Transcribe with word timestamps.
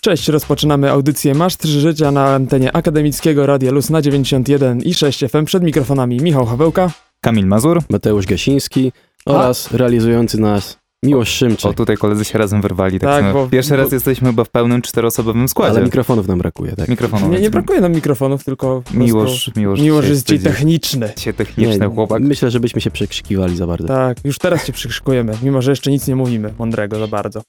Cześć, 0.00 0.28
rozpoczynamy 0.28 0.90
audycję 0.90 1.34
Masz 1.34 1.56
3 1.56 1.68
Życia 1.68 2.10
na 2.10 2.26
antenie 2.34 2.76
akademickiego 2.76 3.46
Radia 3.46 3.70
Luz 3.72 3.90
na 3.90 4.02
91 4.02 4.80
i 4.80 4.94
6 4.94 5.24
FM 5.30 5.44
przed 5.44 5.62
mikrofonami 5.62 6.16
Michał 6.20 6.46
Hawełka. 6.46 6.90
Kamil 7.20 7.46
Mazur. 7.46 7.82
Mateusz 7.90 8.26
Gasiński 8.26 8.92
oraz 9.26 9.72
realizujący 9.72 10.40
nas 10.40 10.78
Miłosz 11.04 11.28
Szymczyk. 11.28 11.70
O, 11.70 11.74
tutaj 11.74 11.96
koledzy 11.96 12.24
się 12.24 12.38
razem 12.38 12.62
wyrwali. 12.62 13.00
Tak, 13.00 13.24
Tak, 13.24 13.32
bo- 13.32 13.48
Pierwszy 13.48 13.70
bo- 13.70 13.76
raz 13.76 13.92
jesteśmy 13.92 14.28
chyba 14.28 14.44
w 14.44 14.50
pełnym 14.50 14.82
czteroosobowym 14.82 15.48
składzie. 15.48 15.70
Ale 15.76 15.84
mikrofonów 15.84 16.28
nam 16.28 16.38
brakuje, 16.38 16.76
tak? 16.76 16.88
Mikrofonu. 16.88 17.28
Nie, 17.28 17.40
nie 17.40 17.50
brakuje 17.50 17.80
nam 17.80 17.92
mikrofonów, 17.92 18.44
tylko 18.44 18.82
po 18.92 18.94
Miłosz, 18.98 19.50
miłosz. 19.56 20.08
Jest 20.08 20.26
dzisiaj 20.26 20.38
techniczny. 20.52 21.12
Dzisiaj 21.16 21.34
techniczny 21.34 21.86
chłopak. 21.86 22.22
Myślę, 22.22 22.50
że 22.50 22.60
byśmy 22.60 22.80
się 22.80 22.90
przekrzykiwali 22.90 23.56
za 23.56 23.66
bardzo. 23.66 23.88
Tak, 23.88 24.16
już 24.24 24.38
teraz 24.38 24.64
cię 24.66 24.72
przykrzykujemy, 24.72 25.32
mimo 25.42 25.62
że 25.62 25.72
jeszcze 25.72 25.90
nic 25.90 26.08
nie 26.08 26.16
mówimy 26.16 26.54
mądrego 26.58 26.98
za 26.98 27.06
bardzo. 27.06 27.42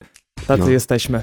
Tacy 0.50 0.62
No. 0.64 0.70
jesteśmy. 0.70 1.22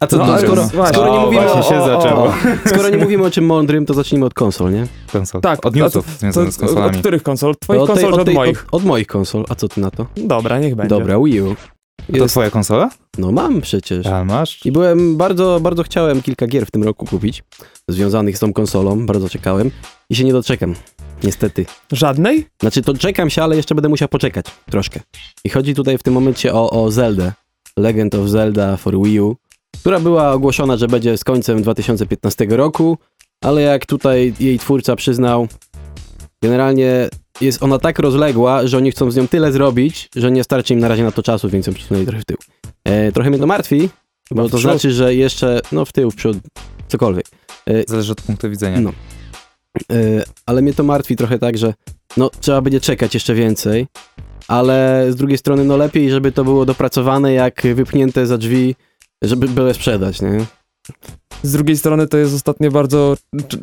A 0.00 0.06
co 0.06 0.16
No, 0.18 0.26
to 0.26 0.38
skoro- 0.38 0.62
właśnie- 0.62 0.94
skoro 0.94 1.12
nie 1.12 1.20
mówimy 1.26 1.42
się 1.42 1.48
o- 1.48 1.58
o- 1.58 1.86
zaczęło. 2.02 2.24
o. 2.24 2.34
Skoro 2.68 2.88
nie 2.88 2.96
mówimy 2.96 3.24
o 3.24 3.30
czym 3.30 3.46
mądrym, 3.46 3.86
to 3.86 3.94
zacznijmy 3.94 4.26
od 4.26 4.34
konsol, 4.34 4.72
nie? 4.72 4.86
Konsol. 5.12 5.40
Tak, 5.40 5.66
Od 5.66 5.74
newsów 5.76 6.06
To, 6.06 6.12
związanych 6.18 6.52
z 6.52 6.56
od 6.56 6.60
konsolami. 6.60 6.98
których 6.98 7.22
konsol? 7.22 7.54
Twoich 7.60 7.80
od 7.80 7.86
tej- 7.86 7.94
konsol 8.04 8.20
od 8.20 8.24
tej- 8.26 8.34
moich? 8.34 8.66
Od, 8.66 8.74
od 8.74 8.84
moich 8.84 9.06
konsol. 9.06 9.44
A 9.48 9.54
co 9.54 9.68
ty 9.68 9.80
na 9.80 9.90
to? 9.90 10.06
Dobra, 10.16 10.58
niech 10.58 10.74
będzie. 10.74 10.88
Dobra, 10.98 11.18
Wii 11.24 11.40
U. 11.40 11.54
To 12.12 12.16
Jest, 12.16 12.34
twoja 12.34 12.50
konsola? 12.50 12.90
no 13.18 13.32
mam 13.32 13.60
przecież. 13.60 14.06
A 14.06 14.24
masz? 14.24 14.66
I 14.66 14.72
byłem 14.72 15.16
bardzo, 15.16 15.58
bardzo 15.62 15.82
chciałem 15.82 16.22
kilka 16.22 16.46
gier 16.46 16.66
w 16.66 16.70
tym 16.70 16.82
roku 16.84 17.06
kupić, 17.06 17.44
związanych 17.88 18.36
z 18.36 18.40
tą 18.40 18.52
konsolą, 18.52 19.06
bardzo 19.06 19.28
czekałem 19.28 19.70
i 20.10 20.16
się 20.16 20.24
nie 20.24 20.32
doczekam. 20.32 20.74
Niestety. 21.22 21.66
Żadnej? 21.92 22.46
Znaczy, 22.60 22.82
to 22.82 22.94
czekam 22.94 23.30
się, 23.30 23.42
ale 23.42 23.56
jeszcze 23.56 23.74
będę 23.74 23.88
musiał 23.88 24.08
poczekać 24.08 24.46
troszkę. 24.70 25.00
I 25.44 25.48
chodzi 25.48 25.74
tutaj 25.74 25.98
w 25.98 26.02
tym 26.02 26.14
momencie 26.14 26.54
o, 26.54 26.70
o 26.70 26.90
Zeldę. 26.90 27.32
Legend 27.76 28.14
of 28.14 28.28
Zelda 28.28 28.76
for 28.76 29.02
Wii 29.02 29.20
U, 29.20 29.36
która 29.80 30.00
była 30.00 30.32
ogłoszona, 30.32 30.76
że 30.76 30.88
będzie 30.88 31.18
z 31.18 31.24
końcem 31.24 31.62
2015 31.62 32.46
roku, 32.50 32.98
ale 33.40 33.62
jak 33.62 33.86
tutaj 33.86 34.34
jej 34.40 34.58
twórca 34.58 34.96
przyznał, 34.96 35.48
generalnie 36.42 37.08
jest 37.40 37.62
ona 37.62 37.78
tak 37.78 37.98
rozległa, 37.98 38.66
że 38.66 38.76
oni 38.76 38.90
chcą 38.90 39.10
z 39.10 39.16
nią 39.16 39.28
tyle 39.28 39.52
zrobić, 39.52 40.08
że 40.16 40.30
nie 40.30 40.44
starczy 40.44 40.74
im 40.74 40.80
na 40.80 40.88
razie 40.88 41.04
na 41.04 41.12
to 41.12 41.22
czasu, 41.22 41.48
więc 41.48 41.66
ją 41.66 41.74
przesunęli 41.74 42.06
trochę 42.06 42.22
w 42.22 42.24
tył. 42.24 42.36
E, 42.84 43.12
trochę 43.12 43.30
mnie 43.30 43.38
to 43.38 43.46
martwi, 43.46 43.88
bo 44.30 44.48
w 44.48 44.50
to 44.50 44.58
przód. 44.58 44.70
znaczy, 44.70 44.92
że 44.92 45.14
jeszcze, 45.14 45.60
no 45.72 45.84
w 45.84 45.92
tył, 45.92 46.10
w 46.10 46.16
przód, 46.16 46.36
cokolwiek. 46.88 47.26
Zależy 47.86 48.12
od 48.12 48.22
punktu 48.22 48.50
widzenia. 48.50 48.80
No. 48.80 48.92
E, 49.92 49.96
ale 50.46 50.62
mnie 50.62 50.74
to 50.74 50.84
martwi 50.84 51.16
trochę 51.16 51.38
tak, 51.38 51.58
że 51.58 51.74
no 52.16 52.30
trzeba 52.40 52.60
będzie 52.60 52.80
czekać 52.80 53.14
jeszcze 53.14 53.34
więcej, 53.34 53.86
ale 54.48 55.06
z 55.10 55.16
drugiej 55.16 55.38
strony 55.38 55.64
no 55.64 55.76
lepiej, 55.76 56.10
żeby 56.10 56.32
to 56.32 56.44
było 56.44 56.64
dopracowane 56.64 57.32
jak 57.32 57.62
wypchnięte 57.74 58.26
za 58.26 58.38
drzwi, 58.38 58.74
żeby 59.22 59.48
byle 59.48 59.74
sprzedać, 59.74 60.22
nie? 60.22 60.44
Z 61.42 61.52
drugiej 61.52 61.76
strony 61.76 62.06
to 62.06 62.18
jest 62.18 62.34
ostatnio 62.34 62.70
bardzo 62.70 63.16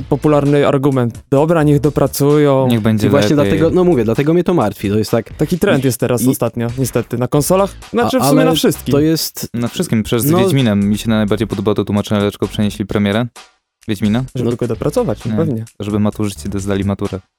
popularny 0.10 0.68
argument. 0.68 1.24
Dobra, 1.30 1.64
niech 1.64 1.80
dopracują. 1.80 2.68
Niech 2.68 2.80
będzie 2.82 3.08
I 3.08 3.10
właśnie 3.10 3.36
lepiej. 3.36 3.52
dlatego, 3.52 3.76
no 3.76 3.84
mówię, 3.84 4.04
dlatego 4.04 4.34
mnie 4.34 4.44
to 4.44 4.54
martwi, 4.54 4.90
to 4.90 4.98
jest 4.98 5.12
tak, 5.12 5.34
Taki 5.34 5.60
trend 5.60 5.84
jest 5.86 6.00
teraz 6.00 6.22
I- 6.22 6.30
ostatnio, 6.30 6.68
niestety. 6.78 7.18
Na 7.18 7.28
konsolach, 7.28 7.74
znaczy 7.94 8.20
w 8.20 8.22
A- 8.24 8.30
sumie 8.30 8.42
ale 8.42 8.50
na 8.52 8.56
wszystkim. 8.56 8.92
to 8.92 9.00
jest, 9.00 9.48
Na 9.54 9.68
wszystkim. 9.68 10.04
Przez 10.04 10.24
z 10.24 10.32
No- 10.32 10.38
Wiedźminem 10.38 10.90
mi 10.90 10.98
się 10.98 11.10
najbardziej 11.10 11.48
podobało 11.48 11.76
to 11.76 11.84
tłumaczenie, 11.86 12.22
dlaczego 12.22 12.48
przenieśli 12.48 12.86
premierę 12.86 13.26
Wiedźmina, 13.88 14.24
Żeby 14.36 14.50
no- 14.50 14.56
go 14.56 14.68
dopracować, 14.68 15.26
no 15.26 15.32
Nie. 15.32 15.38
pewnie. 15.38 15.66
żeby 15.80 16.00
maturzyści 16.00 16.50
zdali 16.56 16.84
maturę. 16.84 17.20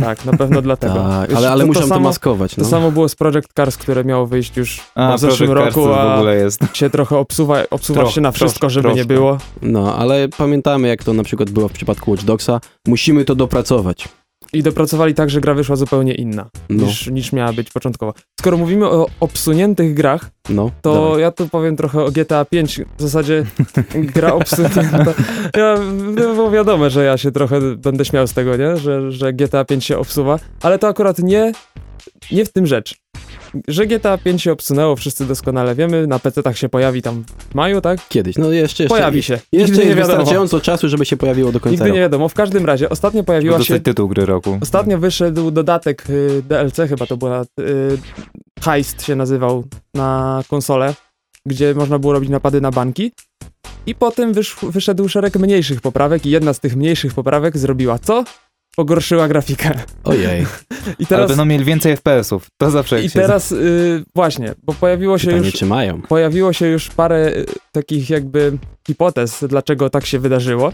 Tak, 0.00 0.24
na 0.24 0.32
pewno 0.36 0.62
dlatego. 0.62 0.94
tak, 0.94 1.32
ale, 1.32 1.50
ale 1.50 1.66
muszą 1.66 1.80
to, 1.80 1.86
samo, 1.86 2.00
maskować, 2.00 2.54
To 2.54 2.60
no. 2.62 2.68
samo 2.68 2.90
było 2.90 3.08
z 3.08 3.14
Project 3.14 3.48
Cars, 3.56 3.76
które 3.76 4.04
miało 4.04 4.26
wyjść 4.26 4.56
już 4.56 4.80
A, 4.94 5.16
w 5.16 5.20
zeszłym 5.20 5.50
Project 5.50 5.76
roku, 5.76 5.88
to 5.88 5.94
w 5.94 5.98
a 5.98 6.14
ogóle 6.16 6.36
jest. 6.36 6.60
się 6.76 6.90
trochę 6.90 7.16
obsuwa, 7.18 7.62
obsuwa 7.70 8.00
Troch- 8.02 8.10
się 8.14 8.20
na 8.20 8.32
wszystko, 8.32 8.60
troszkę, 8.60 8.74
żeby 8.74 8.88
nie 8.88 8.94
troszkę. 8.94 9.14
było. 9.14 9.38
No, 9.62 9.96
ale 9.96 10.28
pamiętamy 10.28 10.88
jak 10.88 11.04
to 11.04 11.12
na 11.12 11.22
przykład 11.22 11.50
było 11.50 11.68
w 11.68 11.72
przypadku 11.72 12.10
Watch 12.10 12.24
Dogsa, 12.24 12.60
musimy 12.86 13.24
to 13.24 13.34
dopracować. 13.34 14.08
I 14.52 14.62
dopracowali 14.62 15.14
tak, 15.14 15.30
że 15.30 15.40
gra 15.40 15.54
wyszła 15.54 15.76
zupełnie 15.76 16.14
inna 16.14 16.48
No, 16.68 16.86
niż, 16.86 17.06
niż 17.06 17.32
miała 17.32 17.52
być 17.52 17.70
początkowo. 17.70 18.14
Skoro 18.40 18.56
mówimy 18.56 18.86
o 18.86 19.06
obsuniętych 19.20 19.94
grach, 19.94 20.30
no, 20.48 20.70
to 20.82 20.94
dawaj. 20.94 21.20
ja 21.20 21.30
tu 21.30 21.48
powiem 21.48 21.76
trochę 21.76 22.04
o 22.04 22.10
GTA 22.10 22.44
5. 22.44 22.80
W 22.98 23.02
zasadzie 23.02 23.46
gra 24.14 24.32
obsunięta. 24.34 25.14
Ja, 25.56 25.78
no, 26.16 26.34
bo 26.34 26.50
wiadomo, 26.50 26.90
że 26.90 27.04
ja 27.04 27.18
się 27.18 27.32
trochę 27.32 27.60
będę 27.60 28.04
śmiał 28.04 28.26
z 28.26 28.32
tego, 28.32 28.56
nie? 28.56 28.76
Że, 28.76 29.12
że 29.12 29.32
GTA 29.32 29.64
5 29.64 29.84
się 29.84 29.98
obsuwa, 29.98 30.38
ale 30.62 30.78
to 30.78 30.88
akurat 30.88 31.18
nie, 31.18 31.52
nie 32.32 32.44
w 32.44 32.52
tym 32.52 32.66
rzecz. 32.66 32.94
Że 33.68 33.86
GTA 33.86 34.18
5 34.18 34.42
się 34.42 34.52
obsunęło, 34.52 34.96
wszyscy 34.96 35.26
doskonale 35.26 35.74
wiemy, 35.74 36.06
na 36.06 36.18
PC-tach 36.18 36.56
się 36.56 36.68
pojawi 36.68 37.02
tam 37.02 37.24
w 37.50 37.54
maju, 37.54 37.80
tak? 37.80 38.08
Kiedyś, 38.08 38.36
no 38.38 38.52
jeszcze, 38.52 38.82
jeszcze 38.82 38.96
Pojawi 38.96 39.22
się. 39.22 39.34
Jeszcze 39.34 39.50
Nigdy 39.52 39.76
jest 39.76 39.88
nie 39.88 39.94
wiadomo. 39.94 40.16
wystarczająco 40.16 40.60
czasu, 40.60 40.88
żeby 40.88 41.04
się 41.04 41.16
pojawiło 41.16 41.52
do 41.52 41.60
końca 41.60 41.70
Nigdy 41.70 41.84
nie 41.84 41.90
roku. 41.90 42.00
wiadomo. 42.00 42.28
W 42.28 42.34
każdym 42.34 42.66
razie, 42.66 42.88
ostatnio 42.88 43.24
pojawiła 43.24 43.58
Dostać 43.58 43.76
się... 43.76 43.82
tytuł 43.82 44.08
gry 44.08 44.26
roku. 44.26 44.58
Ostatnio 44.60 44.98
wyszedł 44.98 45.50
dodatek 45.50 46.10
y, 46.10 46.42
DLC, 46.48 46.76
chyba 46.88 47.06
to 47.06 47.16
była 47.16 47.42
y, 47.42 47.98
Heist 48.64 49.02
się 49.02 49.16
nazywał 49.16 49.64
na 49.94 50.42
konsolę, 50.48 50.94
gdzie 51.46 51.74
można 51.74 51.98
było 51.98 52.12
robić 52.12 52.30
napady 52.30 52.60
na 52.60 52.70
banki. 52.70 53.12
I 53.86 53.94
potem 53.94 54.32
wysz, 54.32 54.56
wyszedł 54.62 55.08
szereg 55.08 55.36
mniejszych 55.36 55.80
poprawek 55.80 56.26
i 56.26 56.30
jedna 56.30 56.52
z 56.52 56.60
tych 56.60 56.76
mniejszych 56.76 57.14
poprawek 57.14 57.58
zrobiła 57.58 57.98
co? 57.98 58.24
Pogorszyła 58.76 59.28
grafikę. 59.28 59.70
Ojej. 60.04 60.42
I 60.86 60.86
Ale 60.98 61.06
teraz, 61.08 61.28
będą 61.28 61.44
mieli 61.44 61.64
więcej 61.64 61.96
FPS-ów. 61.96 62.46
To 62.56 62.70
zawsze 62.70 63.02
i 63.02 63.10
teraz 63.10 63.52
y, 63.52 64.04
właśnie, 64.14 64.54
bo 64.62 64.74
pojawiło 64.74 65.18
się 65.18 65.26
Pytanie, 65.26 65.46
już 65.46 65.54
czy 65.54 65.66
mają? 65.66 66.02
pojawiło 66.02 66.52
się 66.52 66.66
już 66.66 66.90
parę 66.90 67.26
y, 67.36 67.46
takich 67.72 68.10
jakby 68.10 68.58
hipotez, 68.86 69.44
dlaczego 69.48 69.90
tak 69.90 70.06
się 70.06 70.18
wydarzyło. 70.18 70.72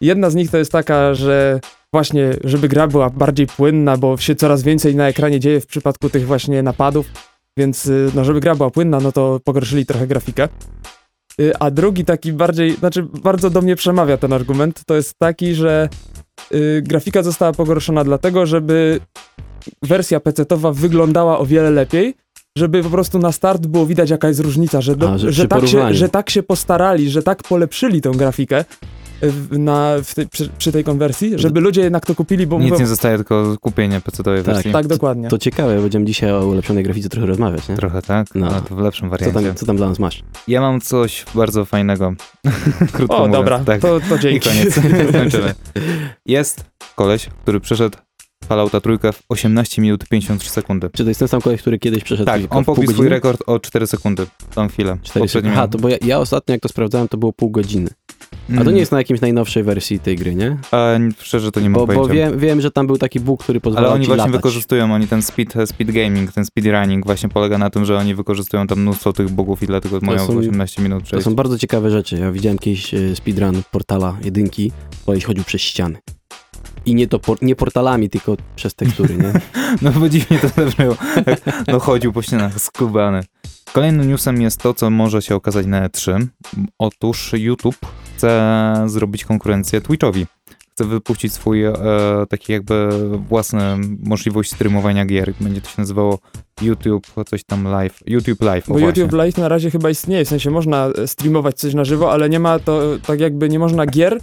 Jedna 0.00 0.30
z 0.30 0.34
nich 0.34 0.50
to 0.50 0.58
jest 0.58 0.72
taka, 0.72 1.14
że 1.14 1.60
właśnie, 1.92 2.30
żeby 2.44 2.68
gra 2.68 2.86
była 2.86 3.10
bardziej 3.10 3.46
płynna, 3.46 3.96
bo 3.96 4.16
się 4.16 4.34
coraz 4.34 4.62
więcej 4.62 4.96
na 4.96 5.08
ekranie 5.08 5.40
dzieje 5.40 5.60
w 5.60 5.66
przypadku 5.66 6.10
tych 6.10 6.26
właśnie 6.26 6.62
napadów, 6.62 7.06
więc 7.56 7.86
y, 7.86 8.10
no, 8.14 8.24
żeby 8.24 8.40
gra 8.40 8.54
była 8.54 8.70
płynna, 8.70 9.00
no 9.00 9.12
to 9.12 9.40
pogorszyli 9.44 9.86
trochę 9.86 10.06
grafikę. 10.06 10.48
Y, 11.40 11.58
A 11.58 11.70
drugi 11.70 12.04
taki 12.04 12.32
bardziej, 12.32 12.72
znaczy 12.72 13.02
bardzo 13.02 13.50
do 13.50 13.62
mnie 13.62 13.76
przemawia 13.76 14.16
ten 14.16 14.32
argument, 14.32 14.82
to 14.86 14.94
jest 14.94 15.14
taki, 15.18 15.54
że 15.54 15.88
y, 16.54 16.82
grafika 16.86 17.22
została 17.22 17.52
pogorszona 17.52 18.04
dlatego, 18.04 18.46
żeby 18.46 19.00
wersja 19.82 20.20
PC-towa 20.20 20.74
wyglądała 20.74 21.38
o 21.38 21.46
wiele 21.46 21.70
lepiej, 21.70 22.14
żeby 22.58 22.82
po 22.82 22.90
prostu 22.90 23.18
na 23.18 23.32
start 23.32 23.66
było 23.66 23.86
widać 23.86 24.10
jaka 24.10 24.28
jest 24.28 24.40
różnica, 24.40 24.80
że, 24.80 24.96
do, 24.96 25.10
A, 25.10 25.18
że 25.18 25.32
że, 25.32 25.48
tak 25.48 25.66
się, 25.66 25.94
że 25.94 26.08
tak 26.08 26.30
się 26.30 26.42
postarali, 26.42 27.10
że 27.10 27.22
tak 27.22 27.42
polepszyli 27.42 28.00
tą 28.00 28.12
grafikę 28.12 28.64
na, 29.50 29.94
tej, 30.14 30.28
przy, 30.28 30.48
przy 30.58 30.72
tej 30.72 30.84
konwersji, 30.84 31.32
żeby 31.36 31.60
ludzie 31.60 31.80
jednak 31.80 32.06
to 32.06 32.14
kupili, 32.14 32.46
bo 32.46 32.58
Nic 32.58 32.64
mówią, 32.70 32.80
nie 32.80 32.86
zostaje, 32.86 33.16
tylko 33.16 33.56
kupienie 33.60 34.00
PC-owej 34.00 34.42
Tak, 34.44 34.54
wersji. 34.54 34.72
tak 34.72 34.86
dokładnie. 34.86 35.28
To 35.28 35.38
ciekawe, 35.38 35.80
będziemy 35.80 36.04
dzisiaj 36.06 36.32
o 36.32 36.46
ulepszonej 36.46 36.84
grafice 36.84 37.08
trochę 37.08 37.26
rozmawiać, 37.26 37.68
nie? 37.68 37.76
Trochę 37.76 38.02
tak, 38.02 38.26
No. 38.34 38.46
no. 38.46 38.60
to 38.60 38.74
w 38.76 38.78
lepszym 38.78 39.08
Co 39.08 39.10
wariancie. 39.10 39.42
tam, 39.42 39.54
co 39.54 39.66
tam 39.66 39.76
dla 39.76 39.88
nas 39.88 39.98
masz? 39.98 40.22
Ja 40.48 40.60
mam 40.60 40.80
coś 40.80 41.24
bardzo 41.34 41.64
fajnego. 41.64 42.14
Krótko 42.92 43.16
o, 43.16 43.18
mówiąc, 43.18 43.32
dobra, 43.36 43.58
Tak. 43.64 43.80
to, 43.80 44.00
to 44.08 44.16
I 44.16 44.20
dzięki. 44.20 44.48
koniec. 44.48 44.74
Kończymy. 45.12 45.54
Jest 46.26 46.64
koleś, 46.96 47.26
który 47.42 47.60
przeszedł 47.60 47.98
Fallouta 48.44 48.80
trójkę 48.80 49.12
w 49.12 49.22
18 49.28 49.82
minut 49.82 50.04
53 50.08 50.50
sekundy. 50.50 50.90
Czy 50.92 51.02
to 51.02 51.08
jest 51.10 51.18
ten 51.18 51.28
sam 51.28 51.40
koleś, 51.40 51.60
który 51.60 51.78
kiedyś 51.78 52.04
przeszedł 52.04 52.26
Tak, 52.26 52.40
on 52.50 52.64
pobił 52.64 52.92
swój 52.92 53.08
rekord 53.08 53.42
o 53.46 53.58
4 53.60 53.86
sekundy. 53.86 54.26
Tą 54.54 54.68
chwilę. 54.68 54.98
4 55.02 55.20
Poprzednim 55.24 55.52
Aha, 55.52 55.68
to 55.68 55.78
bo 55.78 55.88
ja, 55.88 55.96
ja 56.02 56.18
ostatnio 56.18 56.52
jak 56.52 56.60
to 56.62 56.68
sprawdzałem, 56.68 57.08
to 57.08 57.16
było 57.16 57.32
pół 57.32 57.50
godziny. 57.50 57.90
A 58.60 58.64
to 58.64 58.70
nie 58.70 58.78
jest 58.80 58.92
na 58.92 58.98
jakimś 58.98 59.20
najnowszej 59.20 59.62
wersji 59.62 59.98
tej 60.00 60.16
gry, 60.16 60.34
nie? 60.34 60.56
A, 60.70 60.88
szczerze 61.18 61.52
to 61.52 61.60
nie 61.60 61.70
mam 61.70 61.80
Bo, 61.80 61.86
bo 61.86 61.92
pojęcia. 61.92 62.14
wiem, 62.14 62.38
wiem, 62.38 62.60
że 62.60 62.70
tam 62.70 62.86
był 62.86 62.98
taki 62.98 63.20
bóg, 63.20 63.42
który 63.42 63.60
pozwalał 63.60 63.90
Ale 63.90 63.94
oni 63.94 64.06
właśnie 64.06 64.18
latać. 64.18 64.32
wykorzystują, 64.36 64.94
oni 64.94 65.06
ten 65.08 65.22
speed, 65.22 65.66
speed 65.66 65.92
gaming, 65.92 66.32
ten 66.32 66.44
speedrunning 66.44 67.06
właśnie 67.06 67.28
polega 67.28 67.58
na 67.58 67.70
tym, 67.70 67.84
że 67.84 67.96
oni 67.98 68.14
wykorzystują 68.14 68.66
tam 68.66 68.80
mnóstwo 68.80 69.12
tych 69.12 69.30
bugów 69.30 69.62
i 69.62 69.66
dlatego 69.66 69.98
mają 70.02 70.26
są- 70.26 70.32
w 70.34 70.36
18 70.36 70.82
minut 70.82 70.98
To 71.00 71.06
przejść. 71.06 71.24
są 71.24 71.34
bardzo 71.34 71.58
ciekawe 71.58 71.90
rzeczy. 71.90 72.16
Ja 72.18 72.32
widziałem 72.32 72.58
kiedyś 72.58 72.94
e, 72.94 73.16
speedrun 73.16 73.62
portala 73.72 74.16
jedynki, 74.24 74.72
koleś 75.06 75.24
chodził 75.24 75.44
przez 75.44 75.60
ściany. 75.60 75.98
I 76.86 76.94
nie, 76.94 77.06
to 77.06 77.18
por, 77.18 77.38
nie 77.42 77.56
portalami, 77.56 78.10
tylko 78.10 78.36
przez 78.56 78.74
tekstury, 78.74 79.16
nie? 79.16 79.32
No 79.82 79.90
bo 79.92 80.08
dziwnie 80.08 80.38
to 80.38 80.48
zabrzmiało. 80.48 80.96
No 81.68 81.78
chodził 81.80 82.12
po 82.12 82.22
ścianach, 82.22 82.60
skubany. 82.60 83.20
Kolejnym 83.72 84.08
newsem 84.08 84.42
jest 84.42 84.60
to, 84.60 84.74
co 84.74 84.90
może 84.90 85.22
się 85.22 85.34
okazać 85.34 85.66
na 85.66 85.88
E3. 85.88 86.26
Otóż 86.78 87.32
YouTube 87.32 87.76
chce 88.16 88.74
zrobić 88.86 89.24
konkurencję 89.24 89.80
Twitchowi. 89.80 90.26
Chce 90.72 90.84
wypuścić 90.84 91.32
swój 91.32 91.64
e, 91.64 91.74
taki 92.28 92.52
jakby 92.52 92.88
własny 93.28 93.60
możliwość 94.04 94.54
streamowania 94.54 95.06
gier. 95.06 95.34
Będzie 95.40 95.60
to 95.60 95.68
się 95.68 95.74
nazywało 95.78 96.18
YouTube, 96.62 97.06
coś 97.26 97.44
tam 97.44 97.64
live. 97.64 97.98
YouTube 98.06 98.42
Live, 98.42 98.66
Bo 98.68 98.74
właśnie. 98.74 99.02
YouTube 99.02 99.12
Live 99.12 99.36
na 99.36 99.48
razie 99.48 99.70
chyba 99.70 99.90
istnieje, 99.90 100.24
w 100.24 100.28
sensie 100.28 100.50
można 100.50 100.86
e, 100.86 101.08
streamować 101.08 101.56
coś 101.56 101.74
na 101.74 101.84
żywo, 101.84 102.12
ale 102.12 102.28
nie 102.28 102.40
ma 102.40 102.58
to, 102.58 102.82
tak 103.06 103.20
jakby 103.20 103.48
nie 103.48 103.58
można 103.58 103.86
gier 103.86 104.20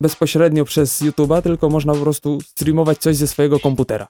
bezpośrednio 0.00 0.64
przez 0.64 1.02
YouTube'a, 1.02 1.42
tylko 1.42 1.70
można 1.70 1.94
po 1.94 2.00
prostu 2.00 2.38
streamować 2.40 2.98
coś 2.98 3.16
ze 3.16 3.26
swojego 3.26 3.60
komputera. 3.60 4.06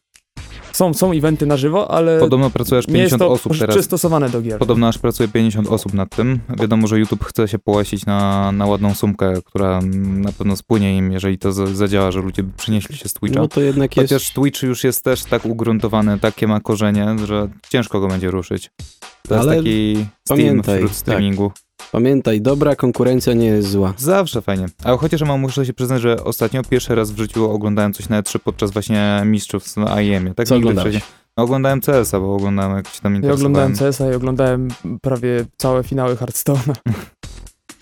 Są, 0.79 0.95
są 0.95 1.13
eventy 1.13 1.47
na 1.47 1.57
żywo, 1.57 1.91
ale 1.91 2.19
Podobno 2.21 2.51
pracuje 2.51 2.79
aż 2.79 2.89
nie 2.89 2.99
jest 2.99 3.11
50 3.11 3.21
to 3.21 3.31
osób 3.31 3.59
teraz. 3.59 3.77
przystosowane 3.77 4.31
do 4.31 4.43
gier. 4.43 4.59
Podobno 4.59 4.89
aż 4.89 4.99
pracuje 4.99 5.29
50 5.29 5.69
osób 5.69 5.95
nad 5.95 6.17
tym. 6.17 6.41
Wiadomo, 6.59 6.87
że 6.87 6.99
YouTube 6.99 7.25
chce 7.25 7.49
się 7.49 7.59
połasić 7.59 8.07
na, 8.07 8.53
na 8.53 8.67
ładną 8.67 8.95
sumkę, 8.95 9.35
która 9.45 9.81
na 10.05 10.33
pewno 10.33 10.57
spłynie 10.57 10.97
im, 10.97 11.13
jeżeli 11.13 11.39
to 11.39 11.53
za- 11.53 11.67
zadziała, 11.67 12.11
że 12.11 12.21
ludzie 12.21 12.43
by 12.43 12.53
przynieśli 12.57 12.97
się 12.97 13.09
z 13.09 13.13
Twitcha. 13.13 13.41
No 13.41 13.49
to 13.49 13.61
jednak 13.61 13.97
jest... 13.97 14.13
Chociaż 14.13 14.31
Twitch 14.33 14.63
już 14.63 14.85
jest 14.85 15.05
też 15.05 15.25
tak 15.25 15.45
ugruntowany, 15.47 16.19
takie 16.19 16.47
ma 16.47 16.61
korzenie, 16.61 17.17
że 17.25 17.49
ciężko 17.69 18.01
go 18.01 18.09
będzie 18.09 18.31
ruszyć. 18.31 18.71
To 19.29 19.39
Ale 19.41 19.55
jest 19.55 19.65
taki 19.67 19.95
Steam 20.25 20.39
pamiętaj, 20.41 20.79
wśród 20.89 21.03
tak. 21.03 21.15
Pamiętaj, 21.93 22.41
dobra 22.41 22.77
konkurencja 22.77 23.33
nie 23.33 23.47
jest 23.47 23.71
zła. 23.71 23.95
Zawsze 23.97 24.43
fajnie. 24.43 24.67
A 24.85 24.97
chociaż 24.97 25.23
mam, 25.23 25.41
muszę 25.41 25.67
się 25.67 25.73
przyznać, 25.75 26.03
że 26.03 26.25
ostatnio 26.25 26.63
pierwszy 26.65 26.95
raz 26.95 27.11
w 27.13 27.19
życiu 27.19 27.51
oglądałem 27.51 27.93
coś 27.93 28.09
na 28.09 28.23
E3 28.23 28.39
podczas 28.39 28.71
właśnie 28.71 29.23
mistrzów 29.25 29.77
na 29.77 30.01
IEM-ie. 30.03 30.35
Tak 30.35 30.47
Co 30.47 30.55
nigdy 30.55 30.69
oglądałeś? 30.71 30.95
wcześniej. 30.97 31.13
No, 31.37 31.45
oglądałem 31.45 31.81
CS-a, 31.81 32.21
bo 32.21 32.35
oglądałem 32.35 32.77
jak 32.77 32.89
się 32.89 33.01
tam 33.01 33.13
Ja 33.13 33.17
interesowałem. 33.17 33.53
oglądałem 33.57 33.77
CS-a 33.93 34.11
i 34.11 34.15
oglądałem 34.15 34.69
prawie 35.03 35.45
całe 35.57 35.83
finały 35.85 36.15
Hearthstone'a. 36.17 36.73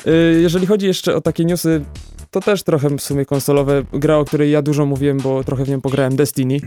Y, 0.06 0.38
Jeżeli 0.42 0.66
chodzi 0.66 0.86
jeszcze 0.86 1.14
o 1.16 1.20
takie 1.20 1.44
newsy, 1.44 1.84
to 2.30 2.40
też 2.40 2.62
trochę 2.62 2.90
w 2.90 3.00
sumie 3.02 3.24
konsolowe. 3.26 3.82
Gra, 3.92 4.16
o 4.16 4.24
której 4.24 4.50
ja 4.50 4.62
dużo 4.62 4.86
mówiłem, 4.86 5.18
bo 5.18 5.44
trochę 5.44 5.64
w 5.64 5.68
nią 5.68 5.80
pograłem, 5.80 6.16
Destiny. 6.16 6.60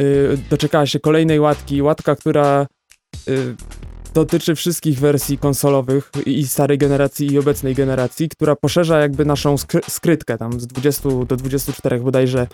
Y, 0.00 0.38
Doczekała 0.50 0.86
się 0.86 1.00
kolejnej 1.00 1.40
łatki. 1.40 1.82
Łatka, 1.82 2.16
która 2.16 2.66
y, 3.28 3.56
dotyczy 4.14 4.54
wszystkich 4.54 4.98
wersji 4.98 5.38
konsolowych 5.38 6.10
i 6.26 6.46
starej 6.46 6.78
generacji 6.78 7.32
i 7.32 7.38
obecnej 7.38 7.74
generacji, 7.74 8.28
która 8.28 8.56
poszerza 8.56 8.98
jakby 8.98 9.24
naszą 9.24 9.54
skry- 9.54 9.90
skrytkę 9.90 10.38
tam 10.38 10.60
z 10.60 10.66
20 10.66 11.08
do 11.28 11.36
24 11.36 11.98
bodajże 12.00 12.46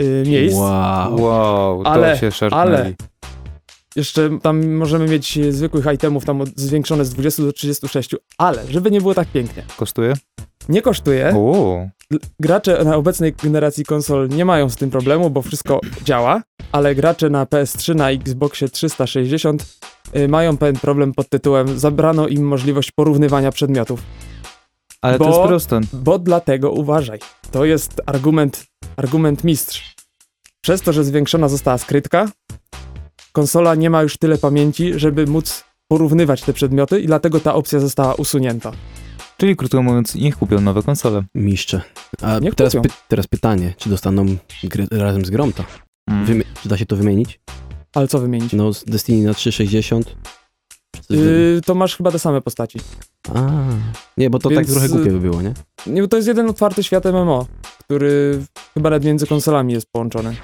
y, 0.00 0.24
miejsc. 0.26 0.56
Wow. 0.56 1.22
Wow, 1.22 1.84
to 1.84 1.90
Ale- 1.90 2.18
się 2.18 2.30
szarpnęli. 2.32 2.60
ale- 2.62 2.92
Jeszcze 3.96 4.38
tam 4.42 4.72
możemy 4.72 5.06
mieć 5.08 5.38
zwykłych 5.50 5.86
itemów 5.94 6.24
tam 6.24 6.44
zwiększone 6.56 7.04
z 7.04 7.10
20 7.10 7.42
do 7.42 7.52
36, 7.52 8.14
ale 8.38 8.62
żeby 8.70 8.90
nie 8.90 9.00
było 9.00 9.14
tak 9.14 9.28
pięknie. 9.28 9.62
Kosztuje? 9.76 10.12
Nie 10.68 10.82
kosztuje. 10.82 11.32
Uuu. 11.36 11.90
Gracze 12.40 12.84
na 12.84 12.96
obecnej 12.96 13.32
generacji 13.42 13.84
konsol 13.84 14.28
nie 14.28 14.44
mają 14.44 14.68
z 14.70 14.76
tym 14.76 14.90
problemu, 14.90 15.30
bo 15.30 15.42
wszystko 15.42 15.80
działa, 16.04 16.42
ale 16.72 16.94
gracze 16.94 17.30
na 17.30 17.44
PS3, 17.46 17.94
na 17.94 18.10
Xboxie 18.10 18.68
360 18.68 19.62
y, 19.62 19.66
mają 20.28 20.56
pewien 20.56 20.76
problem 20.76 21.14
pod 21.14 21.28
tytułem 21.28 21.78
zabrano 21.78 22.28
im 22.28 22.44
możliwość 22.44 22.92
porównywania 22.92 23.52
przedmiotów. 23.52 24.02
Ale 25.02 25.18
to 25.18 25.24
Bo- 25.24 25.30
jest 25.30 25.48
proste. 25.48 25.80
Bo 25.92 26.18
dlatego 26.18 26.70
uważaj, 26.70 27.18
to 27.50 27.64
jest 27.64 28.00
argument, 28.06 28.66
argument 28.96 29.44
mistrz. 29.44 29.94
Przez 30.60 30.82
to, 30.82 30.92
że 30.92 31.04
zwiększona 31.04 31.48
została 31.48 31.78
skrytka, 31.78 32.28
konsola 33.32 33.74
nie 33.74 33.90
ma 33.90 34.02
już 34.02 34.16
tyle 34.18 34.38
pamięci, 34.38 34.98
żeby 34.98 35.26
móc 35.26 35.64
porównywać 35.88 36.42
te 36.42 36.52
przedmioty 36.52 37.00
i 37.00 37.06
dlatego 37.06 37.40
ta 37.40 37.54
opcja 37.54 37.80
została 37.80 38.14
usunięta. 38.14 38.72
Czyli 39.36 39.56
krótko 39.56 39.82
mówiąc, 39.82 40.14
niech 40.14 40.36
kupią 40.36 40.60
nowe 40.60 40.82
konsole. 40.82 41.24
Mistrze. 41.34 41.80
A 42.22 42.38
Niech 42.38 42.54
teraz, 42.54 42.72
py 42.72 42.88
teraz 43.08 43.26
pytanie, 43.26 43.74
czy 43.76 43.90
dostaną 43.90 44.26
gry 44.64 44.86
razem 44.90 45.24
z 45.24 45.30
grą 45.30 45.52
to? 45.52 45.64
Mm. 46.10 46.26
Czy 46.62 46.68
da 46.68 46.76
się 46.76 46.86
to 46.86 46.96
wymienić? 46.96 47.40
Ale 47.94 48.08
co 48.08 48.18
wymienić? 48.18 48.52
No, 48.52 48.72
z 48.72 48.84
Destiny 48.84 49.26
na 49.26 49.34
360? 49.34 50.16
Coś 51.08 51.16
wy- 51.18 51.52
Yy, 51.54 51.60
to 51.66 51.74
masz 51.74 51.96
chyba 51.96 52.10
te 52.10 52.18
same 52.18 52.40
postaci. 52.40 52.78
A, 53.34 53.50
nie, 54.16 54.30
bo 54.30 54.38
to 54.38 54.48
Więc, 54.48 54.60
tak 54.60 54.70
trochę 54.70 54.86
y, 54.86 54.88
głupie 54.88 55.10
by 55.10 55.20
było, 55.20 55.42
nie? 55.42 55.54
Nie, 55.86 56.02
bo 56.02 56.08
to 56.08 56.16
jest 56.16 56.28
jeden 56.28 56.48
otwarty 56.50 56.82
świat 56.82 57.04
MMO, 57.04 57.46
który 57.84 58.42
chyba 58.74 58.90
nawet 58.90 59.04
między 59.04 59.26
konsolami 59.26 59.72
jest 59.72 59.86
połączony. 59.92 60.36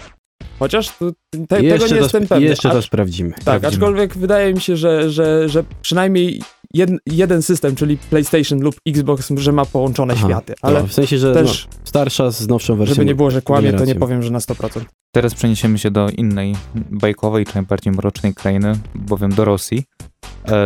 Chociaż 0.58 0.88
te, 0.88 1.12
tego 1.46 1.62
nie 1.62 1.79
to, 1.79 1.96
jestem 1.96 2.26
pewny. 2.26 2.46
jeszcze 2.46 2.70
to 2.70 2.82
sprawdzimy. 2.82 3.31
Tak, 3.31 3.41
Sprawdzimy. 3.43 3.73
aczkolwiek 3.73 4.17
wydaje 4.17 4.55
mi 4.55 4.61
się, 4.61 4.76
że, 4.76 5.11
że, 5.11 5.49
że 5.49 5.64
przynajmniej 5.82 6.43
jed, 6.74 6.90
jeden 7.06 7.42
system, 7.42 7.76
czyli 7.76 7.96
PlayStation 7.96 8.60
lub 8.60 8.74
Xbox, 8.86 9.32
że 9.36 9.52
ma 9.52 9.64
połączone 9.64 10.14
Aha, 10.16 10.28
światy, 10.28 10.54
ale 10.62 10.80
no, 10.82 10.86
w 10.86 10.92
sensie, 10.92 11.18
że 11.18 11.34
też, 11.34 11.68
no, 11.72 11.78
starsza 11.84 12.30
z 12.30 12.48
nowszą 12.48 12.76
wersją. 12.76 12.94
żeby 12.94 13.06
nie 13.06 13.14
było, 13.14 13.30
że 13.30 13.42
kłamie, 13.42 13.72
to 13.72 13.84
nie 13.84 13.94
powiem, 13.94 14.22
że 14.22 14.30
na 14.30 14.38
100%. 14.38 14.80
Teraz 15.12 15.34
przeniesiemy 15.34 15.78
się 15.78 15.90
do 15.90 16.08
innej 16.08 16.54
bajkowej, 16.74 17.46
czy 17.46 17.54
najbardziej 17.54 17.92
mrocznej 17.92 18.34
krainy, 18.34 18.78
bowiem 18.94 19.30
do 19.30 19.44
Rosji. 19.44 19.84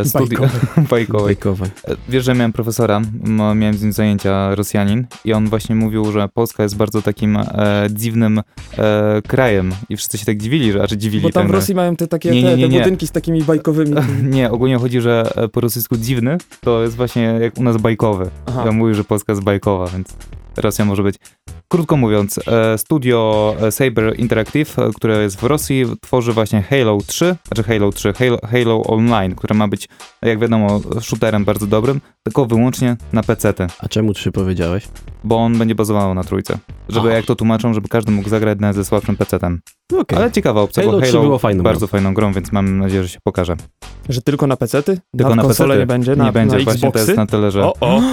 Studi- 0.05 0.37
bajkowej. 0.91 1.25
Bajkowe. 1.25 1.67
E, 1.89 1.97
Wiesz, 2.09 2.25
że 2.25 2.35
miałem 2.35 2.53
profesora, 2.53 3.01
miałem 3.55 3.75
z 3.75 3.83
nim 3.83 3.93
zajęcia 3.93 4.55
Rosjanin 4.55 5.07
i 5.25 5.33
on 5.33 5.49
właśnie 5.49 5.75
mówił, 5.75 6.13
że 6.13 6.29
Polska 6.35 6.63
jest 6.63 6.77
bardzo 6.77 7.03
takim 7.03 7.37
e, 7.37 7.45
dziwnym 7.91 8.41
e, 8.79 9.23
krajem 9.29 9.73
i 9.89 9.97
wszyscy 9.97 10.19
się 10.19 10.27
tak 10.27 10.39
dziwili, 10.39 10.73
że, 10.73 10.83
a 10.83 10.87
czy 10.87 10.97
dziwili 10.97 11.23
Bo 11.23 11.31
tam 11.31 11.43
ten, 11.43 11.53
w 11.53 11.55
Rosji 11.55 11.75
mają 11.75 11.97
te 11.97 12.07
takie 12.07 12.31
Nie, 12.31 12.43
nie, 12.43 12.51
te, 12.51 12.57
nie, 12.57 12.63
te 12.63 12.69
nie. 12.73 12.79
budynki 12.79 13.07
z 13.07 13.11
takimi 13.11 13.43
bajkowymi. 13.43 13.95
Nie, 14.37 14.51
ogólnie 14.51 14.77
chodzi, 14.79 15.01
że 15.01 15.33
e, 15.37 15.49
po 15.49 15.61
rosyjsku 15.61 15.97
dziwny 15.97 16.39
to 16.61 16.83
jest 16.83 16.97
właśnie 16.97 17.23
jak 17.23 17.59
u 17.59 17.63
nas 17.63 17.77
bajkowy. 17.77 18.31
Aha. 18.47 18.63
Ja 18.67 18.73
mówił, 18.73 18.95
że 18.95 19.05
Polska 19.05 19.33
jest 19.33 19.43
bajkowa, 19.43 19.87
więc 19.87 20.09
Rosja 20.61 20.85
może 20.85 21.03
być. 21.03 21.17
Krótko 21.69 21.97
mówiąc, 21.97 22.41
e, 22.49 22.79
studio 22.79 23.55
Saber 23.71 24.19
Interactive, 24.21 24.79
e, 24.79 24.91
które 24.97 25.23
jest 25.23 25.41
w 25.41 25.45
Rosji, 25.45 25.85
tworzy 26.01 26.33
właśnie 26.33 26.63
Halo 26.63 26.99
3, 27.07 27.37
znaczy 27.47 27.63
Halo 27.63 27.93
3, 27.93 28.13
Halo, 28.13 28.39
Halo 28.53 28.83
Online, 28.83 29.35
które 29.35 29.55
ma 29.55 29.69
być, 29.69 29.89
jak 30.23 30.39
wiadomo, 30.39 30.81
shooterem 31.01 31.45
bardzo 31.45 31.67
dobrym, 31.67 32.01
tylko 32.23 32.47
wyłącznie 32.47 32.97
na 33.13 33.23
PC-ty, 33.23 33.67
A 33.81 33.89
czemu 33.89 34.15
trzy 34.15 34.33
powiedziałeś? 34.33 34.89
bo 35.25 35.37
on 35.37 35.59
będzie 35.59 35.75
bazował 35.75 36.15
na 36.15 36.25
trójce. 36.25 36.59
Żeby, 36.89 37.09
Aha. 37.09 37.17
jak 37.17 37.27
to 37.27 37.37
tłumaczą, 37.37 37.75
żeby 37.75 37.89
każdy 37.89 38.13
mógł 38.13 38.29
zagrać 38.29 38.59
na 38.61 38.73
ze 38.73 38.85
słabszym 38.85 39.17
PC-tem. 39.17 39.59
No 39.93 39.99
okej. 39.99 40.19
Ale 40.19 40.33
ciekawa 40.33 40.61
opcja, 40.61 40.83
Halo 40.83 40.93
bo 40.99 41.03
3 41.03 41.13
Halo 41.13 41.25
było 41.25 41.39
fajną 41.39 41.63
bardzo 41.65 41.87
grą. 41.87 41.89
fajną 41.89 42.15
grą, 42.15 42.33
więc 42.33 42.53
mam 42.53 42.79
nadzieję, 42.79 43.03
że 43.03 43.09
się 43.09 43.19
pokaże. 43.25 43.57
Że 44.09 44.23
tylko 44.23 44.47
na 44.47 44.57
PC-ty? 44.57 44.99
Tylko 45.19 45.35
na 45.35 45.43
konsole 45.43 45.69
PC-ty. 45.75 45.81
nie 45.81 45.87
będzie? 45.87 46.17
Na, 46.17 46.25
nie 46.25 46.33
będzie, 46.33 46.57
na 46.59 46.65
właśnie 46.65 46.81
to 46.81 46.87
Xboxy? 46.89 47.07
jest 47.07 47.17
na 47.17 47.27
tyle, 47.27 47.51
że... 47.51 47.65
O, 47.65 47.75
o! 47.81 48.01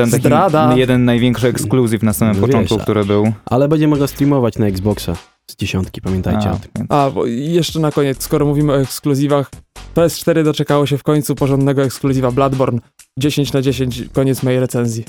Ten 0.00 0.20
Zdrada. 0.20 0.74
jeden 0.76 1.04
największy 1.04 1.48
ekskluzyw 1.48 2.02
na 2.02 2.12
samym 2.12 2.36
początku, 2.36 2.78
który 2.78 3.04
był. 3.04 3.32
Ale 3.46 3.68
będzie 3.68 3.88
mogła 3.88 4.06
streamować 4.06 4.58
na 4.58 4.66
Xboxa 4.66 5.14
z 5.50 5.56
dziesiątki, 5.56 6.00
pamiętajcie 6.00 6.48
A, 6.50 6.52
o 6.52 6.56
tym. 6.56 6.70
więc- 6.78 6.90
A, 6.92 7.10
bo 7.10 7.26
jeszcze 7.26 7.80
na 7.80 7.92
koniec, 7.92 8.22
skoro 8.22 8.46
mówimy 8.46 8.72
o 8.72 8.80
ekskluzywach, 8.80 9.50
PS4 9.94 10.44
doczekało 10.44 10.86
się 10.86 10.98
w 10.98 11.02
końcu 11.02 11.34
porządnego 11.34 11.82
ekskluzywa 11.82 12.30
Bloodborne. 12.30 12.80
10 13.18 13.52
na 13.52 13.62
10, 13.62 14.04
koniec 14.12 14.42
mojej 14.42 14.60
recenzji. 14.60 15.04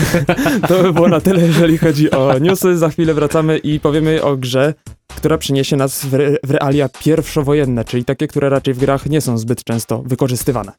to 0.68 0.82
by 0.82 0.92
było 0.92 1.08
na 1.08 1.20
tyle, 1.20 1.46
jeżeli 1.46 1.78
chodzi 1.78 2.10
o 2.10 2.38
newsy. 2.38 2.78
Za 2.78 2.88
chwilę 2.88 3.14
wracamy 3.14 3.58
i 3.58 3.80
powiemy 3.80 4.22
o 4.22 4.36
grze, 4.36 4.74
która 5.16 5.38
przyniesie 5.38 5.76
nas 5.76 6.04
w, 6.04 6.14
re 6.14 6.36
w 6.44 6.50
realia 6.50 6.88
pierwszowojenne, 6.88 7.84
czyli 7.84 8.04
takie, 8.04 8.26
które 8.28 8.48
raczej 8.48 8.74
w 8.74 8.78
grach 8.78 9.06
nie 9.06 9.20
są 9.20 9.38
zbyt 9.38 9.64
często 9.64 10.02
wykorzystywane. 10.06 10.72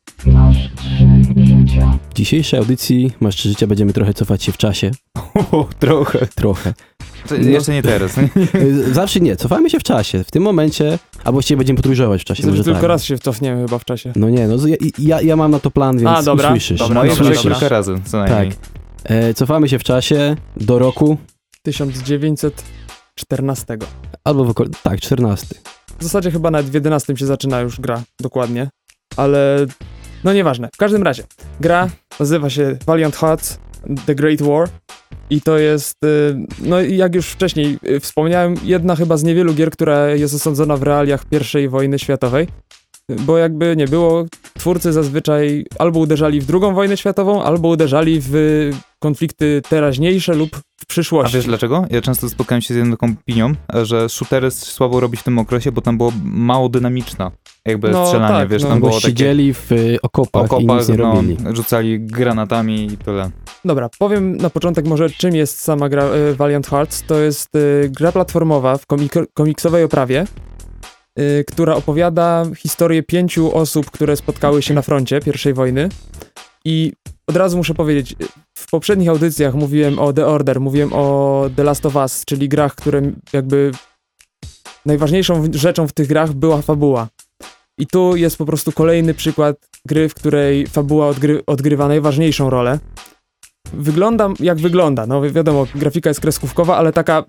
W 2.09 2.13
dzisiejszej 2.13 2.59
audycji 2.59 3.11
Masz 3.19 3.41
Życia 3.43 3.67
będziemy 3.67 3.93
trochę 3.93 4.13
cofać 4.13 4.43
się 4.43 4.51
w 4.51 4.57
czasie. 4.57 4.91
O, 5.51 5.67
trochę. 5.79 6.27
Trochę. 6.35 6.73
To 7.27 7.35
Jeszcze 7.35 7.73
nie 7.73 7.83
teraz. 7.83 8.11
Zawsze 8.91 9.19
nie, 9.19 9.35
cofamy 9.35 9.69
się 9.69 9.79
w 9.79 9.83
czasie. 9.83 10.23
W 10.23 10.31
tym 10.31 10.43
momencie, 10.43 10.99
a 11.23 11.31
właściwie 11.31 11.57
będziemy 11.57 11.77
podróżować 11.77 12.21
w 12.21 12.25
czasie. 12.25 12.43
Znaczy, 12.43 12.51
Może 12.57 12.63
tylko 12.63 12.79
tak. 12.79 12.87
raz 12.89 13.03
się 13.03 13.17
cofniemy 13.17 13.61
chyba 13.65 13.79
w 13.79 13.85
czasie. 13.85 14.13
No 14.15 14.29
nie, 14.29 14.47
no 14.47 14.67
ja, 14.67 14.75
ja, 14.99 15.21
ja 15.21 15.35
mam 15.35 15.51
na 15.51 15.59
to 15.59 15.71
plan, 15.71 15.97
więc 15.97 16.09
A, 16.09 16.23
dobra, 16.23 16.49
usłyszysz. 16.49 16.79
dobra, 16.79 16.95
Moje 16.99 17.09
dobra, 17.15 17.25
dobra. 17.35 17.41
kilka 17.41 17.69
razy, 17.69 17.95
co 18.05 18.17
najmniej. 18.17 18.49
Tak. 18.51 18.59
E, 19.03 19.33
cofamy 19.33 19.69
się 19.69 19.79
w 19.79 19.83
czasie 19.83 20.35
do 20.57 20.79
roku, 20.79 21.17
1914. 21.63 23.77
albo 24.23 24.45
w 24.45 24.49
okol- 24.49 24.69
tak, 24.83 24.99
14. 24.99 25.55
W 25.99 26.03
zasadzie 26.03 26.31
chyba 26.31 26.51
nawet 26.51 26.71
w 26.71 26.73
11 26.73 27.17
się 27.17 27.25
zaczyna 27.25 27.61
już 27.61 27.79
gra, 27.79 28.01
dokładnie. 28.19 28.69
Ale 29.17 29.65
no 30.23 30.33
nieważne. 30.33 30.69
W 30.73 30.77
każdym 30.77 31.03
razie, 31.03 31.23
gra 31.59 31.89
nazywa 32.19 32.49
się 32.49 32.77
Valiant 32.85 33.15
Hearts 33.15 33.59
The 34.05 34.15
Great 34.15 34.41
War 34.41 34.67
i 35.29 35.41
to 35.41 35.57
jest, 35.57 36.03
y, 36.03 36.37
no 36.61 36.81
jak 36.81 37.15
już 37.15 37.27
wcześniej 37.27 37.79
y, 37.83 37.99
wspomniałem, 37.99 38.55
jedna 38.63 38.95
chyba 38.95 39.17
z 39.17 39.23
niewielu 39.23 39.53
gier, 39.53 39.71
która 39.71 40.07
jest 40.07 40.33
osądzona 40.33 40.77
w 40.77 40.83
realiach 40.83 41.25
I 41.63 41.67
wojny 41.67 41.99
światowej. 41.99 42.47
Bo 43.19 43.37
jakby 43.37 43.75
nie 43.77 43.87
było, 43.87 44.25
twórcy 44.57 44.93
zazwyczaj 44.93 45.65
albo 45.79 45.99
uderzali 45.99 46.41
w 46.41 46.45
drugą 46.45 46.73
wojnę 46.73 46.97
światową, 46.97 47.43
albo 47.43 47.67
uderzali 47.67 48.19
w 48.23 48.33
konflikty 48.99 49.61
teraźniejsze 49.69 50.33
lub 50.33 50.49
w 50.55 50.59
A 50.83 50.85
przyszłości. 50.87 51.35
wiesz 51.37 51.45
dlaczego? 51.45 51.85
Ja 51.89 52.01
często 52.01 52.29
spotkałem 52.29 52.61
się 52.61 52.73
z 52.73 52.77
jedną 52.77 52.91
taką 52.97 53.13
opinią, 53.21 53.53
że 53.83 54.09
shootery 54.09 54.51
słabo 54.51 54.99
robić 54.99 55.21
w 55.21 55.23
tym 55.23 55.39
okresie, 55.39 55.71
bo 55.71 55.81
tam 55.81 55.97
było 55.97 56.11
mało 56.23 56.69
dynamiczna. 56.69 57.31
Jakby 57.65 57.89
No, 57.89 58.05
strzelanie, 58.05 58.33
tak, 58.35 58.49
wiesz, 58.49 58.63
no. 58.63 58.69
tam 58.69 58.79
było 58.79 58.91
takie 58.91 59.01
siedzieli 59.07 59.53
w 59.53 59.71
y, 59.71 59.97
okopach, 60.01 60.41
i 60.43 60.45
okopach, 60.45 60.77
nic 60.79 60.89
nie 60.89 60.97
no, 60.97 61.13
robili. 61.15 61.37
rzucali 61.53 61.99
granatami 61.99 62.85
i 62.93 62.97
tyle. 62.97 63.29
Dobra, 63.65 63.89
powiem 63.99 64.37
na 64.37 64.49
początek 64.49 64.87
może 64.87 65.09
czym 65.09 65.35
jest 65.35 65.61
sama 65.61 65.89
gra 65.89 66.03
y, 66.05 66.35
Valiant 66.35 66.67
Hearts. 66.67 67.03
To 67.07 67.17
jest 67.19 67.55
y, 67.55 67.89
gra 67.97 68.11
platformowa 68.11 68.77
w 68.77 68.87
komik- 68.87 69.25
komiksowej 69.33 69.83
oprawie, 69.83 70.25
y, 71.19 71.43
która 71.47 71.75
opowiada 71.75 72.45
historię 72.57 73.03
pięciu 73.03 73.55
osób, 73.55 73.91
które 73.91 74.15
spotkały 74.15 74.61
się 74.61 74.73
na 74.73 74.81
froncie 74.81 75.19
I 75.49 75.53
wojny. 75.53 75.89
I 76.65 76.93
od 77.27 77.35
razu 77.35 77.57
muszę 77.57 77.73
powiedzieć, 77.73 78.15
w 78.57 78.69
poprzednich 78.69 79.09
audycjach 79.09 79.53
mówiłem 79.53 79.99
o 79.99 80.13
The 80.13 80.25
Order, 80.25 80.59
mówiłem 80.59 80.89
o 80.93 81.45
The 81.55 81.63
Last 81.63 81.85
of 81.85 81.95
Us, 81.95 82.25
czyli 82.25 82.49
grach, 82.49 82.75
które 82.75 83.01
jakby 83.33 83.71
najważniejszą 84.85 85.43
rzeczą 85.53 85.87
w 85.87 85.93
tych 85.93 86.07
grach 86.07 86.33
była 86.33 86.61
fabuła. 86.61 87.07
I 87.79 87.87
tu 87.87 88.15
jest 88.15 88.37
po 88.37 88.45
prostu 88.45 88.71
kolejny 88.71 89.13
przykład 89.13 89.55
gry, 89.85 90.09
w 90.09 90.13
której 90.13 90.67
fabuła 90.67 91.07
odgry 91.07 91.43
odgrywa 91.47 91.87
najważniejszą 91.87 92.49
rolę. 92.49 92.79
Wygląda 93.73 94.29
jak 94.39 94.57
wygląda. 94.57 95.05
No 95.07 95.21
wi- 95.21 95.31
wiadomo, 95.31 95.67
grafika 95.75 96.09
jest 96.09 96.21
kreskówkowa, 96.21 96.77
ale 96.77 96.93
taka. 96.93 97.23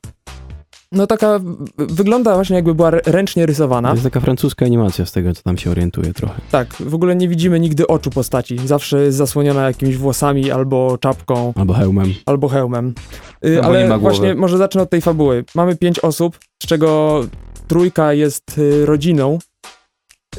No 0.92 1.06
taka. 1.06 1.40
Wygląda 1.78 2.34
właśnie 2.34 2.56
jakby 2.56 2.74
była 2.74 2.90
ręcznie 2.90 3.42
To 3.42 3.46
rysowana. 3.46 3.90
jest 3.90 4.02
taka 4.02 4.20
francuska 4.20 4.66
animacja 4.66 5.06
z 5.06 5.12
tego, 5.12 5.34
co 5.34 5.42
tam 5.42 5.58
się 5.58 5.70
orientuje 5.70 6.12
trochę. 6.14 6.40
Tak, 6.50 6.74
w 6.80 6.94
ogóle 6.94 7.16
nie 7.16 7.28
widzimy 7.28 7.60
nigdy 7.60 7.86
oczu 7.86 8.10
postaci. 8.10 8.58
Zawsze 8.64 9.02
jest 9.02 9.18
zasłoniona 9.18 9.66
jakimiś 9.66 9.96
włosami 9.96 10.50
albo 10.50 10.98
czapką. 10.98 11.52
Albo 11.56 11.74
hełmem. 11.74 12.14
albo 12.26 12.48
hełmem. 12.48 12.94
Y, 13.46 13.58
Albo 13.62 13.72
nie 13.72 13.78
ale 13.78 13.88
ma 13.88 13.98
głowy. 13.98 14.00
właśnie 14.16 14.34
może 14.34 14.58
zacznę 14.58 14.82
od 14.82 14.90
tej 14.90 15.00
fabuły. 15.00 15.44
Mamy 15.54 15.76
pięć 15.76 15.98
osób, 15.98 16.38
z 16.62 16.66
czego 16.66 17.20
trójka 17.68 18.12
jest 18.12 18.58
y, 18.58 18.86
rodziną. 18.86 19.38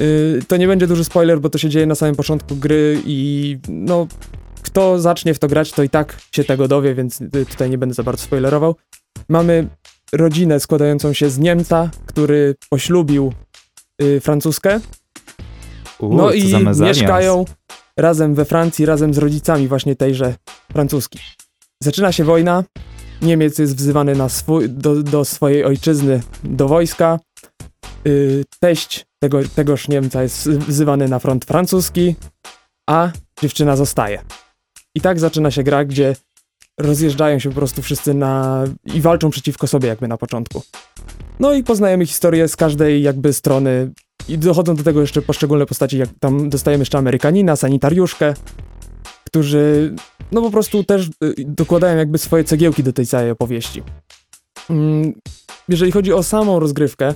Y, 0.00 0.40
to 0.48 0.56
nie 0.56 0.66
będzie 0.66 0.86
duży 0.86 1.04
spoiler, 1.04 1.40
bo 1.40 1.50
to 1.50 1.58
się 1.58 1.68
dzieje 1.68 1.86
na 1.86 1.94
samym 1.94 2.14
początku 2.14 2.56
gry 2.56 3.02
i 3.06 3.58
no 3.68 4.06
kto 4.62 4.98
zacznie 5.00 5.34
w 5.34 5.38
to 5.38 5.48
grać, 5.48 5.72
to 5.72 5.82
i 5.82 5.88
tak 5.88 6.16
się 6.34 6.44
tego 6.44 6.68
dowie, 6.68 6.94
więc 6.94 7.20
tutaj 7.50 7.70
nie 7.70 7.78
będę 7.78 7.94
za 7.94 8.02
bardzo 8.02 8.22
spoilerował. 8.24 8.76
Mamy 9.28 9.68
rodzinę 10.14 10.60
składającą 10.60 11.12
się 11.12 11.30
z 11.30 11.38
Niemca, 11.38 11.90
który 12.06 12.54
poślubił 12.70 13.32
y, 14.02 14.20
Francuskę. 14.20 14.80
Uuu, 15.98 16.16
No 16.16 16.32
i 16.32 16.54
mieszkają 16.80 17.44
razem 17.96 18.34
we 18.34 18.44
Francji, 18.44 18.86
razem 18.86 19.14
z 19.14 19.18
rodzicami 19.18 19.68
właśnie 19.68 19.96
tejże 19.96 20.34
francuski. 20.72 21.18
Zaczyna 21.82 22.12
się 22.12 22.24
wojna, 22.24 22.64
Niemiec 23.22 23.58
jest 23.58 23.76
wzywany 23.76 24.14
na 24.14 24.28
swój, 24.28 24.68
do, 24.68 25.02
do 25.02 25.24
swojej 25.24 25.64
ojczyzny, 25.64 26.20
do 26.44 26.68
wojska. 26.68 27.18
Yy, 28.04 28.44
teść 28.60 29.06
tego, 29.22 29.40
tegoż 29.54 29.88
Niemca 29.88 30.22
jest 30.22 30.50
wzywany 30.50 31.08
na 31.08 31.18
front 31.18 31.44
francuski, 31.44 32.14
a 32.90 33.10
dziewczyna 33.42 33.76
zostaje. 33.76 34.22
I 34.94 35.00
tak 35.00 35.20
zaczyna 35.20 35.50
się 35.50 35.62
gra, 35.62 35.84
gdzie 35.84 36.16
rozjeżdżają 36.82 37.38
się 37.38 37.48
po 37.48 37.54
prostu 37.54 37.82
wszyscy 37.82 38.14
na... 38.14 38.64
i 38.94 39.00
walczą 39.00 39.30
przeciwko 39.30 39.66
sobie 39.66 39.88
jakby 39.88 40.08
na 40.08 40.16
początku. 40.16 40.62
No 41.40 41.52
i 41.52 41.64
poznajemy 41.64 42.06
historię 42.06 42.48
z 42.48 42.56
każdej 42.56 43.02
jakby 43.02 43.32
strony 43.32 43.90
i 44.28 44.38
dochodzą 44.38 44.74
do 44.74 44.82
tego 44.82 45.00
jeszcze 45.00 45.22
poszczególne 45.22 45.66
postaci, 45.66 45.98
jak 45.98 46.08
tam 46.20 46.50
dostajemy 46.50 46.82
jeszcze 46.82 46.98
Amerykanina, 46.98 47.56
sanitariuszkę, 47.56 48.34
którzy 49.24 49.94
no 50.32 50.42
po 50.42 50.50
prostu 50.50 50.84
też 50.84 51.06
y, 51.06 51.34
dokładają 51.38 51.96
jakby 51.96 52.18
swoje 52.18 52.44
cegiełki 52.44 52.82
do 52.82 52.92
tej 52.92 53.06
całej 53.06 53.30
opowieści. 53.30 53.82
Mm, 54.70 55.12
Jeżeli 55.68 55.92
chodzi 55.92 56.12
o 56.12 56.22
samą 56.22 56.60
rozgrywkę, 56.60 57.14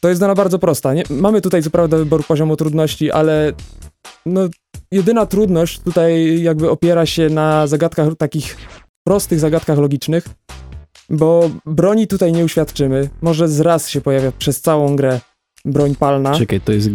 to 0.00 0.08
jest 0.08 0.22
ona 0.22 0.34
bardzo 0.34 0.58
prosta. 0.58 0.94
Nie? 0.94 1.02
Mamy 1.10 1.40
tutaj 1.40 1.62
co 1.62 1.70
prawda 1.70 1.96
wybór 1.96 2.26
poziomu 2.26 2.56
trudności, 2.56 3.10
ale 3.10 3.52
no 4.26 4.48
jedyna 4.92 5.26
trudność 5.26 5.80
tutaj 5.80 6.42
jakby 6.42 6.70
opiera 6.70 7.06
się 7.06 7.28
na 7.28 7.66
zagadkach 7.66 8.08
takich 8.18 8.56
prostych 9.04 9.40
zagadkach 9.40 9.78
logicznych, 9.78 10.28
bo 11.10 11.50
broni 11.66 12.06
tutaj 12.06 12.32
nie 12.32 12.44
uświadczymy. 12.44 13.08
Może 13.22 13.48
z 13.48 13.60
raz 13.60 13.88
się 13.88 14.00
pojawia 14.00 14.32
przez 14.38 14.60
całą 14.60 14.96
grę 14.96 15.20
broń 15.64 15.94
palna. 15.94 16.34
Czekaj, 16.34 16.60
to 16.60 16.72
jest 16.72 16.88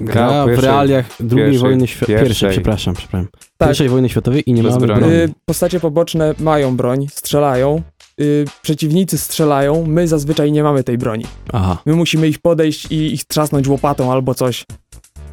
Gra 0.00 0.44
w 0.44 0.46
pierwszej- 0.46 0.64
realiach 0.70 1.06
II 1.20 1.28
pierwszej- 1.30 1.58
wojny 1.58 1.86
światowej. 1.86 2.22
Pierwszej, 2.22 2.50
przepraszam, 2.50 2.94
przepraszam. 2.94 3.28
Tak. 3.58 3.68
Pierwszej 3.68 3.88
wojny 3.88 4.08
światowej 4.08 4.42
i 4.50 4.52
nie 4.52 4.62
mamy 4.62 4.78
broni. 4.86 5.00
broni. 5.00 5.14
Y, 5.14 5.32
postacie 5.44 5.80
poboczne 5.80 6.34
mają 6.38 6.76
broń, 6.76 7.06
strzelają. 7.10 7.82
Y, 8.20 8.44
przeciwnicy 8.62 9.18
strzelają, 9.18 9.84
my 9.86 10.08
zazwyczaj 10.08 10.52
nie 10.52 10.62
mamy 10.62 10.84
tej 10.84 10.98
broni. 10.98 11.24
Aha. 11.52 11.78
My 11.86 11.92
musimy 11.94 12.28
ich 12.28 12.38
podejść 12.38 12.92
i 12.92 13.14
ich 13.14 13.24
trzasnąć 13.24 13.68
łopatą 13.68 14.12
albo 14.12 14.34
coś. 14.34 14.64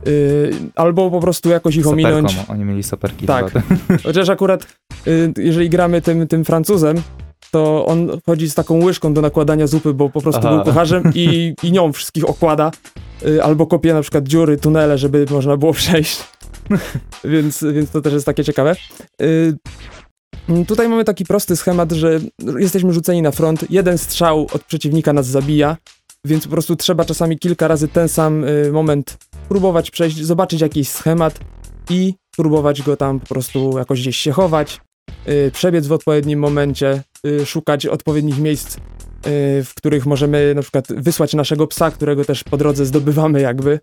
Y, 0.07 0.51
albo 0.75 1.11
po 1.11 1.19
prostu 1.19 1.49
jakoś 1.49 1.75
ich 1.75 1.87
ominąć. 1.87 2.31
Saperką, 2.31 2.53
oni 2.53 2.65
mieli 2.65 2.83
saperki. 2.83 3.25
Tak. 3.25 3.51
Chociaż 4.03 4.29
akurat, 4.29 4.67
y, 5.07 5.33
jeżeli 5.37 5.69
gramy 5.69 6.01
tym, 6.01 6.27
tym 6.27 6.45
Francuzem, 6.45 7.01
to 7.51 7.85
on 7.85 8.09
chodzi 8.25 8.49
z 8.49 8.53
taką 8.53 8.83
łyżką 8.83 9.13
do 9.13 9.21
nakładania 9.21 9.67
zupy, 9.67 9.93
bo 9.93 10.09
po 10.09 10.21
prostu 10.21 10.47
Aha. 10.47 10.55
był 10.55 10.65
kucharzem 10.65 11.03
i, 11.15 11.53
i 11.63 11.71
nią 11.71 11.93
wszystkich 11.93 12.29
okłada. 12.29 12.71
Y, 13.25 13.43
albo 13.43 13.67
kopie 13.67 13.93
na 13.93 14.01
przykład 14.01 14.27
dziury, 14.27 14.57
tunele, 14.57 14.97
żeby 14.97 15.25
można 15.31 15.57
było 15.57 15.73
przejść. 15.73 16.23
więc, 17.23 17.63
więc 17.73 17.91
to 17.91 18.01
też 18.01 18.13
jest 18.13 18.25
takie 18.25 18.43
ciekawe. 18.43 18.75
Y, 19.21 19.57
Tutaj 20.67 20.89
mamy 20.89 21.03
taki 21.03 21.25
prosty 21.25 21.55
schemat, 21.55 21.91
że 21.91 22.19
jesteśmy 22.57 22.93
rzuceni 22.93 23.21
na 23.21 23.31
front, 23.31 23.71
jeden 23.71 23.97
strzał 23.97 24.47
od 24.53 24.63
przeciwnika 24.63 25.13
nas 25.13 25.27
zabija, 25.27 25.77
więc 26.25 26.43
po 26.43 26.49
prostu 26.49 26.75
trzeba 26.75 27.05
czasami 27.05 27.39
kilka 27.39 27.67
razy 27.67 27.87
ten 27.87 28.09
sam 28.09 28.43
y, 28.43 28.71
moment 28.71 29.17
próbować 29.49 29.91
przejść, 29.91 30.17
zobaczyć 30.25 30.61
jakiś 30.61 30.89
schemat 30.89 31.39
i 31.89 32.13
próbować 32.37 32.81
go 32.81 32.97
tam 32.97 33.19
po 33.19 33.27
prostu 33.27 33.77
jakoś 33.77 34.01
gdzieś 34.01 34.17
się 34.17 34.31
chować, 34.31 34.81
y, 35.27 35.51
przebiec 35.53 35.87
w 35.87 35.91
odpowiednim 35.91 36.39
momencie, 36.39 37.03
y, 37.25 37.45
szukać 37.45 37.85
odpowiednich 37.85 38.39
miejsc, 38.39 38.77
y, 38.77 38.79
w 39.63 39.71
których 39.75 40.05
możemy 40.05 40.55
na 40.55 40.61
przykład 40.61 40.87
wysłać 40.87 41.33
naszego 41.33 41.67
psa, 41.67 41.91
którego 41.91 42.25
też 42.25 42.43
po 42.43 42.57
drodze 42.57 42.85
zdobywamy 42.85 43.41
jakby. 43.41 43.79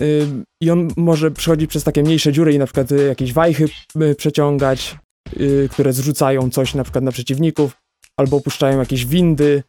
Y, 0.00 0.26
I 0.62 0.70
on 0.70 0.88
może 0.96 1.30
przechodzić 1.30 1.70
przez 1.70 1.84
takie 1.84 2.02
mniejsze 2.02 2.32
dziury 2.32 2.52
i 2.52 2.58
na 2.58 2.66
przykład 2.66 2.92
y, 2.92 3.06
jakieś 3.06 3.32
wajchy 3.32 3.68
y, 4.02 4.14
przeciągać, 4.14 4.96
które 5.70 5.92
zrzucają 5.92 6.50
coś 6.50 6.74
na 6.74 6.82
przykład 6.82 7.04
na 7.04 7.12
przeciwników, 7.12 7.76
albo 8.16 8.36
opuszczają 8.36 8.78
jakieś 8.78 9.06
windy. 9.06 9.62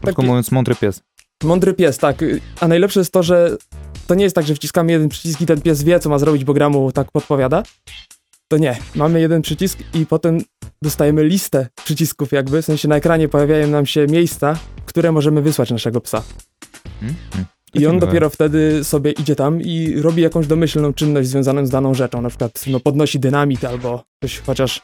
Krótko 0.00 0.22
Taki- 0.22 0.28
mówiąc, 0.28 0.52
mądry 0.52 0.74
pies. 0.74 1.00
Mądry 1.44 1.74
pies, 1.74 1.98
tak. 1.98 2.24
A 2.60 2.68
najlepsze 2.68 3.00
jest 3.00 3.12
to, 3.12 3.22
że 3.22 3.56
to 4.08 4.14
nie 4.14 4.24
jest 4.24 4.36
tak, 4.36 4.46
że 4.46 4.54
wciskamy 4.54 4.92
jeden 4.92 5.08
przycisk 5.08 5.40
i 5.40 5.46
ten 5.46 5.60
pies 5.60 5.82
wie, 5.82 6.00
co 6.00 6.08
ma 6.08 6.18
zrobić, 6.18 6.44
bo 6.44 6.54
gra 6.54 6.68
mu 6.68 6.92
tak 6.92 7.12
podpowiada. 7.12 7.62
To 8.48 8.58
nie. 8.58 8.76
Mamy 8.94 9.20
jeden 9.20 9.42
przycisk 9.42 9.78
i 9.94 10.06
potem 10.06 10.38
dostajemy 10.82 11.24
listę 11.24 11.68
przycisków 11.84 12.32
jakby, 12.32 12.62
w 12.62 12.64
sensie 12.64 12.88
na 12.88 12.96
ekranie 12.96 13.28
pojawiają 13.28 13.68
nam 13.68 13.86
się 13.86 14.06
miejsca, 14.06 14.58
które 14.86 15.12
możemy 15.12 15.42
wysłać 15.42 15.70
naszego 15.70 16.00
psa. 16.00 16.22
Hmm? 17.00 17.16
Hmm. 17.30 17.46
I 17.74 17.86
on 17.86 17.98
dopiero 17.98 18.30
wtedy 18.30 18.84
sobie 18.84 19.10
idzie 19.10 19.36
tam 19.36 19.62
i 19.62 19.94
robi 20.02 20.22
jakąś 20.22 20.46
domyślną 20.46 20.92
czynność 20.92 21.28
związaną 21.28 21.66
z 21.66 21.70
daną 21.70 21.94
rzeczą. 21.94 22.22
Na 22.22 22.28
przykład 22.28 22.64
no, 22.66 22.80
podnosi 22.80 23.20
dynamit 23.20 23.64
albo 23.64 24.04
coś, 24.22 24.38
chociaż 24.38 24.82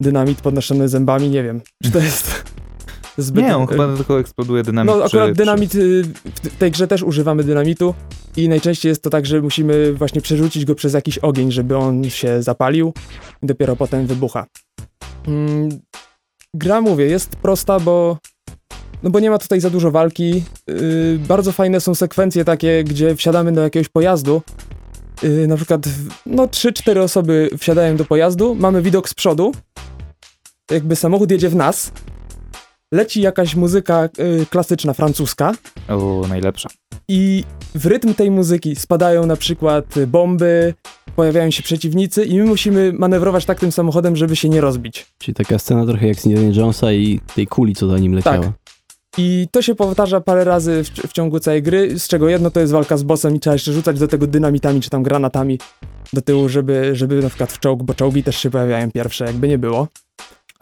dynamit 0.00 0.40
podnoszony 0.40 0.88
zębami, 0.88 1.30
nie 1.30 1.42
wiem. 1.42 1.60
Czy 1.82 1.90
to 1.90 1.98
jest 2.08 2.53
zbyt... 3.18 3.44
Nie, 3.44 3.56
on 3.56 3.66
chyba 3.66 3.96
tylko 3.96 4.20
eksploduje 4.20 4.62
dynamit 4.62 4.94
No 4.94 4.96
przy- 4.96 5.06
akurat 5.06 5.28
przy- 5.28 5.34
dynamit, 5.34 5.74
y, 5.74 6.02
w 6.42 6.56
tej 6.58 6.70
grze 6.70 6.86
też 6.86 7.02
używamy 7.02 7.44
dynamitu 7.44 7.94
i 8.36 8.48
najczęściej 8.48 8.90
jest 8.90 9.02
to 9.02 9.10
tak, 9.10 9.26
że 9.26 9.42
musimy 9.42 9.92
właśnie 9.92 10.20
przerzucić 10.20 10.64
go 10.64 10.74
przez 10.74 10.94
jakiś 10.94 11.18
ogień, 11.18 11.52
żeby 11.52 11.76
on 11.76 12.04
się 12.04 12.42
zapalił 12.42 12.92
i 13.42 13.46
dopiero 13.46 13.76
potem 13.76 14.06
wybucha. 14.06 14.46
Mm, 15.28 15.68
gra, 16.54 16.80
mówię, 16.80 17.04
jest 17.04 17.36
prosta, 17.36 17.80
bo 17.80 18.18
no 19.02 19.10
bo 19.10 19.20
nie 19.20 19.30
ma 19.30 19.38
tutaj 19.38 19.60
za 19.60 19.70
dużo 19.70 19.90
walki. 19.90 20.44
Yy, 20.66 21.18
bardzo 21.28 21.52
fajne 21.52 21.80
są 21.80 21.94
sekwencje 21.94 22.44
takie, 22.44 22.84
gdzie 22.84 23.16
wsiadamy 23.16 23.52
do 23.52 23.60
jakiegoś 23.60 23.88
pojazdu. 23.88 24.42
Yy, 25.22 25.46
na 25.46 25.56
przykład, 25.56 25.82
no 26.26 26.46
3-4 26.46 26.98
osoby 26.98 27.50
wsiadają 27.58 27.96
do 27.96 28.04
pojazdu, 28.04 28.54
mamy 28.54 28.82
widok 28.82 29.08
z 29.08 29.14
przodu, 29.14 29.52
jakby 30.70 30.96
samochód 30.96 31.30
jedzie 31.30 31.48
w 31.48 31.56
nas, 31.56 31.92
leci 32.94 33.20
jakaś 33.20 33.54
muzyka 33.54 34.08
y, 34.18 34.46
klasyczna, 34.50 34.92
francuska 34.92 35.52
O, 35.88 36.22
najlepsza. 36.28 36.68
i 37.08 37.44
w 37.74 37.86
rytm 37.86 38.14
tej 38.14 38.30
muzyki 38.30 38.76
spadają 38.76 39.26
na 39.26 39.36
przykład 39.36 39.94
bomby, 40.06 40.74
pojawiają 41.16 41.50
się 41.50 41.62
przeciwnicy 41.62 42.24
i 42.24 42.38
my 42.38 42.44
musimy 42.44 42.92
manewrować 42.92 43.44
tak 43.44 43.60
tym 43.60 43.72
samochodem, 43.72 44.16
żeby 44.16 44.36
się 44.36 44.48
nie 44.48 44.60
rozbić. 44.60 45.06
Czyli 45.18 45.34
taka 45.34 45.58
scena 45.58 45.86
trochę 45.86 46.08
jak 46.08 46.20
z 46.20 46.26
Indiana 46.26 46.56
Jonesa 46.56 46.92
i 46.92 47.20
tej 47.34 47.46
kuli, 47.46 47.74
co 47.74 47.86
za 47.86 47.98
nim 47.98 48.14
leciała. 48.14 48.38
Tak. 48.38 48.52
I 49.18 49.48
to 49.50 49.62
się 49.62 49.74
powtarza 49.74 50.20
parę 50.20 50.44
razy 50.44 50.84
w, 50.84 50.88
w 50.88 51.12
ciągu 51.12 51.40
całej 51.40 51.62
gry, 51.62 51.98
z 51.98 52.08
czego 52.08 52.28
jedno 52.28 52.50
to 52.50 52.60
jest 52.60 52.72
walka 52.72 52.96
z 52.96 53.02
bossem 53.02 53.36
i 53.36 53.40
trzeba 53.40 53.54
jeszcze 53.54 53.72
rzucać 53.72 53.98
do 53.98 54.08
tego 54.08 54.26
dynamitami 54.26 54.80
czy 54.80 54.90
tam 54.90 55.02
granatami 55.02 55.58
do 56.12 56.20
tyłu, 56.22 56.48
żeby, 56.48 56.90
żeby 56.96 57.22
na 57.22 57.28
przykład 57.28 57.52
w 57.52 57.60
czołg, 57.60 57.82
bo 57.82 57.94
czołgi 57.94 58.22
też 58.22 58.36
się 58.36 58.50
pojawiają 58.50 58.90
pierwsze, 58.90 59.24
jakby 59.24 59.48
nie 59.48 59.58
było. 59.58 59.88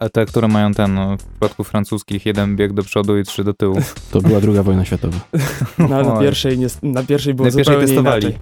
A 0.03 0.09
te, 0.09 0.25
które 0.25 0.47
mają 0.47 0.73
ten, 0.73 0.93
no, 0.93 1.17
w 1.17 1.23
przypadku 1.23 1.63
francuskich, 1.63 2.25
jeden 2.25 2.55
bieg 2.55 2.73
do 2.73 2.83
przodu 2.83 3.17
i 3.17 3.23
trzy 3.23 3.43
do 3.43 3.53
tyłu. 3.53 3.77
To 4.11 4.21
była 4.21 4.41
druga 4.41 4.63
wojna 4.63 4.85
światowa. 4.85 5.17
Na, 5.89 6.03
na, 6.03 6.19
pierwszej, 6.19 6.57
nie, 6.59 6.67
na 6.83 7.03
pierwszej 7.03 7.33
było 7.33 7.49
Na 7.49 7.55
pierwszej 7.55 7.75
zupełnie 7.75 7.87
testowali. 7.87 8.25
inaczej. 8.25 8.39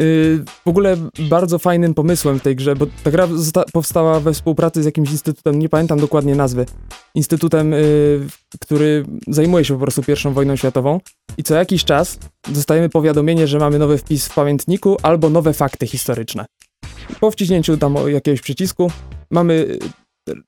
Yy, 0.00 0.44
w 0.64 0.68
ogóle 0.68 0.96
bardzo 1.30 1.58
fajnym 1.58 1.94
pomysłem 1.94 2.38
w 2.38 2.42
tej 2.42 2.56
grze, 2.56 2.76
bo 2.76 2.86
ta 3.04 3.10
gra 3.10 3.26
zosta- 3.26 3.64
powstała 3.72 4.20
we 4.20 4.32
współpracy 4.32 4.82
z 4.82 4.84
jakimś 4.84 5.10
instytutem, 5.10 5.58
nie 5.58 5.68
pamiętam 5.68 6.00
dokładnie 6.00 6.34
nazwy, 6.34 6.66
instytutem, 7.14 7.72
yy, 7.72 8.26
który 8.60 9.04
zajmuje 9.28 9.64
się 9.64 9.74
po 9.74 9.80
prostu 9.80 10.02
pierwszą 10.02 10.32
wojną 10.32 10.56
światową 10.56 11.00
i 11.38 11.42
co 11.42 11.54
jakiś 11.54 11.84
czas 11.84 12.18
dostajemy 12.48 12.88
powiadomienie, 12.88 13.46
że 13.46 13.58
mamy 13.58 13.78
nowy 13.78 13.98
wpis 13.98 14.26
w 14.28 14.34
pamiętniku 14.34 14.96
albo 15.02 15.30
nowe 15.30 15.52
fakty 15.52 15.86
historyczne. 15.86 16.46
Po 17.20 17.30
wciśnięciu 17.30 17.76
tam 17.76 17.94
jakiegoś 18.06 18.40
przycisku 18.40 18.90
mamy 19.30 19.78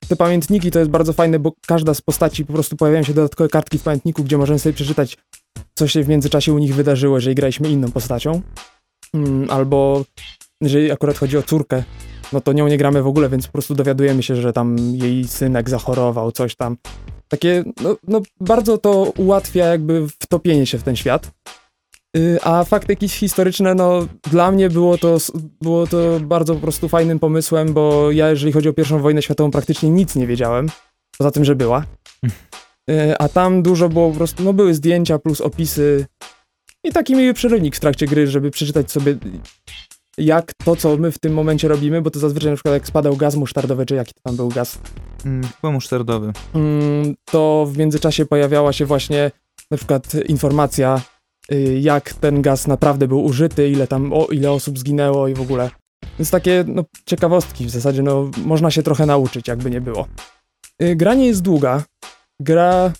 te 0.08 0.16
pamiętniki 0.16 0.70
to 0.70 0.78
jest 0.78 0.90
bardzo 0.90 1.12
fajne, 1.12 1.38
bo 1.38 1.52
każda 1.66 1.94
z 1.94 2.00
postaci 2.00 2.44
po 2.44 2.52
prostu 2.52 2.76
pojawiają 2.76 3.04
się 3.04 3.14
dodatkowe 3.14 3.48
kartki 3.48 3.78
w 3.78 3.82
pamiętniku, 3.82 4.24
gdzie 4.24 4.38
możemy 4.38 4.58
sobie 4.58 4.72
przeczytać 4.72 5.16
co 5.74 5.88
się 5.88 6.02
w 6.02 6.08
międzyczasie 6.08 6.52
u 6.52 6.58
nich 6.58 6.74
wydarzyło, 6.74 7.16
jeżeli 7.16 7.34
graliśmy 7.34 7.68
inną 7.68 7.90
postacią. 7.90 8.40
Mm, 9.14 9.50
albo 9.50 10.04
jeżeli 10.60 10.90
akurat 10.92 11.18
chodzi 11.18 11.38
o 11.38 11.42
córkę, 11.42 11.82
no 12.32 12.40
to 12.40 12.52
nią 12.52 12.68
nie 12.68 12.78
gramy 12.78 13.02
w 13.02 13.06
ogóle, 13.06 13.28
więc 13.28 13.46
po 13.46 13.52
prostu 13.52 13.74
dowiadujemy 13.74 14.22
się, 14.22 14.36
że 14.36 14.52
tam 14.52 14.78
jej 14.78 15.28
synek 15.28 15.70
zachorował, 15.70 16.32
coś 16.32 16.56
tam. 16.56 16.76
Takie, 17.28 17.64
no, 17.82 17.96
no 18.08 18.22
bardzo 18.40 18.78
to 18.78 19.12
ułatwia 19.16 19.66
jakby 19.66 20.06
wtopienie 20.08 20.66
się 20.66 20.78
w 20.78 20.82
ten 20.82 20.96
świat. 20.96 21.30
Y, 22.16 22.38
A 22.42 22.64
fakty 22.64 22.92
jakieś 22.92 23.14
historyczne, 23.14 23.74
no 23.74 24.06
dla 24.30 24.50
mnie 24.50 24.70
było 24.70 24.98
to, 24.98 25.16
było 25.62 25.86
to 25.86 26.20
bardzo 26.20 26.54
po 26.54 26.60
prostu 26.60 26.88
fajnym 26.88 27.18
pomysłem, 27.18 27.72
bo 27.72 28.10
ja 28.10 28.30
jeżeli 28.30 28.52
chodzi 28.52 28.68
o 28.68 28.72
pierwszą 28.72 28.98
wojnę 28.98 29.22
światową 29.22 29.50
praktycznie 29.50 29.90
nic 29.90 30.16
nie 30.16 30.26
wiedziałem, 30.26 30.68
poza 31.18 31.30
tym, 31.30 31.44
że 31.44 31.54
była. 31.56 31.84
Y, 32.90 33.18
A 33.18 33.28
tam 33.28 33.62
dużo 33.62 33.88
było 33.88 34.10
po 34.10 34.16
prostu, 34.16 34.42
no 34.42 34.52
były 34.52 34.74
zdjęcia 34.74 35.18
plus 35.18 35.40
opisy 35.40 36.06
i 36.84 36.92
taki 36.92 37.14
miły 37.16 37.34
przerywnik 37.34 37.76
w 37.76 37.80
trakcie 37.80 38.06
gry, 38.06 38.26
żeby 38.26 38.50
przeczytać 38.50 38.90
sobie 38.92 39.16
jak 40.18 40.52
to, 40.64 40.76
co 40.76 40.96
my 40.96 41.12
w 41.12 41.18
tym 41.18 41.32
momencie 41.34 41.68
robimy, 41.68 42.02
bo 42.02 42.10
to 42.10 42.18
zazwyczaj 42.18 42.50
na 42.50 42.56
przykład 42.56 42.74
jak 42.74 42.86
spadał 42.86 43.16
gaz 43.16 43.36
musztardowy, 43.36 43.86
czy 43.86 43.94
jaki 43.94 44.12
tam 44.22 44.36
był 44.36 44.48
gaz, 44.48 44.78
Mm, 45.24 45.42
Chyba 45.60 45.70
musztardowy. 45.72 46.32
mm, 46.54 47.14
to 47.24 47.66
w 47.72 47.78
międzyczasie 47.78 48.26
pojawiała 48.26 48.72
się 48.72 48.86
właśnie 48.86 49.30
na 49.70 49.76
przykład 49.76 50.14
informacja, 50.28 51.00
jak 51.80 52.12
ten 52.14 52.42
gaz 52.42 52.66
naprawdę 52.66 53.08
był 53.08 53.24
użyty, 53.24 53.68
ile 53.70 53.86
tam, 53.86 54.12
o, 54.12 54.26
ile 54.26 54.52
osób 54.52 54.78
zginęło 54.78 55.28
i 55.28 55.34
w 55.34 55.40
ogóle. 55.40 55.70
Więc 56.18 56.30
takie 56.30 56.64
no, 56.66 56.84
ciekawostki 57.06 57.64
w 57.64 57.70
zasadzie, 57.70 58.02
no 58.02 58.30
można 58.44 58.70
się 58.70 58.82
trochę 58.82 59.06
nauczyć, 59.06 59.48
jakby 59.48 59.70
nie 59.70 59.80
było. 59.80 60.08
Y, 60.82 60.96
Gra 60.96 61.14
nie 61.14 61.26
jest 61.26 61.42
długa. 61.42 61.82
Gra 62.40 62.92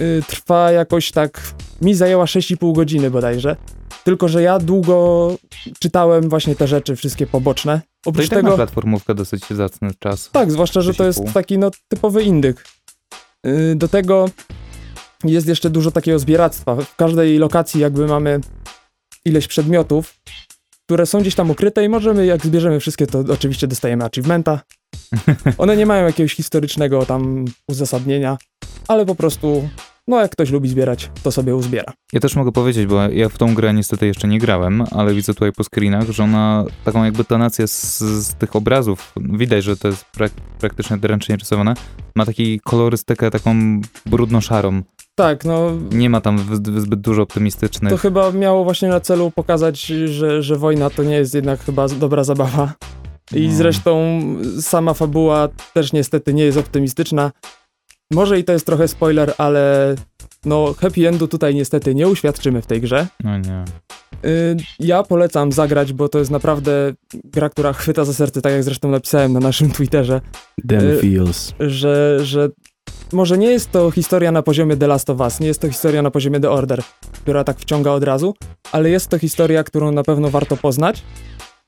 y, 0.00 0.22
trwa 0.28 0.70
jakoś 0.72 1.10
tak, 1.10 1.40
mi 1.80 1.94
zajęła 1.94 2.24
6,5 2.24 2.74
godziny 2.74 3.10
bodajże. 3.10 3.56
Tylko, 4.04 4.28
że 4.28 4.42
ja 4.42 4.58
długo 4.58 5.36
czytałem 5.78 6.28
właśnie 6.28 6.54
te 6.56 6.66
rzeczy, 6.66 6.96
wszystkie 6.96 7.26
poboczne. 7.26 7.80
To 7.80 8.10
i 8.10 8.12
Oprócz 8.12 8.28
tak 8.28 8.38
tego, 8.38 8.56
platformówkę 8.56 9.14
dosyć 9.14 9.46
zacny 9.50 9.90
czas. 9.98 10.30
tak, 10.32 10.50
zwłaszcza, 10.52 10.80
że 10.80 10.94
to 10.94 11.04
jest 11.04 11.18
6,5. 11.20 11.32
taki 11.32 11.58
no 11.58 11.70
typowy 11.88 12.22
indyk. 12.22 12.64
Yy, 13.44 13.74
Do 13.76 13.88
tego 13.88 14.28
jest 15.24 15.48
jeszcze 15.48 15.70
dużo 15.70 15.90
takiego 15.90 16.18
zbieractwa. 16.18 16.76
W 16.76 16.96
każdej 16.96 17.38
lokacji 17.38 17.80
jakby 17.80 18.06
mamy 18.06 18.40
ileś 19.24 19.48
przedmiotów, 19.48 20.14
które 20.86 21.06
są 21.06 21.20
gdzieś 21.20 21.34
tam 21.34 21.50
ukryte 21.50 21.84
i 21.84 21.88
możemy, 21.88 22.26
jak 22.26 22.46
zbierzemy 22.46 22.80
wszystkie, 22.80 23.06
to 23.06 23.24
oczywiście 23.28 23.66
dostajemy 23.66 24.04
achievementa. 24.04 24.60
One 25.58 25.76
nie 25.76 25.86
mają 25.86 26.06
jakiegoś 26.06 26.34
historycznego 26.34 27.06
tam 27.06 27.44
uzasadnienia, 27.68 28.38
ale 28.88 29.06
po 29.06 29.14
prostu, 29.14 29.68
no 30.08 30.20
jak 30.20 30.30
ktoś 30.30 30.50
lubi 30.50 30.68
zbierać, 30.68 31.10
to 31.22 31.32
sobie 31.32 31.56
uzbiera. 31.56 31.92
Ja 32.12 32.20
też 32.20 32.36
mogę 32.36 32.52
powiedzieć, 32.52 32.86
bo 32.86 33.02
ja 33.08 33.28
w 33.28 33.38
tą 33.38 33.54
grę 33.54 33.74
niestety 33.74 34.06
jeszcze 34.06 34.28
nie 34.28 34.38
grałem, 34.38 34.84
ale 34.90 35.14
widzę 35.14 35.34
tutaj 35.34 35.52
po 35.52 35.64
screenach, 35.64 36.10
że 36.10 36.24
ona 36.24 36.64
taką 36.84 37.04
jakby 37.04 37.24
tonację 37.24 37.68
z, 37.68 37.98
z 37.98 38.34
tych 38.34 38.56
obrazów, 38.56 39.12
widać, 39.16 39.64
że 39.64 39.76
to 39.76 39.88
jest 39.88 40.04
prak, 40.04 40.32
praktycznie 40.60 40.98
ręcznie 41.02 41.36
rysowane, 41.36 41.74
ma 42.16 42.26
taki 42.26 42.60
kolorystykę 42.60 43.30
taką 43.30 43.80
brudno-szarą. 44.06 44.82
Tak, 45.14 45.44
no 45.44 45.70
Nie 45.92 46.10
ma 46.10 46.20
tam 46.20 46.38
zbyt 46.80 47.00
dużo 47.00 47.22
optymistycznych. 47.22 47.90
To 47.92 47.96
chyba 47.98 48.32
miało 48.32 48.64
właśnie 48.64 48.88
na 48.88 49.00
celu 49.00 49.30
pokazać, 49.30 49.80
że, 49.86 50.42
że 50.42 50.56
wojna 50.56 50.90
to 50.90 51.02
nie 51.02 51.14
jest 51.14 51.34
jednak 51.34 51.60
chyba 51.60 51.88
dobra 51.88 52.24
zabawa. 52.24 52.72
I 53.34 53.48
No. 53.48 53.54
zresztą 53.54 54.20
sama 54.60 54.94
fabuła 54.94 55.48
też 55.74 55.92
niestety 55.92 56.34
nie 56.34 56.44
jest 56.44 56.58
optymistyczna. 56.58 57.32
Może 58.10 58.38
i 58.38 58.44
to 58.44 58.52
jest 58.52 58.66
trochę 58.66 58.88
spoiler, 58.88 59.34
ale 59.38 59.94
no 60.44 60.74
happy 60.78 61.08
endu 61.08 61.28
tutaj 61.28 61.54
niestety 61.54 61.94
nie 61.94 62.08
uświadczymy 62.08 62.62
w 62.62 62.66
tej 62.66 62.80
grze. 62.80 63.06
No 63.24 63.38
nie. 63.38 63.64
Y, 64.24 64.56
ja 64.80 65.02
polecam 65.02 65.52
zagrać, 65.52 65.92
bo 65.92 66.08
to 66.08 66.18
jest 66.18 66.30
naprawdę 66.30 66.92
gra, 67.24 67.48
która 67.48 67.72
chwyta 67.72 68.04
za 68.04 68.12
serce, 68.12 68.42
tak 68.42 68.52
jak 68.52 68.62
zresztą 68.64 68.90
napisałem 68.90 69.32
na 69.32 69.40
naszym 69.40 69.70
Twitterze, 69.70 70.20
Them 70.68 70.90
Y, 70.90 70.98
feels. 71.00 71.54
że, 71.60 72.18
że 72.22 72.48
może 73.12 73.38
nie 73.38 73.50
jest 73.50 73.70
to 73.70 73.90
historia 73.90 74.32
na 74.32 74.42
poziomie 74.42 74.76
The 74.76 74.86
Last 74.86 75.10
of 75.10 75.20
Us, 75.20 75.40
nie 75.40 75.46
jest 75.46 75.60
to 75.60 75.68
historia 75.68 76.02
na 76.02 76.10
poziomie 76.10 76.40
The 76.40 76.50
Order, 76.50 76.82
która 77.12 77.44
tak 77.44 77.58
wciąga 77.58 77.90
od 77.90 78.04
razu, 78.04 78.34
ale 78.72 78.90
jest 78.90 79.08
to 79.08 79.18
historia, 79.18 79.64
którą 79.64 79.92
na 79.92 80.02
pewno 80.02 80.30
warto 80.30 80.56
poznać 80.56 81.02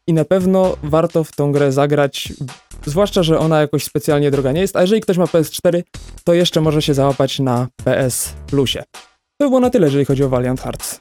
i 0.07 0.13
na 0.13 0.25
pewno 0.25 0.77
warto 0.83 1.25
w 1.25 1.33
tą 1.33 1.53
grę 1.53 1.73
zagrać, 1.73 2.33
zwłaszcza, 2.87 3.23
że 3.23 3.39
ona 3.39 3.61
jakoś 3.61 3.85
specjalnie 3.85 4.31
droga 4.31 4.53
nie 4.53 4.61
jest, 4.61 4.77
a 4.77 4.81
jeżeli 4.81 5.01
ktoś 5.01 5.17
ma 5.17 5.25
PS4, 5.25 5.83
to 6.25 6.35
jeszcze 6.35 6.61
może 6.61 6.83
się 6.83 6.95
załapać 6.95 7.39
na 7.39 7.69
PS 7.85 8.35
Plusie. 8.47 8.83
To 9.39 9.45
by 9.45 9.49
było 9.49 9.61
na 9.61 9.71
tyle, 9.71 9.87
jeżeli 9.87 10.05
chodzi 10.05 10.25
o 10.25 10.29
Valiant 10.29 10.61
Hearts. 10.61 11.01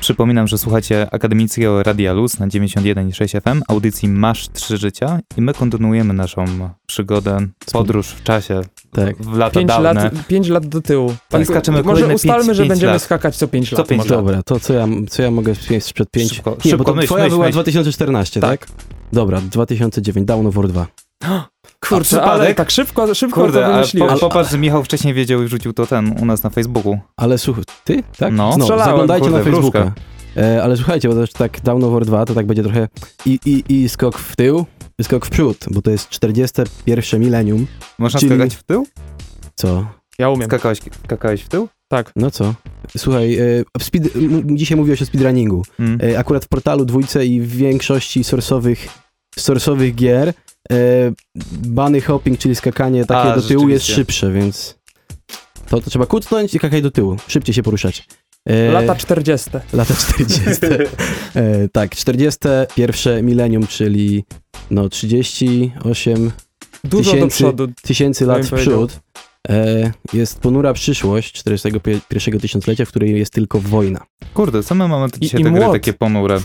Przypominam, 0.00 0.48
że 0.48 0.58
słuchacie 0.58 1.06
Akademickiego 1.10 1.82
Radia 1.82 2.12
Luz 2.12 2.38
na 2.38 2.48
91,6 2.48 3.40
FM, 3.40 3.62
audycji 3.68 4.08
Masz 4.08 4.48
Trzy 4.48 4.76
Życia 4.78 5.18
i 5.36 5.40
my 5.42 5.54
kontynuujemy 5.54 6.14
naszą 6.14 6.44
przygodę, 6.86 7.38
podróż 7.72 8.06
w 8.08 8.22
czasie, 8.22 8.60
Tak. 8.92 9.16
w 9.16 9.36
lata 9.36 9.54
Pięć 9.54 9.68
dawne. 9.68 9.92
lat, 9.94 10.26
pięć 10.26 10.48
lat 10.48 10.66
do 10.66 10.80
tyłu. 10.82 11.14
Tak, 11.28 11.46
skaczemy 11.46 11.82
może 11.82 12.14
ustalmy, 12.14 12.44
pięć- 12.44 12.56
że 12.56 12.62
pięć 12.62 12.68
będziemy 12.68 12.92
lat. 12.92 13.02
skakać 13.02 13.36
co 13.36 13.48
pięć 13.48 13.70
Co 13.70 13.76
lat. 13.76 13.88
pięć 13.88 13.98
może. 14.02 14.14
lat. 14.14 14.24
Dobra, 14.24 14.42
to 14.42 14.60
co 14.60 14.74
ja, 14.74 14.86
co 15.08 15.22
ja 15.22 15.30
mogę 15.30 15.54
wspomnieć 15.54 15.84
sprzed 15.84 16.10
5... 16.10 16.32
Szybko, 16.32 16.56
Nie, 16.64 16.70
szybko 16.70 16.84
bo 16.84 16.90
to 16.90 16.96
myśl, 16.96 17.06
twoja 17.06 17.24
myśl, 17.24 17.34
była 17.34 17.46
myśl. 17.46 17.52
2014, 17.54 18.40
tak? 18.40 18.66
Dobra, 19.12 19.40
2009, 19.40 20.26
Dawn 20.26 20.46
of 20.46 20.54
War 20.54 20.68
2. 20.68 20.86
Kurczę, 21.88 22.22
ale 22.22 22.54
tak 22.54 22.70
szybko, 22.70 23.14
szybko 23.14 23.40
Kurde, 23.40 23.58
to 23.60 23.64
ale 23.66 23.74
wymyśliłeś. 23.74 24.12
po, 24.12 24.18
popatrz, 24.18 24.52
Michał 24.52 24.84
wcześniej 24.84 25.14
wiedział 25.14 25.42
i 25.42 25.48
rzucił 25.48 25.72
to 25.72 25.86
ten 25.86 26.14
u 26.22 26.24
nas 26.24 26.42
na 26.42 26.50
Facebooku. 26.50 26.98
Ale 27.16 27.38
słuchaj, 27.38 27.64
ty? 27.84 28.02
Tak? 28.18 28.32
No. 28.34 28.52
Strzelałem, 28.52 28.84
zaglądajcie 28.86 29.28
kurde, 29.30 29.38
na 29.38 29.44
Facebooka. 29.44 29.80
wróżka. 29.82 30.00
E, 30.36 30.62
ale 30.62 30.76
słuchajcie, 30.76 31.08
bo 31.08 31.14
też 31.14 31.32
tak 31.32 31.60
Dawn 31.60 31.84
of 31.84 31.92
War 31.92 32.04
2 32.06 32.26
to 32.26 32.34
tak 32.34 32.46
będzie 32.46 32.62
trochę 32.62 32.88
i, 33.26 33.38
i, 33.46 33.64
i 33.82 33.88
skok 33.88 34.18
w 34.18 34.36
tył, 34.36 34.66
i 34.98 35.04
skok 35.04 35.26
w 35.26 35.30
przód, 35.30 35.64
bo 35.70 35.82
to 35.82 35.90
jest 35.90 36.08
41 36.08 37.20
milenium. 37.20 37.66
Można 37.98 38.20
Czyli- 38.20 38.32
skakać 38.32 38.54
w 38.56 38.62
tył? 38.62 38.86
Co? 39.54 39.86
Ja 40.18 40.30
umiem. 40.30 40.48
Skakałeś, 40.48 40.78
skakałeś 41.04 41.42
w 41.42 41.48
tył? 41.48 41.68
Tak. 41.88 42.12
No 42.16 42.30
co? 42.30 42.54
Słuchaj, 42.96 43.34
e, 43.38 43.42
speed, 43.80 44.08
m- 44.16 44.58
dzisiaj 44.58 44.76
mówiłeś 44.78 45.02
o 45.02 45.06
speedrunningu. 45.06 45.62
Mm. 45.80 45.98
E, 46.12 46.18
akurat 46.18 46.44
w 46.44 46.48
portalu 46.48 46.84
dwójce 46.84 47.26
i 47.26 47.40
w 47.40 47.56
większości 47.56 48.24
sorsowych, 48.24 48.88
sorsowych 49.38 49.94
gier 49.94 50.32
bunny 51.62 52.00
hopping, 52.00 52.38
czyli 52.38 52.54
skakanie 52.54 53.04
takie 53.04 53.32
A, 53.32 53.36
do 53.36 53.42
tyłu 53.42 53.68
jest 53.68 53.86
rzeczywiście. 53.86 53.94
szybsze, 54.12 54.32
więc 54.32 54.78
to, 55.68 55.80
to 55.80 55.90
trzeba 55.90 56.06
kucnąć 56.06 56.54
i 56.54 56.58
skakać 56.58 56.82
do 56.82 56.90
tyłu. 56.90 57.16
Szybciej 57.28 57.54
się 57.54 57.62
poruszać. 57.62 58.06
E, 58.46 58.72
Lata 58.72 58.94
40. 58.94 59.50
Lata 59.72 59.94
40. 59.94 60.66
e, 61.34 61.68
tak, 61.72 61.90
41 61.96 63.26
milenium, 63.26 63.66
czyli 63.66 64.24
no 64.70 64.88
38 64.88 66.30
Dużo 66.84 67.10
do 67.10 67.16
Tysięcy- 67.16 67.28
przodu. 67.36 67.68
tysięcy 67.82 68.26
lat 68.26 68.46
w 68.46 68.54
przód. 68.54 69.00
E, 69.48 69.92
jest 70.12 70.40
ponura 70.40 70.72
przyszłość 70.72 71.32
41 71.32 72.40
tysiąclecia, 72.40 72.84
w 72.84 72.88
której 72.88 73.18
jest 73.18 73.32
tylko 73.32 73.60
wojna. 73.60 74.00
Kurde, 74.34 74.62
co 74.62 74.74
my 74.74 74.88
mamy 74.88 75.06
I- 75.16 75.20
dzisiaj 75.20 75.40
i 75.40 75.44
te 75.44 75.50
gry 75.50 75.60
młot. 75.60 75.72
takie 75.72 75.92
ponure? 75.92 76.40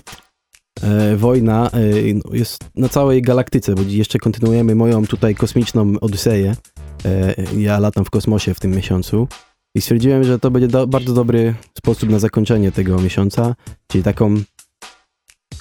E, 0.82 1.16
wojna 1.16 1.70
e, 1.74 1.80
no, 2.14 2.36
jest 2.36 2.60
na 2.76 2.90
całej 2.90 3.22
galaktyce, 3.22 3.76
bo 3.76 3.82
jeszcze 3.82 4.20
kontynuujemy 4.20 4.76
moją 4.76 5.06
tutaj 5.06 5.36
kosmiczną 5.36 5.94
odyseję. 6.02 6.56
E, 7.06 7.36
ja 7.58 7.80
latam 7.80 8.06
w 8.06 8.10
kosmosie 8.10 8.54
w 8.54 8.60
tym 8.60 8.72
miesiącu 8.72 9.28
i 9.76 9.82
stwierdziłem, 9.82 10.24
że 10.24 10.40
to 10.40 10.52
będzie 10.52 10.68
do, 10.68 10.88
bardzo 10.88 11.14
dobry 11.14 11.56
sposób 11.78 12.10
na 12.10 12.20
zakończenie 12.20 12.72
tego 12.72 13.02
miesiąca, 13.02 13.56
czyli 13.88 14.04
taką 14.04 14.36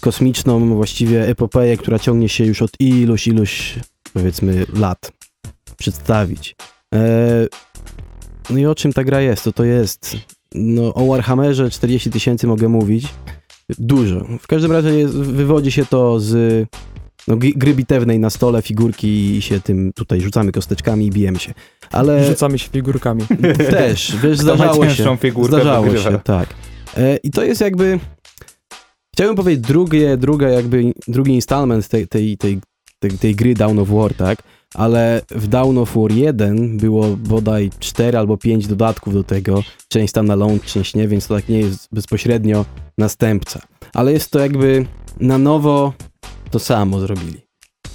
kosmiczną 0.01 0.75
właściwie 0.75 1.29
epopeję, 1.29 1.77
która 1.77 1.99
ciągnie 1.99 2.29
się 2.29 2.45
już 2.45 2.63
od 2.63 2.71
iluś, 2.81 3.27
iluś 3.27 3.79
powiedzmy 4.13 4.67
lat 4.75 5.13
przedstawić. 5.77 6.57
No 8.51 8.59
i 8.59 8.67
o 8.67 8.75
czym 8.75 8.93
ta 8.93 9.05
gra 9.05 9.21
jest? 9.21 9.45
To 9.45 9.53
to 9.53 9.65
jest 9.65 10.17
no, 10.55 10.95
o 10.95 11.07
Warhammerze 11.07 11.71
40 11.71 12.11
tysięcy 12.11 12.47
mogę 12.47 12.69
mówić. 12.69 13.07
Dużo. 13.79 14.27
W 14.41 14.47
każdym 14.47 14.73
razie 14.73 14.89
jest, 14.89 15.15
wywodzi 15.15 15.73
się 15.73 15.87
to 15.87 16.21
z 16.21 16.65
no, 17.29 17.37
gry 17.37 17.75
bitewnej 17.75 18.19
na 18.19 18.31
stole, 18.31 18.63
figurki 18.63 19.37
i 19.37 19.43
się 19.43 19.61
tym 19.61 19.93
tutaj 19.93 20.21
rzucamy 20.21 20.53
kosteczkami 20.53 21.07
i 21.07 21.11
bijemy 21.11 21.39
się. 21.39 21.55
Ale 21.93 22.25
Rzucamy 22.27 22.59
się 22.59 22.69
figurkami. 22.69 23.23
też, 23.71 24.17
wiesz, 24.23 24.39
zdarzało 24.39 24.89
się. 24.89 25.17
figurkę, 25.17 25.55
Zdarzało 25.55 25.85
wygrywa. 25.85 26.11
się, 26.11 26.19
tak. 26.25 26.49
E, 26.97 27.17
I 27.17 27.31
to 27.31 27.45
jest 27.45 27.61
jakby, 27.61 27.99
chciałbym 29.15 29.37
powiedzieć 29.37 29.65
drugie, 29.67 30.17
druga 30.17 30.49
jakby, 30.49 30.93
drugi 31.09 31.33
installment 31.33 31.89
tej, 31.89 32.09
tej, 32.09 32.37
tej, 32.39 32.61
tej, 32.99 33.11
tej 33.11 33.35
gry 33.35 33.55
Down 33.55 33.79
of 33.79 33.89
War, 33.89 34.15
tak? 34.15 34.39
Ale 34.75 35.23
w 35.31 35.47
Down 35.47 35.79
of 35.79 35.97
War 35.97 36.13
1 36.13 36.77
było 36.79 37.07
bodaj 37.17 37.71
4 37.79 38.19
albo 38.19 38.37
5 38.37 38.67
dodatków 38.67 39.15
do 39.15 39.25
tego, 39.25 39.63
część 39.89 40.11
standalone, 40.11 40.61
część 40.61 40.95
nie, 40.95 41.09
więc 41.09 41.27
to 41.27 41.35
tak 41.35 41.49
nie 41.49 41.59
jest 41.59 41.89
bezpośrednio 41.93 42.65
następca. 42.99 43.61
Ale 43.95 44.13
jest 44.13 44.31
to 44.31 44.39
jakby 44.39 44.87
na 45.21 45.39
nowo 45.39 45.93
to 46.51 46.59
samo 46.59 47.01
zrobili. 47.01 47.41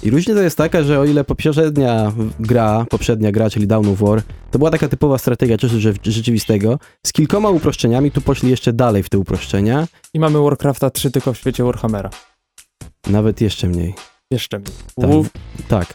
I 0.02 0.10
różnica 0.10 0.42
jest 0.42 0.56
taka, 0.58 0.82
że 0.82 1.00
o 1.00 1.04
ile 1.04 1.24
poprzednia 1.24 2.12
gra, 2.40 2.86
poprzednia 2.90 3.32
gra, 3.32 3.50
czyli 3.50 3.66
Dawn 3.66 3.88
of 3.88 3.98
War, 3.98 4.22
to 4.50 4.58
była 4.58 4.70
taka 4.70 4.88
typowa 4.88 5.18
strategia 5.18 5.58
czasu 5.58 5.76
rze- 5.76 6.10
rzeczywistego, 6.10 6.78
z 7.06 7.12
kilkoma 7.12 7.50
uproszczeniami, 7.50 8.10
tu 8.10 8.20
poszli 8.20 8.50
jeszcze 8.50 8.72
dalej 8.72 9.02
w 9.02 9.08
te 9.08 9.18
uproszczenia, 9.18 9.88
I 10.14 10.20
mamy 10.20 10.38
Warcrafta 10.42 10.90
3 10.90 11.10
tylko 11.10 11.32
w 11.32 11.38
świecie 11.38 11.64
Warhammera. 11.64 12.10
nawet 13.06 13.40
jeszcze 13.40 13.68
mniej. 13.68 13.94
Jeszcze 14.30 14.58
mniej. 14.58 14.72
Tak. 15.00 15.32
Tak. 15.68 15.94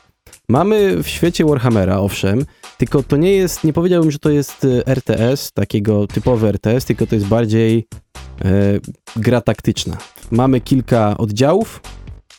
Mamy 0.50 1.04
w 1.04 1.08
świecie 1.08 1.46
Warhammera, 1.46 1.98
owszem, 1.98 2.46
tylko 2.78 3.04
to 3.04 3.18
nie 3.18 3.32
jest, 3.32 3.64
nie 3.64 3.74
powiedziałbym, 3.74 4.12
że 4.12 4.20
to 4.20 4.30
jest 4.30 4.66
e, 4.66 4.88
RTS, 4.88 5.52
takiego 5.52 6.08
typowy 6.08 6.48
RTS, 6.48 6.86
tylko 6.86 7.08
to 7.08 7.16
jest 7.16 7.28
bardziej 7.28 7.88
e, 8.46 8.80
gra 9.16 9.42
taktyczna. 9.42 9.98
Mamy 10.32 10.62
kilka 10.62 11.18
oddziałów 11.18 11.82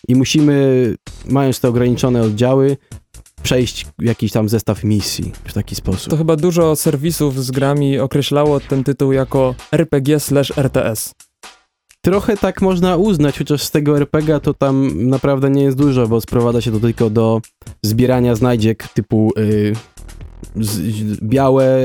i 0.09 0.15
musimy, 0.15 0.95
mając 1.29 1.61
te 1.61 1.69
ograniczone 1.69 2.23
oddziały, 2.23 2.77
przejść 3.43 3.87
jakiś 3.99 4.33
tam 4.33 4.49
zestaw 4.49 4.85
misji 4.85 5.33
w 5.45 5.53
taki 5.53 5.75
sposób. 5.75 6.11
to 6.11 6.17
chyba 6.17 6.37
dużo 6.37 6.77
serwisów 6.77 7.45
z 7.45 7.51
grami 7.51 7.99
określało 7.99 8.61
ten 8.61 8.85
tytuł 8.85 9.13
jako 9.13 9.55
RPG 9.73 10.21
slash 10.21 10.59
RTS. 10.59 11.13
Trochę 12.07 12.37
tak 12.37 12.63
można 12.63 12.97
uznać, 12.97 13.39
chociaż 13.39 13.63
z 13.63 13.71
tego 13.71 13.97
RPG 13.97 14.41
to 14.41 14.55
tam 14.55 14.91
naprawdę 15.09 15.51
nie 15.51 15.63
jest 15.63 15.77
dużo, 15.77 16.09
bo 16.09 16.21
sprowadza 16.21 16.61
się 16.61 16.73
to 16.73 16.81
tylko 16.81 17.11
do 17.11 17.41
zbierania 17.83 18.35
znajdziek 18.35 18.89
typu 18.89 19.33
y, 19.39 19.73
z, 20.57 20.81
białe, 21.23 21.79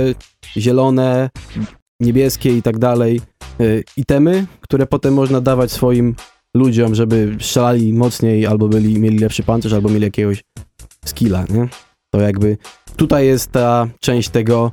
zielone, 0.57 1.29
niebieskie 1.99 2.57
i 2.57 2.61
tak 2.61 2.79
dalej. 2.79 3.21
Y, 3.61 3.83
itemy, 3.97 4.45
które 4.61 4.87
potem 4.87 5.13
można 5.13 5.41
dawać 5.41 5.71
swoim 5.71 6.15
ludziom, 6.57 6.95
żeby 6.95 7.37
strzelali 7.39 7.93
mocniej, 7.93 8.45
albo 8.45 8.67
byli, 8.67 8.99
mieli 8.99 9.19
lepszy 9.19 9.43
pancerz, 9.43 9.73
albo 9.73 9.89
mieli 9.89 10.03
jakiegoś 10.03 10.43
skilla, 11.05 11.45
nie? 11.49 11.67
To 12.13 12.21
jakby 12.21 12.57
tutaj 12.95 13.25
jest 13.25 13.51
ta 13.51 13.87
część 13.99 14.29
tego, 14.29 14.71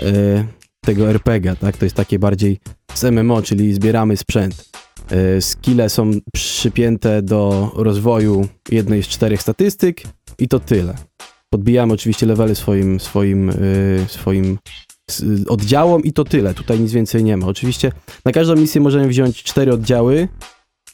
y, 0.00 0.44
tego 0.84 1.10
RPG, 1.10 1.56
tak? 1.56 1.76
To 1.76 1.84
jest 1.84 1.96
takie 1.96 2.18
bardziej 2.18 2.58
z 2.94 3.04
MMO, 3.04 3.42
czyli 3.42 3.74
zbieramy 3.74 4.16
sprzęt. 4.16 4.73
E, 5.14 5.40
Skille 5.40 5.88
są 5.88 6.10
przypięte 6.34 7.22
do 7.22 7.70
rozwoju 7.76 8.48
jednej 8.70 9.02
z 9.02 9.08
czterech 9.08 9.42
statystyk 9.42 10.02
i 10.38 10.48
to 10.48 10.60
tyle. 10.60 10.94
Podbijamy 11.50 11.92
oczywiście 11.92 12.26
levely 12.26 12.54
swoim, 12.54 13.00
swoim, 13.00 13.50
e, 13.50 13.54
swoim 14.08 14.58
oddziałom 15.48 16.02
i 16.02 16.12
to 16.12 16.24
tyle. 16.24 16.54
Tutaj 16.54 16.80
nic 16.80 16.92
więcej 16.92 17.24
nie 17.24 17.36
ma. 17.36 17.46
Oczywiście 17.46 17.92
na 18.24 18.32
każdą 18.32 18.56
misję 18.56 18.80
możemy 18.80 19.08
wziąć 19.08 19.42
cztery 19.42 19.72
oddziały, 19.72 20.28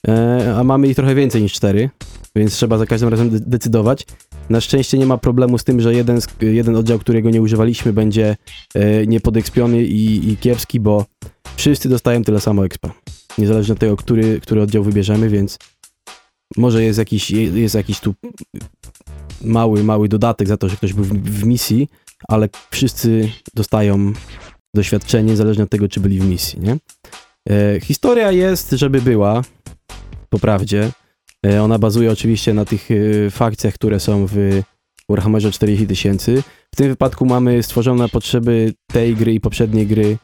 e, 0.08 0.54
a 0.56 0.64
mamy 0.64 0.88
ich 0.88 0.96
trochę 0.96 1.14
więcej 1.14 1.42
niż 1.42 1.52
cztery, 1.52 1.90
więc 2.36 2.52
trzeba 2.52 2.78
za 2.78 2.86
każdym 2.86 3.08
razem 3.08 3.30
de- 3.30 3.40
decydować. 3.40 4.06
Na 4.50 4.60
szczęście 4.60 4.98
nie 4.98 5.06
ma 5.06 5.18
problemu 5.18 5.58
z 5.58 5.64
tym, 5.64 5.80
że 5.80 5.94
jeden, 5.94 6.20
jeden 6.40 6.76
oddział, 6.76 6.98
którego 6.98 7.30
nie 7.30 7.42
używaliśmy, 7.42 7.92
będzie 7.92 8.36
niepodekspiony 9.06 9.82
i, 9.84 10.30
i 10.30 10.36
kiepski, 10.36 10.80
bo 10.80 11.04
wszyscy 11.56 11.88
dostają 11.88 12.24
tyle 12.24 12.40
samo 12.40 12.64
expa 12.64 12.92
niezależnie 13.38 13.72
od 13.72 13.78
tego, 13.78 13.96
który, 13.96 14.40
który 14.40 14.62
oddział 14.62 14.84
wybierzemy, 14.84 15.28
więc 15.28 15.58
może 16.56 16.84
jest 16.84 16.98
jakiś, 16.98 17.30
jest 17.30 17.74
jakiś 17.74 18.00
tu 18.00 18.14
mały, 19.44 19.84
mały 19.84 20.08
dodatek 20.08 20.48
za 20.48 20.56
to, 20.56 20.68
że 20.68 20.76
ktoś 20.76 20.92
był 20.92 21.04
w, 21.04 21.12
w 21.12 21.44
misji, 21.44 21.88
ale 22.28 22.48
wszyscy 22.70 23.32
dostają 23.54 24.12
doświadczenie 24.74 25.30
niezależnie 25.30 25.64
od 25.64 25.70
tego, 25.70 25.88
czy 25.88 26.00
byli 26.00 26.20
w 26.20 26.24
misji, 26.24 26.60
nie? 26.60 26.76
E, 27.50 27.80
historia 27.80 28.32
jest, 28.32 28.70
żeby 28.70 29.02
była, 29.02 29.42
po 30.28 30.38
prawdzie. 30.38 30.92
E, 31.46 31.62
ona 31.62 31.78
bazuje 31.78 32.12
oczywiście 32.12 32.54
na 32.54 32.64
tych 32.64 32.88
e, 32.90 33.30
fakcjach, 33.30 33.74
które 33.74 34.00
są 34.00 34.26
w 34.26 34.62
Warhammerze 35.08 35.52
40 35.52 35.86
tysięcy. 35.86 36.42
W 36.74 36.76
tym 36.76 36.88
wypadku 36.88 37.26
mamy 37.26 37.62
stworzone 37.62 38.02
na 38.02 38.08
potrzeby 38.08 38.72
tej 38.92 39.16
gry 39.16 39.34
i 39.34 39.40
poprzedniej 39.40 39.86
gry 39.86 40.18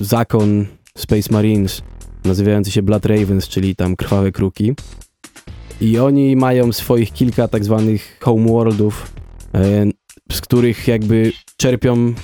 zakon 0.00 0.66
Space 0.98 1.32
Marines, 1.32 1.82
nazywający 2.24 2.70
się 2.70 2.82
Blood 2.82 3.06
Ravens, 3.06 3.48
czyli 3.48 3.76
tam 3.76 3.96
krwawe 3.96 4.32
kruki. 4.32 4.74
I 5.80 5.98
oni 5.98 6.36
mają 6.36 6.72
swoich 6.72 7.12
kilka 7.12 7.48
tak 7.48 7.64
zwanych 7.64 8.18
homeworldów, 8.20 9.12
e, 9.54 9.84
z 10.32 10.40
których 10.40 10.88
jakby 10.88 11.32
czerpią 11.56 12.14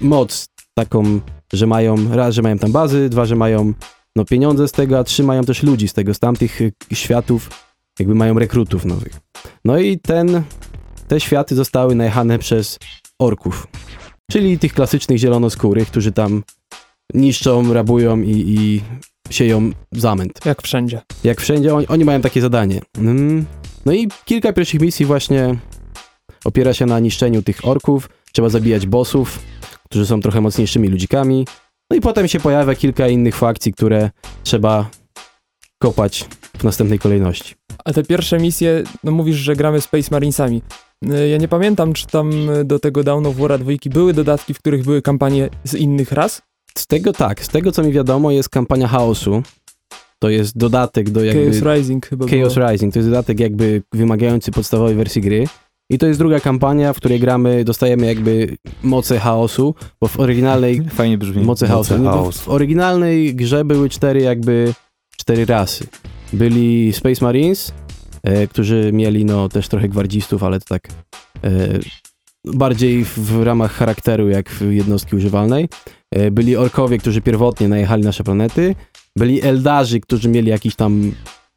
moc 0.00 0.48
taką, 0.74 1.20
że 1.52 1.66
mają, 1.66 2.14
raz, 2.14 2.34
że 2.34 2.42
mają 2.42 2.58
tam 2.58 2.72
bazy, 2.72 3.08
dwa, 3.08 3.24
że 3.24 3.36
mają 3.36 3.72
no, 4.16 4.24
pieniądze 4.24 4.68
z 4.68 4.72
tego, 4.72 4.98
a 4.98 5.04
trzy, 5.04 5.22
mają 5.22 5.44
też 5.44 5.62
ludzi 5.62 5.88
z 5.88 5.92
tego, 5.92 6.14
z 6.14 6.18
tamtych 6.18 6.60
e, 6.62 6.70
światów, 6.94 7.50
jakby 7.98 8.14
mają 8.14 8.38
rekrutów 8.38 8.84
nowych. 8.84 9.20
No 9.64 9.78
i 9.78 9.98
ten, 9.98 10.42
te 11.08 11.20
światy 11.20 11.54
zostały 11.54 11.94
najechane 11.94 12.38
przez 12.38 12.78
orków, 13.18 13.66
czyli 14.30 14.58
tych 14.58 14.74
klasycznych 14.74 15.18
zielonoskórych, 15.18 15.88
którzy 15.88 16.12
tam 16.12 16.42
niszczą, 17.14 17.72
rabują 17.72 18.20
i, 18.20 18.30
i 18.30 18.80
sieją 19.30 19.70
zamęt. 19.92 20.40
Jak 20.44 20.62
wszędzie. 20.62 21.00
Jak 21.24 21.40
wszędzie, 21.40 21.74
oni, 21.74 21.86
oni 21.86 22.04
mają 22.04 22.20
takie 22.20 22.40
zadanie. 22.40 22.80
Mm. 22.98 23.46
No 23.86 23.92
i 23.92 24.08
kilka 24.24 24.52
pierwszych 24.52 24.80
misji 24.80 25.06
właśnie 25.06 25.56
opiera 26.44 26.74
się 26.74 26.86
na 26.86 27.00
niszczeniu 27.00 27.42
tych 27.42 27.68
orków. 27.68 28.08
Trzeba 28.32 28.48
zabijać 28.48 28.86
bossów, 28.86 29.38
którzy 29.84 30.06
są 30.06 30.20
trochę 30.20 30.40
mocniejszymi 30.40 30.88
ludzikami. 30.88 31.46
No 31.90 31.96
i 31.96 32.00
potem 32.00 32.28
się 32.28 32.40
pojawia 32.40 32.74
kilka 32.74 33.08
innych 33.08 33.36
fakcji, 33.36 33.72
które 33.72 34.10
trzeba 34.42 34.90
kopać 35.82 36.24
w 36.58 36.64
następnej 36.64 36.98
kolejności. 36.98 37.54
A 37.84 37.92
te 37.92 38.02
pierwsze 38.02 38.38
misje, 38.38 38.82
no 39.04 39.12
mówisz, 39.12 39.36
że 39.36 39.56
gramy 39.56 39.80
Space 39.80 40.08
Marinesami. 40.10 40.62
Y, 41.12 41.28
Ja 41.28 41.36
nie 41.36 41.48
pamiętam, 41.48 41.92
czy 41.92 42.06
tam 42.06 42.50
y, 42.50 42.64
do 42.64 42.78
tego 42.78 43.04
Dawn 43.04 43.26
of 43.26 43.36
War 43.36 43.58
2 43.58 43.72
były 43.90 44.12
dodatki, 44.14 44.54
w 44.54 44.58
których 44.58 44.84
były 44.84 45.02
kampanie 45.02 45.50
z 45.64 45.74
innych 45.74 46.12
ras. 46.12 46.42
Z 46.78 46.86
tego 46.86 47.12
tak, 47.12 47.44
z 47.44 47.48
tego 47.48 47.72
co 47.72 47.82
mi 47.82 47.92
wiadomo 47.92 48.30
jest 48.30 48.48
kampania 48.48 48.88
chaosu. 48.88 49.42
To 50.18 50.28
jest 50.30 50.58
dodatek 50.58 51.10
do 51.10 51.24
jakby... 51.24 51.44
Chaos 51.60 51.76
Rising 51.76 52.06
chyba 52.06 52.26
Chaos 52.26 52.54
było. 52.54 52.70
Rising 52.70 52.92
to 52.94 52.98
jest 52.98 53.08
dodatek 53.08 53.40
jakby 53.40 53.82
wymagający 53.92 54.50
podstawowej 54.52 54.94
wersji 54.94 55.22
gry. 55.22 55.46
I 55.90 55.98
to 55.98 56.06
jest 56.06 56.20
druga 56.20 56.40
kampania, 56.40 56.92
w 56.92 56.96
której 56.96 57.20
gramy, 57.20 57.64
dostajemy 57.64 58.06
jakby 58.06 58.56
moce 58.82 59.18
chaosu, 59.18 59.74
bo 60.00 60.08
w 60.08 60.20
oryginalnej 60.20 60.82
Fajnie 60.94 61.18
brzmi. 61.18 61.44
moce 61.44 61.66
chaosu. 61.66 61.98
Bo 61.98 62.30
w 62.30 62.48
oryginalnej 62.48 63.34
grze 63.34 63.64
były 63.64 63.88
cztery 63.88 64.20
jakby 64.20 64.74
cztery 65.16 65.46
rasy. 65.46 65.86
Byli 66.32 66.92
Space 66.92 67.24
Marines, 67.24 67.70
e, 67.70 67.83
którzy 68.50 68.90
mieli 68.92 69.24
no 69.24 69.48
też 69.48 69.68
trochę 69.68 69.88
gwardzistów, 69.88 70.42
ale 70.42 70.60
to 70.60 70.66
tak 70.68 70.88
e, 71.44 71.78
bardziej 72.44 73.04
w, 73.04 73.42
ramach 73.42 73.72
charakteru 73.72 74.28
jak 74.28 74.50
w 74.50 74.72
jednostki 74.72 75.16
używalnej. 75.16 75.68
E, 76.10 76.30
byli 76.30 76.56
orkowie, 76.56 76.98
którzy 76.98 77.20
pierwotnie 77.20 77.68
najechali 77.68 78.02
nasze 78.02 78.24
planety. 78.24 78.74
Byli 79.16 79.42
eldarzy, 79.42 80.00
którzy 80.00 80.28
mieli 80.28 80.50
jakiś 80.50 80.76
tam 80.76 81.12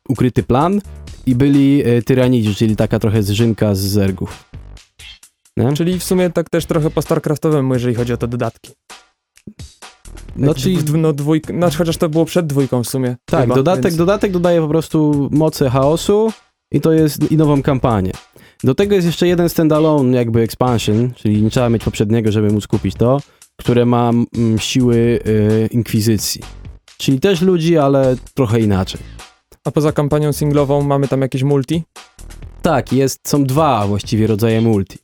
ukryty 0.09 0.43
plan. 0.43 0.81
I 1.25 1.35
byli 1.35 1.83
e, 1.85 2.01
tyranidzi, 2.01 2.55
czyli 2.55 2.75
taka 2.75 2.99
trochę 2.99 3.23
zżynka 3.23 3.75
z 3.75 3.79
zergów. 3.79 4.49
Nie? 5.57 5.73
Czyli 5.73 5.99
w 5.99 6.03
sumie 6.03 6.29
tak 6.29 6.49
też 6.49 6.65
trochę 6.65 6.89
po 6.89 7.01
StarCraftowemu, 7.01 7.73
jeżeli 7.73 7.95
chodzi 7.95 8.13
o 8.13 8.17
te 8.17 8.27
dodatki. 8.27 8.71
No, 10.35 10.53
czyli 10.53 10.77
no, 10.93 11.13
dwójk, 11.13 11.47
znaczy 11.47 11.77
chociaż 11.77 11.97
to 11.97 12.09
było 12.09 12.25
przed 12.25 12.47
dwójką 12.47 12.83
w 12.83 12.87
sumie. 12.87 13.15
Tak, 13.25 13.41
chyba, 13.41 13.55
dodatek, 13.55 13.83
więc- 13.83 13.95
dodatek 13.95 14.31
dodaje 14.31 14.61
po 14.61 14.67
prostu 14.67 15.29
moce 15.31 15.69
chaosu 15.69 16.31
i 16.71 16.81
to 16.81 16.93
jest 16.93 17.31
i 17.31 17.37
nową 17.37 17.61
kampanię. 17.61 18.11
Do 18.63 18.75
tego 18.75 18.95
jest 18.95 19.07
jeszcze 19.07 19.27
jeden 19.27 19.49
standalone 19.49 20.17
jakby 20.17 20.41
expansion, 20.41 21.11
czyli 21.15 21.41
nie 21.41 21.49
trzeba 21.49 21.69
mieć 21.69 21.83
poprzedniego, 21.83 22.31
żeby 22.31 22.51
móc 22.51 22.67
kupić 22.67 22.95
to, 22.95 23.21
które 23.57 23.85
ma 23.85 24.09
mm, 24.09 24.59
siły 24.59 24.95
y, 24.95 25.69
inkwizycji. 25.71 26.41
Czyli 26.97 27.19
też 27.19 27.41
ludzi, 27.41 27.77
ale 27.77 28.15
trochę 28.33 28.59
inaczej. 28.59 29.01
A 29.65 29.71
poza 29.71 29.91
kampanią 29.91 30.33
singlową 30.33 30.81
mamy 30.81 31.07
tam 31.07 31.21
jakieś 31.21 31.43
multi. 31.43 31.83
Tak, 32.61 32.93
jest, 32.93 33.29
są 33.29 33.43
dwa 33.43 33.87
właściwie 33.87 34.27
rodzaje 34.27 34.61
multi. 34.61 34.97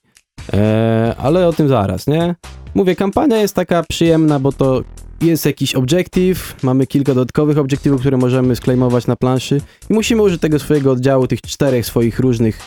E, 0.53 1.15
ale 1.17 1.47
o 1.47 1.53
tym 1.53 1.67
zaraz, 1.67 2.07
nie? 2.07 2.35
Mówię, 2.75 2.95
kampania 2.95 3.37
jest 3.37 3.55
taka 3.55 3.83
przyjemna, 3.89 4.39
bo 4.39 4.51
to 4.51 4.83
jest 5.21 5.45
jakiś 5.45 5.75
obiektyw, 5.75 6.63
mamy 6.63 6.87
kilka 6.87 7.13
dodatkowych 7.13 7.57
obiektywów, 7.57 8.01
które 8.01 8.17
możemy 8.17 8.55
sklejmować 8.55 9.07
na 9.07 9.15
planszy 9.15 9.61
i 9.89 9.93
musimy 9.93 10.21
użyć 10.21 10.41
tego 10.41 10.59
swojego 10.59 10.91
oddziału, 10.91 11.27
tych 11.27 11.41
czterech 11.41 11.85
swoich 11.85 12.19
różnych 12.19 12.59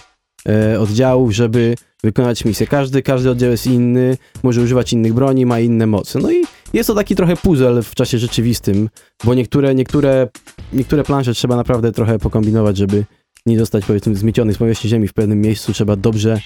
e, 0.49 0.81
oddziałów, 0.81 1.33
żeby 1.33 1.75
wykonać 2.05 2.45
misję. 2.45 2.67
Każdy, 2.67 3.03
każdy 3.03 3.31
oddział 3.31 3.51
jest 3.51 3.67
inny, 3.67 4.17
może 4.43 4.63
używać 4.63 4.93
innych 4.93 5.15
broni, 5.15 5.47
ma 5.47 5.61
inne 5.61 5.87
moce. 5.87 6.19
No 6.19 6.31
i 6.33 6.45
jest 6.73 6.87
to 6.87 6.95
taki 6.95 7.17
trochę 7.17 7.37
puzzle 7.37 7.83
w 7.83 7.95
czasie 7.95 8.19
rzeczywistym, 8.19 8.89
bo 9.25 9.35
niektóre, 9.35 9.75
niektóre, 9.75 10.29
niektóre 10.73 11.05
plansze 11.05 11.35
trzeba 11.35 11.57
naprawdę 11.57 11.93
trochę 11.93 12.19
pokombinować, 12.19 12.77
żeby 12.77 13.05
nie 13.47 13.59
zostać 13.59 13.85
powiedzmy 13.85 14.15
zmieciony 14.15 14.55
z 14.55 14.59
powierzchni 14.59 14.91
ziemi 14.91 15.09
w 15.09 15.13
pewnym 15.13 15.41
miejscu, 15.41 15.73
trzeba 15.73 15.97
dobrze 15.97 16.41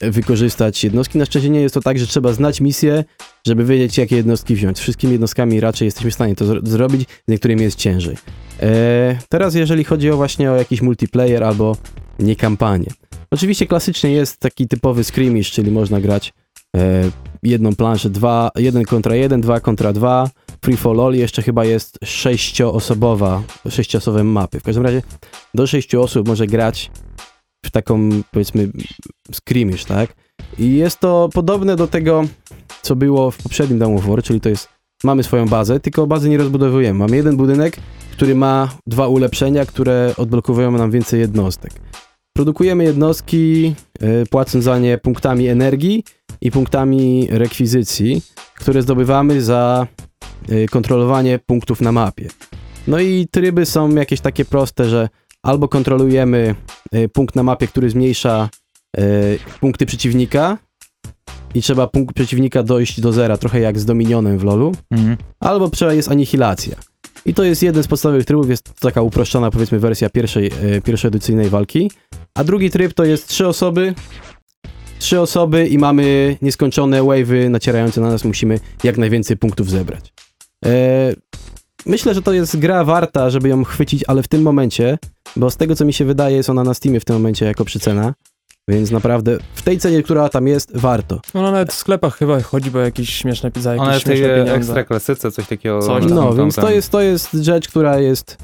wykorzystać 0.00 0.84
jednostki. 0.84 1.18
Na 1.18 1.24
szczęście 1.24 1.50
nie 1.50 1.60
jest 1.60 1.74
to 1.74 1.80
tak, 1.80 1.98
że 1.98 2.06
trzeba 2.06 2.32
znać 2.32 2.60
misję, 2.60 3.04
żeby 3.46 3.64
wiedzieć, 3.64 3.98
jakie 3.98 4.16
jednostki 4.16 4.54
wziąć. 4.54 4.78
Wszystkimi 4.78 5.12
jednostkami 5.12 5.60
raczej 5.60 5.86
jesteśmy 5.86 6.10
w 6.10 6.14
stanie 6.14 6.34
to 6.34 6.44
zro- 6.44 6.66
zrobić, 6.68 7.08
z 7.28 7.30
niektórymi 7.30 7.62
jest 7.62 7.78
ciężej. 7.78 8.16
E, 8.62 9.18
teraz 9.28 9.54
jeżeli 9.54 9.84
chodzi 9.84 10.10
o 10.10 10.16
właśnie 10.16 10.50
o 10.50 10.56
jakiś 10.56 10.82
multiplayer 10.82 11.44
albo 11.44 11.76
nie 12.18 12.36
kampanię. 12.36 12.90
Oczywiście 13.30 13.66
klasycznie 13.66 14.12
jest 14.12 14.38
taki 14.38 14.68
typowy 14.68 15.04
skirmish, 15.04 15.50
czyli 15.50 15.70
można 15.70 16.00
grać 16.00 16.32
e, 16.76 17.10
jedną 17.42 17.74
planszę, 17.74 18.10
dwa, 18.10 18.50
jeden 18.56 18.84
kontra 18.84 19.14
jeden, 19.14 19.40
dwa 19.40 19.60
kontra 19.60 19.92
dwa, 19.92 20.30
free 20.64 20.76
for 20.76 21.00
all, 21.00 21.14
jeszcze 21.14 21.42
chyba 21.42 21.64
jest 21.64 21.98
sześcioosobowa, 22.04 23.42
sześcioosobowe 23.68 24.24
mapy. 24.24 24.60
W 24.60 24.62
każdym 24.62 24.84
razie 24.84 25.02
do 25.54 25.66
sześciu 25.66 26.02
osób 26.02 26.28
może 26.28 26.46
grać 26.46 26.90
w 27.64 27.70
taką, 27.70 28.10
powiedzmy, 28.30 28.70
skirmish, 29.32 29.84
tak? 29.84 30.14
I 30.58 30.76
jest 30.76 31.00
to 31.00 31.28
podobne 31.32 31.76
do 31.76 31.86
tego, 31.86 32.24
co 32.82 32.96
było 32.96 33.30
w 33.30 33.36
poprzednim 33.36 33.78
Dawn 33.78 33.96
of 33.96 34.06
War, 34.06 34.22
czyli 34.22 34.40
to 34.40 34.48
jest, 34.48 34.68
mamy 35.04 35.22
swoją 35.22 35.48
bazę, 35.48 35.80
tylko 35.80 36.06
bazy 36.06 36.28
nie 36.28 36.38
rozbudowujemy. 36.38 36.98
Mamy 36.98 37.16
jeden 37.16 37.36
budynek, 37.36 37.76
który 38.12 38.34
ma 38.34 38.68
dwa 38.86 39.08
ulepszenia, 39.08 39.66
które 39.66 40.14
odblokowują 40.16 40.70
nam 40.70 40.90
więcej 40.90 41.20
jednostek. 41.20 41.72
Produkujemy 42.36 42.84
jednostki, 42.84 43.74
y, 44.02 44.26
płacąc 44.30 44.64
za 44.64 44.78
nie 44.78 44.98
punktami 44.98 45.48
energii 45.48 46.04
i 46.40 46.50
punktami 46.50 47.28
rekwizycji, 47.30 48.22
które 48.54 48.82
zdobywamy 48.82 49.42
za 49.42 49.86
y, 50.52 50.66
kontrolowanie 50.70 51.38
punktów 51.38 51.80
na 51.80 51.92
mapie. 51.92 52.28
No 52.86 53.00
i 53.00 53.26
tryby 53.30 53.66
są 53.66 53.94
jakieś 53.94 54.20
takie 54.20 54.44
proste, 54.44 54.84
że 54.84 55.08
albo 55.42 55.68
kontrolujemy 55.68 56.54
y, 56.94 57.08
punkt 57.08 57.36
na 57.36 57.42
mapie, 57.42 57.66
który 57.66 57.90
zmniejsza 57.90 58.48
y, 58.98 59.38
punkty 59.60 59.86
przeciwnika 59.86 60.58
i 61.54 61.62
trzeba 61.62 61.86
punkt 61.86 62.14
przeciwnika 62.14 62.62
dojść 62.62 63.00
do 63.00 63.12
zera, 63.12 63.36
trochę 63.36 63.60
jak 63.60 63.78
z 63.78 63.84
Dominionem 63.84 64.38
w 64.38 64.44
LoLu, 64.44 64.72
Mhm. 64.90 65.16
albo 65.40 65.70
jest 65.90 66.10
anihilacja. 66.10 66.76
I 67.26 67.34
to 67.34 67.44
jest 67.44 67.62
jeden 67.62 67.82
z 67.82 67.86
podstawowych 67.86 68.24
trybów, 68.24 68.50
jest 68.50 68.62
to 68.64 68.72
taka 68.80 69.02
uproszczona 69.02 69.50
powiedzmy 69.50 69.78
wersja 69.78 70.10
pierwszej, 70.10 70.46
e, 70.46 70.80
pierwszej 70.80 71.08
edycyjnej 71.08 71.48
walki. 71.48 71.90
A 72.34 72.44
drugi 72.44 72.70
tryb 72.70 72.94
to 72.94 73.04
jest 73.04 73.28
trzy 73.28 73.48
osoby, 73.48 73.94
trzy 74.98 75.20
osoby 75.20 75.66
i 75.68 75.78
mamy 75.78 76.36
nieskończone 76.42 77.00
wave'y 77.02 77.50
nacierające 77.50 78.00
na 78.00 78.10
nas, 78.10 78.24
musimy 78.24 78.60
jak 78.84 78.98
najwięcej 78.98 79.36
punktów 79.36 79.70
zebrać. 79.70 80.12
E, 80.64 80.70
myślę, 81.86 82.14
że 82.14 82.22
to 82.22 82.32
jest 82.32 82.58
gra 82.58 82.84
warta, 82.84 83.30
żeby 83.30 83.48
ją 83.48 83.64
chwycić, 83.64 84.04
ale 84.06 84.22
w 84.22 84.28
tym 84.28 84.42
momencie, 84.42 84.98
bo 85.36 85.50
z 85.50 85.56
tego 85.56 85.76
co 85.76 85.84
mi 85.84 85.92
się 85.92 86.04
wydaje, 86.04 86.36
jest 86.36 86.50
ona 86.50 86.64
na 86.64 86.74
Steamie 86.74 87.00
w 87.00 87.04
tym 87.04 87.16
momencie 87.16 87.46
jako 87.46 87.64
przycena, 87.64 88.14
więc 88.68 88.90
naprawdę 88.90 89.38
w 89.54 89.62
tej 89.62 89.78
cenie, 89.78 90.02
która 90.02 90.28
tam 90.28 90.46
jest, 90.46 90.76
warto. 90.76 91.20
Ona 91.34 91.50
nawet 91.50 91.72
w 91.72 91.76
sklepach 91.76 92.16
chyba 92.16 92.40
chodzi, 92.40 92.70
bo 92.70 92.78
jakieś 92.78 93.10
śmieszne 93.14 93.50
za 93.56 93.72
jakieś 93.74 93.88
One 93.88 94.00
w 94.00 94.04
tej 94.04 94.16
śmieszne 94.16 94.34
pieniądze. 94.34 94.54
ekstra 94.54 94.84
klasyce, 94.84 95.30
coś 95.32 95.46
takiego. 95.46 95.82
Coś 95.82 96.04
tam, 96.04 96.14
No, 96.14 96.28
tam, 96.28 96.36
więc 96.36 96.54
tam. 96.54 96.64
to 96.64 96.70
jest, 96.70 96.90
to 96.90 97.00
jest 97.00 97.32
rzecz, 97.32 97.68
która 97.68 97.98
jest. 97.98 98.36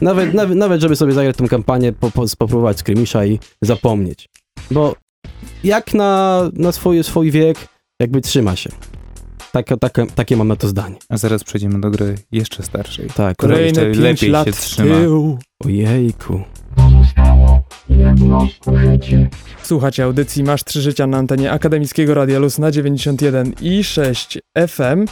Nawet, 0.00 0.34
nawet, 0.34 0.56
nawet 0.58 0.80
żeby 0.80 0.96
sobie 0.96 1.12
zagrać 1.12 1.36
tą 1.36 1.48
kampanię, 1.48 1.92
po, 1.92 2.10
po, 2.10 2.28
spróbować 2.28 2.78
skrymisza 2.78 3.24
i 3.26 3.38
zapomnieć. 3.62 4.28
Bo 4.70 4.94
jak 5.64 5.94
na, 5.94 6.42
na 6.52 6.72
swój, 6.72 7.04
swój 7.04 7.30
wiek, 7.30 7.68
jakby 8.00 8.20
trzyma 8.20 8.56
się. 8.56 8.70
Tak, 9.52 9.66
tak, 9.80 9.92
takie 10.14 10.36
mam 10.36 10.48
na 10.48 10.56
to 10.56 10.68
zdanie. 10.68 10.96
A 11.08 11.16
zaraz 11.16 11.44
przejdziemy 11.44 11.80
do 11.80 11.90
gry 11.90 12.14
jeszcze 12.32 12.62
starszej. 12.62 13.08
Tak. 13.14 13.36
Która 13.36 13.54
Kolejne 13.54 13.82
jeszcze 13.82 13.84
5 13.84 13.98
lepiej 13.98 14.30
lat 14.30 14.46
się 14.46 14.52
trzyma. 14.52 14.94
tył. 14.98 15.38
Ojejku. 15.64 16.40
Słuchacie 19.62 20.04
audycji 20.04 20.44
Masz 20.44 20.64
3 20.64 20.80
życia 20.80 21.06
na 21.06 21.18
antenie 21.18 21.52
Akademickiego 21.52 22.14
Radia 22.14 22.38
Luz 22.38 22.58
na 22.58 22.70
91 22.70 23.52
i 23.60 23.84
6 23.84 24.38
FM. 24.68 25.04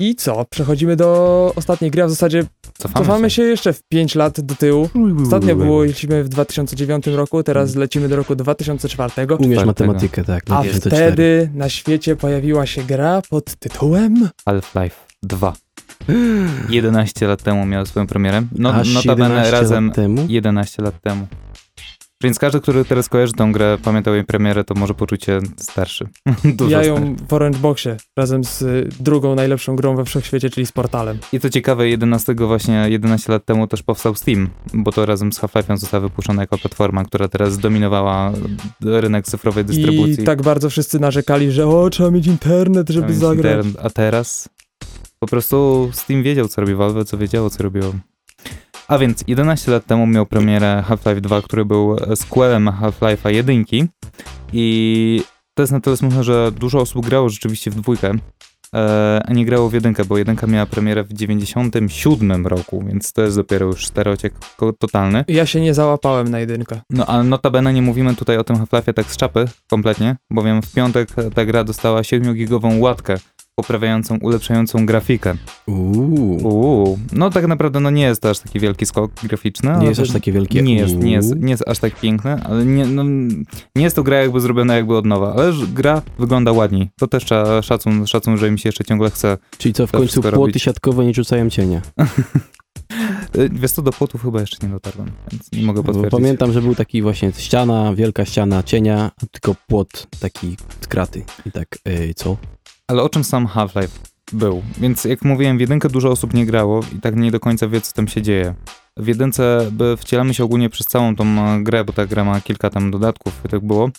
I 0.00 0.14
co? 0.14 0.44
Przechodzimy 0.50 0.96
do 0.96 1.52
ostatniej 1.56 1.90
gry, 1.90 2.02
a 2.02 2.06
w 2.06 2.10
zasadzie 2.10 2.44
Cofamy, 2.78 3.06
cofamy 3.06 3.30
się 3.30 3.42
jeszcze 3.42 3.72
w 3.72 3.82
5 3.82 4.14
lat 4.14 4.40
do 4.40 4.54
tyłu. 4.54 4.88
Ostatnio 5.22 5.56
byliśmy 5.56 6.24
w 6.24 6.28
2009 6.28 7.06
roku, 7.06 7.42
teraz 7.42 7.74
lecimy 7.74 8.08
do 8.08 8.16
roku 8.16 8.34
2004. 8.36 9.12
Umiesz 9.18 9.28
czwartego. 9.28 9.66
matematykę, 9.66 10.24
tak. 10.24 10.42
A 10.50 10.62
2004. 10.62 10.96
wtedy 10.96 11.50
na 11.54 11.68
świecie 11.68 12.16
pojawiła 12.16 12.66
się 12.66 12.82
gra 12.82 13.22
pod 13.30 13.54
tytułem 13.56 14.28
Half-Life 14.44 14.96
2. 15.22 15.52
11 16.68 17.26
lat 17.28 17.42
temu 17.42 17.66
miał 17.66 17.86
swoją 17.86 18.06
premierę. 18.06 18.42
No, 18.52 18.74
Aż 18.74 18.94
notabene 18.94 19.34
11 19.34 19.52
razem 19.52 19.86
lat 19.86 19.96
temu. 19.96 20.26
11 20.28 20.82
lat 20.82 21.00
temu. 21.02 21.26
Więc 22.22 22.38
każdy, 22.38 22.60
który 22.60 22.84
teraz 22.84 23.08
kojarzy 23.08 23.32
tą 23.32 23.52
grę, 23.52 23.78
pamiętał 23.82 24.14
jej 24.14 24.24
premierę, 24.24 24.64
to 24.64 24.74
może 24.74 24.94
poczuć 24.94 25.24
się 25.24 25.40
starszy. 25.56 26.08
Dużo 26.44 26.70
ja 26.70 26.84
starszy. 26.84 27.04
ją 27.04 27.16
w 27.28 27.32
Orange 27.32 27.58
Boxie 27.58 27.96
razem 28.18 28.44
z 28.44 28.62
y, 28.62 28.88
drugą 29.00 29.34
najlepszą 29.34 29.76
grą 29.76 29.96
we 29.96 30.04
wszechświecie, 30.04 30.50
czyli 30.50 30.66
z 30.66 30.72
Portalem. 30.72 31.18
I 31.32 31.40
co 31.40 31.50
ciekawe, 31.50 31.88
11 31.88 32.34
właśnie 32.34 32.86
11 32.88 33.32
lat 33.32 33.44
temu 33.44 33.66
też 33.66 33.82
powstał 33.82 34.14
Steam, 34.14 34.48
bo 34.74 34.92
to 34.92 35.06
razem 35.06 35.32
z 35.32 35.40
Half-Life'em 35.40 35.76
została 35.76 36.00
wypuszczona 36.00 36.42
jako 36.42 36.58
platforma, 36.58 37.04
która 37.04 37.28
teraz 37.28 37.52
zdominowała 37.52 38.32
rynek 38.80 39.26
cyfrowej 39.26 39.64
dystrybucji. 39.64 40.22
I 40.22 40.26
tak 40.26 40.42
bardzo 40.42 40.70
wszyscy 40.70 41.00
narzekali, 41.00 41.52
że 41.52 41.66
o, 41.66 41.90
trzeba 41.90 42.10
mieć 42.10 42.26
internet, 42.26 42.88
żeby 42.90 43.14
zagrać. 43.14 43.66
internet- 43.66 43.80
A 43.86 43.90
teraz 43.90 44.48
po 45.18 45.26
prostu 45.26 45.88
Steam 45.92 46.22
wiedział, 46.22 46.48
co 46.48 46.60
robi 46.60 46.74
Valve, 46.74 47.04
co 47.04 47.18
wiedziało, 47.18 47.50
co 47.50 47.62
robiło. 47.62 47.92
A 48.88 48.98
więc 48.98 49.24
11 49.26 49.72
lat 49.72 49.86
temu 49.86 50.06
miał 50.06 50.26
premierę 50.26 50.84
Half-Life 50.88 51.20
2, 51.20 51.42
który 51.42 51.64
był 51.64 51.96
sequelem 52.14 52.68
Half-Life'a 52.68 53.28
1 53.30 53.64
i 54.52 55.22
to 55.54 55.62
jest 55.62 55.72
na 55.72 55.80
tyle 55.80 55.96
smutne, 55.96 56.24
że 56.24 56.52
dużo 56.52 56.80
osób 56.80 57.06
grało 57.06 57.28
rzeczywiście 57.28 57.70
w 57.70 57.74
dwójkę, 57.74 58.14
e, 58.74 59.22
a 59.26 59.32
nie 59.32 59.44
grało 59.44 59.68
w 59.70 59.72
jedynkę, 59.72 60.04
bo 60.04 60.18
jedynka 60.18 60.46
miała 60.46 60.66
premierę 60.66 61.04
w 61.04 61.12
97 61.12 62.46
roku, 62.46 62.84
więc 62.88 63.12
to 63.12 63.22
jest 63.22 63.36
dopiero 63.36 63.66
już 63.66 63.86
stereotyp 63.86 64.34
ko- 64.56 64.72
totalny. 64.72 65.24
Ja 65.28 65.46
się 65.46 65.60
nie 65.60 65.74
załapałem 65.74 66.28
na 66.28 66.40
jedynkę. 66.40 66.80
No 66.90 67.06
ale 67.06 67.24
notabene 67.24 67.72
nie 67.72 67.82
mówimy 67.82 68.16
tutaj 68.16 68.38
o 68.38 68.44
tym 68.44 68.56
Half-Life'ie 68.56 68.92
tak 68.94 69.06
z 69.06 69.16
czapy 69.16 69.44
kompletnie, 69.70 70.16
bowiem 70.30 70.62
w 70.62 70.72
piątek 70.72 71.08
ta 71.34 71.44
gra 71.44 71.64
dostała 71.64 72.00
7-gigową 72.00 72.78
łatkę 72.80 73.16
poprawiającą, 73.62 74.18
ulepszającą 74.18 74.86
grafikę. 74.86 75.34
Uuu. 75.66 76.48
Uuu, 76.48 76.98
no 77.12 77.30
tak 77.30 77.46
naprawdę 77.46 77.80
no 77.80 77.90
nie 77.90 78.02
jest 78.02 78.22
to 78.22 78.30
aż 78.30 78.38
taki 78.38 78.60
wielki 78.60 78.86
skok 78.86 79.10
graficzny. 79.22 79.76
Nie 79.80 79.86
jest 79.86 80.00
aż 80.00 80.10
takie 80.10 80.32
wielkie. 80.32 80.62
Nie 80.62 80.74
jest, 80.74 80.96
nie 80.96 81.12
jest, 81.12 81.36
nie 81.36 81.50
jest 81.50 81.68
aż 81.68 81.78
tak 81.78 82.00
piękne, 82.00 82.42
ale 82.44 82.64
nie, 82.64 82.86
no, 82.86 83.04
nie 83.76 83.84
jest 83.84 83.96
to 83.96 84.02
gra 84.02 84.18
jakby 84.18 84.40
zrobiona 84.40 84.76
jakby 84.76 84.96
od 84.96 85.06
nowa, 85.06 85.34
ale 85.34 85.52
gra 85.74 86.02
wygląda 86.18 86.52
ładniej. 86.52 86.90
To 86.98 87.06
też 87.06 87.24
trzeba 87.24 87.62
szacun, 87.62 88.06
szacun, 88.06 88.36
że 88.36 88.50
mi 88.50 88.58
się 88.58 88.68
jeszcze 88.68 88.84
ciągle 88.84 89.10
chce. 89.10 89.38
Czyli 89.58 89.74
co, 89.74 89.86
w 89.86 89.92
końcu 89.92 90.22
płoty 90.22 90.36
robić. 90.36 90.62
siatkowe 90.62 91.04
nie 91.04 91.14
rzucają 91.14 91.50
cienia. 91.50 91.82
Y, 93.38 93.48
Wiesz 93.52 93.70
co, 93.70 93.82
do 93.82 93.92
płotów 93.92 94.22
chyba 94.22 94.40
jeszcze 94.40 94.66
nie 94.66 94.72
dotarłem, 94.72 95.10
więc 95.32 95.52
nie 95.52 95.62
mogę 95.62 95.82
Bo 95.82 95.86
potwierdzić. 95.92 96.10
pamiętam, 96.10 96.52
że 96.52 96.62
był 96.62 96.74
taki 96.74 97.02
właśnie 97.02 97.32
ściana, 97.32 97.94
wielka 97.94 98.24
ściana 98.24 98.62
cienia, 98.62 99.10
tylko 99.32 99.54
płot 99.66 100.06
taki 100.20 100.56
z 100.80 100.86
kraty. 100.86 101.24
I 101.46 101.52
tak, 101.52 101.78
ej, 101.84 102.14
co? 102.14 102.36
Ale 102.88 103.02
o 103.02 103.08
czym 103.08 103.24
sam 103.24 103.46
Half-Life 103.46 103.98
był? 104.32 104.62
Więc 104.78 105.04
jak 105.04 105.24
mówiłem, 105.24 105.58
w 105.58 105.60
jedynkę 105.60 105.88
dużo 105.88 106.10
osób 106.10 106.34
nie 106.34 106.46
grało 106.46 106.80
i 106.96 107.00
tak 107.00 107.16
nie 107.16 107.30
do 107.30 107.40
końca 107.40 107.68
wie, 107.68 107.80
co 107.80 107.92
tam 107.92 108.08
się 108.08 108.22
dzieje. 108.22 108.54
W 108.96 109.06
jedynce 109.06 109.68
by 109.72 109.96
wcielamy 109.96 110.34
się 110.34 110.44
ogólnie 110.44 110.70
przez 110.70 110.86
całą 110.86 111.16
tą 111.16 111.24
e, 111.24 111.62
grę, 111.62 111.84
bo 111.84 111.92
ta 111.92 112.06
gra 112.06 112.24
ma 112.24 112.40
kilka 112.40 112.70
tam 112.70 112.90
dodatków 112.90 113.40
i 113.44 113.48
tak 113.48 113.66
było. 113.66 113.90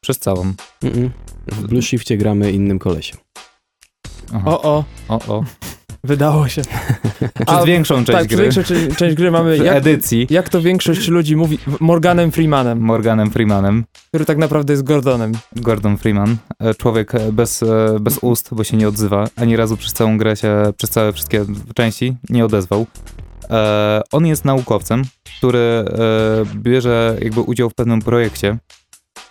Przez 0.00 0.18
całą. 0.18 0.52
Mm-mm. 0.82 1.10
W 1.46 1.66
Blue 1.66 1.82
Shifcie 1.82 2.16
gramy 2.16 2.52
innym 2.52 2.78
kolesiem. 2.78 3.18
Aha. 4.34 4.50
O, 4.50 4.62
o, 4.62 4.84
o, 5.08 5.34
o. 5.34 5.44
wydało 6.06 6.48
się. 6.48 6.62
Przez 7.46 7.64
większą 7.66 7.94
część 7.94 8.18
tak, 8.18 8.26
gry. 8.26 8.42
większą 8.42 8.62
część, 8.62 8.96
część 8.96 9.16
gry 9.16 9.30
mamy, 9.30 9.56
jak, 9.56 9.76
edycji 9.76 10.26
jak 10.30 10.48
to 10.48 10.60
większość 10.62 11.08
ludzi 11.08 11.36
mówi, 11.36 11.58
Morganem 11.80 12.32
Freemanem, 12.32 12.80
Morganem 12.80 13.30
Freemanem. 13.30 13.84
który 14.08 14.24
tak 14.24 14.38
naprawdę 14.38 14.72
jest 14.72 14.82
Gordonem. 14.82 15.32
Gordon 15.56 15.96
Freeman. 15.98 16.36
E, 16.60 16.74
Człowiek 16.74 17.14
e, 17.14 17.32
bez, 17.32 17.62
e, 17.62 17.96
bez 18.00 18.18
ust, 18.18 18.48
bo 18.52 18.64
się 18.64 18.76
nie 18.76 18.88
odzywa. 18.88 19.28
Ani 19.36 19.56
razu 19.56 19.76
przez 19.76 19.92
całą 19.92 20.18
grę 20.18 20.36
się, 20.36 20.72
przez 20.76 20.90
całe 20.90 21.12
wszystkie 21.12 21.44
części 21.74 22.16
nie 22.30 22.44
odezwał. 22.44 22.86
E, 23.50 24.02
on 24.12 24.26
jest 24.26 24.44
naukowcem, 24.44 25.02
który 25.38 25.58
e, 25.58 25.84
bierze 26.54 27.16
jakby 27.22 27.40
udział 27.40 27.70
w 27.70 27.74
pewnym 27.74 28.02
projekcie, 28.02 28.58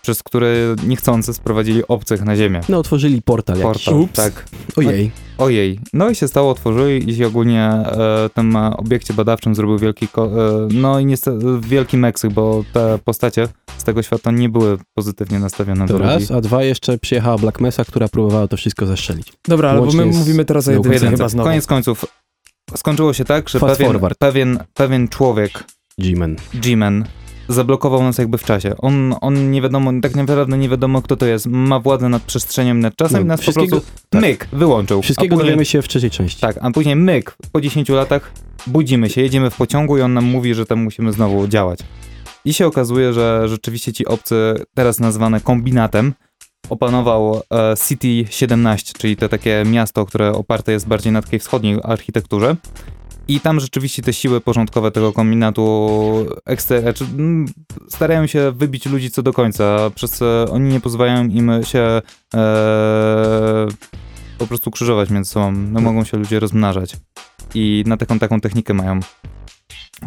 przez 0.05 0.23
który 0.23 0.75
niechcący 0.87 1.33
sprowadzili 1.33 1.87
obcych 1.87 2.21
na 2.21 2.35
Ziemię. 2.35 2.61
No, 2.69 2.77
otworzyli 2.79 3.21
portal 3.21 3.57
jakiś. 3.59 3.83
Portal, 3.85 4.01
Ups. 4.01 4.13
tak. 4.13 4.45
Ojej. 4.75 5.11
Ojej. 5.37 5.79
No 5.93 6.09
i 6.09 6.15
się 6.15 6.27
stało, 6.27 6.51
otworzyli 6.51 7.09
i 7.09 7.15
się 7.15 7.27
ogólnie 7.27 7.61
e, 7.63 8.29
tym 8.33 8.55
e, 8.55 8.77
obiekcie 8.77 9.13
badawczym 9.13 9.55
zrobił 9.55 9.77
wielki, 9.79 10.07
ko- 10.07 10.25
e, 10.65 10.67
no 10.73 10.99
i 10.99 11.05
niestety 11.05 11.45
wielki 11.61 11.97
meksyk, 11.97 12.33
bo 12.33 12.63
te 12.73 12.99
postacie 13.05 13.47
z 13.77 13.83
tego 13.83 14.03
świata 14.03 14.31
nie 14.31 14.49
były 14.49 14.77
pozytywnie 14.93 15.39
nastawione 15.39 15.87
To 15.87 15.93
do 15.93 15.99
ludzi. 15.99 16.09
raz, 16.27 16.31
a 16.31 16.41
dwa 16.41 16.63
jeszcze 16.63 16.97
przyjechała 16.97 17.37
Black 17.37 17.59
Mesa, 17.61 17.85
która 17.85 18.07
próbowała 18.07 18.47
to 18.47 18.57
wszystko 18.57 18.85
zestrzelić. 18.85 19.33
Dobra, 19.47 19.69
ale 19.69 19.81
bo 19.81 19.91
my 19.91 20.05
mówimy 20.05 20.45
teraz 20.45 20.67
o 20.67 20.71
jedynce 20.71 20.93
Jedynce. 20.93 21.17
chyba 21.17 21.29
znowu. 21.29 21.49
Koniec 21.49 21.67
końców 21.67 22.05
skończyło 22.75 23.13
się 23.13 23.25
tak, 23.25 23.49
że 23.49 23.59
Fast 23.59 23.77
pewien, 23.77 23.91
forward. 23.93 24.17
pewien, 24.19 24.59
pewien 24.73 25.07
człowiek, 25.07 25.63
G-Man. 25.99 26.35
G-Man, 26.53 27.05
zablokował 27.47 28.03
nas 28.03 28.17
jakby 28.17 28.37
w 28.37 28.43
czasie. 28.43 28.77
On, 28.77 29.15
on 29.21 29.51
nie 29.51 29.61
wiadomo, 29.61 29.91
tak 30.01 30.15
naprawdę 30.15 30.57
nie 30.57 30.69
wiadomo 30.69 31.01
kto 31.01 31.15
to 31.15 31.25
jest, 31.25 31.45
ma 31.45 31.79
władzę 31.79 32.09
nad 32.09 32.21
przestrzenią, 32.21 32.73
nad 32.73 32.95
czasem 32.95 33.17
No, 33.17 33.21
i 33.21 33.25
nas 33.25 33.45
po 33.45 33.53
prostu 33.53 33.81
tak. 34.09 34.21
myk, 34.21 34.47
wyłączył. 34.53 35.01
Wszystkiego 35.01 35.35
później, 35.35 35.51
dowiemy 35.51 35.65
się 35.65 35.81
w 35.81 35.87
trzeciej 35.87 36.11
części. 36.11 36.41
Tak, 36.41 36.57
a 36.61 36.71
później 36.71 36.95
myk, 36.95 37.37
po 37.51 37.61
10 37.61 37.89
latach 37.89 38.31
budzimy 38.67 39.09
się, 39.09 39.21
jedziemy 39.21 39.49
w 39.49 39.55
pociągu 39.55 39.97
i 39.97 40.01
on 40.01 40.13
nam 40.13 40.25
mówi, 40.25 40.53
że 40.53 40.65
tam 40.65 40.83
musimy 40.83 41.11
znowu 41.11 41.47
działać. 41.47 41.79
I 42.45 42.53
się 42.53 42.67
okazuje, 42.67 43.13
że 43.13 43.47
rzeczywiście 43.47 43.93
ci 43.93 44.05
obcy, 44.05 44.35
teraz 44.73 44.99
nazwane 44.99 45.41
kombinatem, 45.41 46.13
opanował 46.69 47.41
e, 47.51 47.75
City 47.87 48.25
17, 48.29 48.93
czyli 48.97 49.17
to 49.17 49.29
takie 49.29 49.63
miasto, 49.65 50.05
które 50.05 50.31
oparte 50.31 50.71
jest 50.71 50.87
bardziej 50.87 51.13
na 51.13 51.21
takiej 51.21 51.39
wschodniej 51.39 51.79
architekturze. 51.83 52.55
I 53.27 53.39
tam 53.39 53.59
rzeczywiście 53.59 54.01
te 54.01 54.13
siły 54.13 54.41
porządkowe 54.41 54.91
tego 54.91 55.13
kombinatu 55.13 55.65
ekster- 56.49 56.81
znaczy, 56.81 57.03
mm, 57.03 57.45
starają 57.89 58.27
się 58.27 58.51
wybić 58.51 58.85
ludzi 58.85 59.11
co 59.11 59.23
do 59.23 59.33
końca, 59.33 59.89
przez 59.95 60.11
co 60.11 60.45
oni 60.51 60.73
nie 60.73 60.79
pozwalają 60.79 61.27
im 61.27 61.51
się 61.63 62.01
e, 62.35 63.67
po 64.37 64.47
prostu 64.47 64.71
krzyżować 64.71 65.09
między 65.09 65.31
sobą. 65.31 65.51
No, 65.51 65.81
mogą 65.81 66.03
się 66.03 66.17
ludzie 66.17 66.39
rozmnażać. 66.39 66.95
I 67.55 67.83
na 67.87 67.97
taką 67.97 68.19
taką 68.19 68.41
technikę 68.41 68.73
mają. 68.73 68.99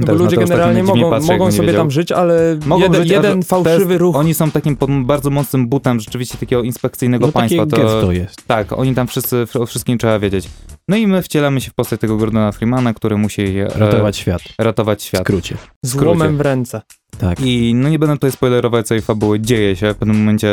No 0.01 0.07
bo 0.07 0.13
ludzie 0.13 0.37
to 0.37 0.43
generalnie 0.43 0.83
mogą, 0.83 1.11
patrzę, 1.11 1.33
mogą 1.33 1.53
sobie 1.53 1.67
wiedział. 1.67 1.81
tam 1.83 1.91
żyć, 1.91 2.13
ale 2.13 2.59
Mogą 2.67 2.83
jeden, 2.83 3.03
żyć, 3.03 3.11
jeden 3.13 3.41
to 3.41 3.47
fałszywy 3.47 3.93
jest- 3.93 4.01
ruch. 4.01 4.17
Oni 4.17 4.35
są 4.35 4.51
takim 4.51 4.77
pod 4.77 4.91
bardzo 4.91 5.31
mocnym 5.31 5.69
butem 5.69 6.01
rzeczywiście 6.01 6.39
takiego 6.39 6.63
inspekcyjnego 6.63 7.27
No 7.27 7.33
państwa. 7.33 7.67
takie 7.67 7.83
getto 7.83 8.13
jest. 8.13 8.47
Tak, 8.47 8.73
oni 8.73 8.95
tam 8.95 9.07
wszyscy, 9.07 9.47
o 9.55 9.67
wszystkim 9.67 9.99
trzeba 9.99 10.19
wiedzieć. 10.19 10.49
No 10.89 10.97
i 10.97 11.07
my 11.07 11.23
wcielamy 11.23 11.61
się 11.61 11.71
w 11.71 11.75
postać 11.75 12.01
tego 12.01 12.17
Gordona 12.17 12.53
Freemana, 12.53 12.95
który 12.95 13.17
musi 13.17 13.43
e, 13.59 13.69
Ratować 13.77 14.17
świat. 14.17 14.43
ratować 14.59 15.01
W 15.01 15.05
świat. 15.05 15.21
skrócie. 15.23 15.57
z 15.83 15.89
skrócie. 15.91 16.09
łomem 16.09 16.37
w 16.37 16.41
ręce. 16.41 16.83
Tak. 17.19 17.41
I 17.41 17.75
no 17.75 17.89
nie 17.89 17.99
będę 17.99 18.15
tutaj 18.17 18.33
spoilerować 18.33 18.87
całej 18.87 19.03
fabuły, 19.03 19.41
dzieje 19.41 19.77
się. 19.77 19.95
W 19.95 19.97
pewnym 19.97 20.19
momencie 20.19 20.49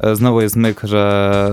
e, 0.00 0.16
znowu 0.16 0.40
jest 0.40 0.56
myk, 0.56 0.80
że 0.84 1.50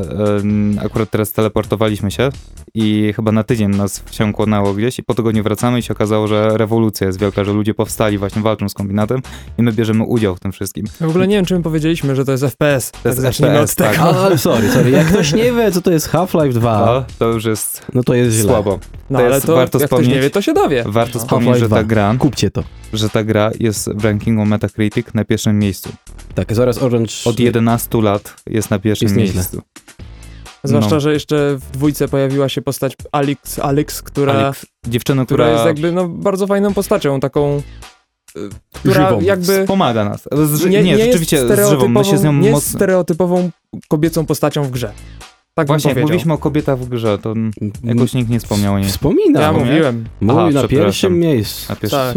e, 0.80 0.86
akurat 0.86 1.10
teraz 1.10 1.32
teleportowaliśmy 1.32 2.12
się 2.12 2.30
i 2.74 3.14
chyba 3.16 3.32
na 3.32 3.44
tydzień 3.44 3.70
nas 3.76 4.04
się 4.12 4.34
kłonęło 4.34 4.74
gdzieś 4.74 5.00
i 5.00 5.04
po 5.04 5.14
tygodniu 5.14 5.44
wracamy 5.44 5.80
i 5.80 5.84
się 5.84 5.94
okazało, 5.94 6.28
że 6.28 6.58
rewolucja 6.58 7.08
jest 7.08 7.20
wielka, 7.20 7.44
że 7.44 7.54
ludzie 7.54 7.74
powstali, 7.74 8.18
właśnie 8.18 8.42
walczą 8.42 8.70
z 8.70 8.74
kombinatem 8.74 9.22
i 9.58 9.64
my 9.64 9.72
bierzemy 9.74 10.04
udział 10.04 10.36
w 10.36 10.40
tym 10.40 10.52
wszystkim. 10.52 10.86
W 11.02 11.10
ogóle 11.10 11.28
nie 11.28 11.36
wiem, 11.36 11.46
czy 11.46 11.56
my 11.56 11.62
powiedzieliśmy, 11.64 12.16
że 12.16 12.26
to 12.26 12.32
jest 12.32 12.44
FPS. 12.44 12.92
To 12.92 13.10
jest 13.10 13.18
tak 13.22 13.22
zacznijmy 13.22 13.56
FPS, 13.56 13.72
od 13.72 13.78
tego. 13.78 13.90
tak. 13.90 14.16
Ale 14.16 14.38
sorry, 14.38 14.70
sorry. 14.70 14.90
Jak 14.92 15.08
ktoś 15.08 15.34
nie 15.34 15.52
wie, 15.54 15.72
co 15.72 15.82
to 15.82 15.92
jest 15.92 16.10
Half-Life 16.10 16.54
2, 16.54 16.86
To, 16.86 17.06
to 17.20 17.26
już 17.28 17.46
jest 17.46 17.86
no 17.94 18.04
to 18.04 18.14
jest 18.14 18.36
źle. 18.36 18.44
słabo. 18.46 18.80
No 19.10 19.20
to 19.20 19.26
ale 19.26 19.36
jest- 19.36 19.48
to 19.48 19.56
warto 19.56 19.80
jak 19.80 19.88
ktoś 19.90 20.00
wspomnieć- 20.00 20.16
nie 20.16 20.22
wie, 20.22 20.30
to 20.30 20.42
się 20.42 20.54
dowie. 20.54 20.84
Warto 20.88 21.20
No. 21.20 21.26
wspomnieć, 21.26 21.58
że 21.58 21.70
ta 21.70 21.84
gra, 21.84 22.16
Kupcie 22.20 22.52
to. 22.52 22.64
że 22.94 23.10
ta 23.10 23.24
gra 23.24 23.52
jest 23.60 23.90
w 23.96 24.06
rankingu 24.12 24.46
Metacritic 24.46 25.08
na 25.14 25.26
pierwszym 25.26 25.60
miejscu. 25.60 25.90
Tak, 26.36 26.54
zaraz 26.54 26.78
Orange... 26.84 27.14
Od 27.26 27.40
11 27.40 28.02
lat 28.02 28.36
jest 28.48 28.70
na 28.70 28.80
pierwszym 28.80 29.06
Jest 29.06 29.18
nieźle. 29.18 29.36
miejscu. 29.36 29.62
Zwłaszcza, 30.64 30.96
No. 30.96 31.00
że 31.00 31.14
jeszcze 31.14 31.56
w 31.58 31.72
dwójce 31.72 32.08
pojawiła 32.08 32.50
się 32.50 32.62
postać 32.62 32.94
Alex, 33.12 33.60
Alex 33.60 34.02
która, 34.02 34.34
Alex, 34.34 34.66
dziewczyna, 34.88 35.26
która 35.26 35.46
która, 35.46 35.52
jest 35.54 35.66
jakby 35.66 35.92
no, 35.92 36.08
bardzo 36.08 36.48
fajną 36.48 36.74
postacią, 36.74 37.20
taką, 37.20 37.62
y, 38.38 38.50
która 38.74 39.10
Żywą. 39.10 39.22
jakby 39.22 39.66
pomaga 39.68 40.06
nas. 40.06 40.28
Z, 40.44 40.66
nie, 40.66 40.84
nie, 40.84 40.92
jest 40.92 41.04
rzeczywiście 41.06 41.48
z 41.48 41.70
żywą, 41.70 41.88
my 41.88 42.06
się 42.06 42.18
z 42.18 42.24
nią 42.24 42.34
nie 42.34 42.40
jest 42.40 42.52
mocno... 42.52 42.78
stereotypową 42.80 43.50
kobiecą 43.88 44.26
postacią 44.26 44.64
w 44.64 44.72
grze. 44.72 44.92
Tak 45.54 45.68
Właśnie, 45.68 45.90
jak 45.92 46.00
mówiliśmy 46.02 46.34
o 46.34 46.38
kobietach 46.38 46.80
w 46.80 46.90
grze, 46.90 47.18
to 47.18 47.34
jakoś 47.84 48.14
nikt 48.14 48.30
nie 48.30 48.40
wspomniał 48.40 48.74
o 48.74 48.80
niej. 48.80 48.90
Wspominam. 48.90 49.42
Ja 49.42 49.52
nie? 49.52 49.60
mówiłem 49.60 50.06
Mówi 50.22 50.40
Aha, 50.40 50.50
na 50.62 50.68
pierwszym 50.68 51.20
miejscu. 51.20 51.66
Na 51.70 51.76
pierwszym- 51.76 52.00
Tak. 52.00 52.16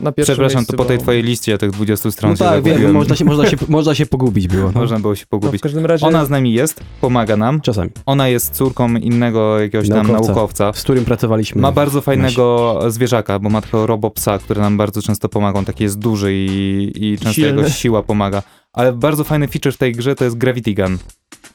na 0.00 0.12
pierwszym 0.12 0.34
Przepraszam, 0.34 0.58
miejscu, 0.58 0.72
to 0.72 0.76
po 0.76 0.84
tej 0.84 0.98
twojej 0.98 1.22
liście 1.22 1.58
tych 1.58 1.70
20 1.70 2.10
stron 2.10 2.30
No 2.30 2.36
się 2.36 2.44
tak, 2.44 2.62
wiem, 2.62 2.92
można 2.92 3.16
się, 3.16 3.24
można, 3.24 3.46
się, 3.46 3.56
można 3.68 3.94
się 3.94 4.06
pogubić 4.06 4.48
było. 4.48 4.72
No. 4.74 4.80
Można 4.80 4.98
było 5.00 5.14
się 5.14 5.22
No, 5.32 5.38
pogubić. 5.38 5.60
w 5.60 5.62
każdym 5.62 5.86
razie 5.86 6.06
Ona 6.06 6.24
z 6.24 6.30
nami 6.30 6.52
jest, 6.52 6.80
pomaga 7.00 7.36
nam. 7.36 7.60
Czasami. 7.60 7.90
Ona 8.06 8.28
jest 8.28 8.54
córką 8.54 8.94
innego 8.96 9.60
jakiegoś 9.60 9.88
tam 9.88 9.98
Naukowca. 10.06 10.26
naukowca. 10.32 10.72
Z 10.72 10.82
którym 10.82 11.04
pracowaliśmy. 11.04 11.60
Ma 11.62 11.72
bardzo 11.72 12.00
fajnego 12.00 12.78
zwierzaka, 12.88 13.38
bo 13.38 13.50
ma 13.50 13.60
takiego 13.60 13.86
robopsa, 13.86 14.38
który 14.38 14.60
nam 14.60 14.76
bardzo 14.76 15.02
często 15.02 15.28
pomaga. 15.28 15.58
On 15.58 15.64
taki 15.64 15.84
jest 15.84 15.98
duży 15.98 16.34
i, 16.34 16.92
i 16.96 17.16
często 17.18 17.32
Silny. 17.32 17.48
jego 17.62 17.68
siła 17.70 18.02
pomaga. 18.02 18.42
Ale 18.72 18.92
bardzo 18.92 19.24
fajny 19.24 19.48
feature 19.48 19.72
w 19.74 19.78
tej 19.78 19.92
grze 19.92 20.14
to 20.14 20.24
jest 20.24 20.36
Gravity 20.38 20.74
Gun. 20.74 20.98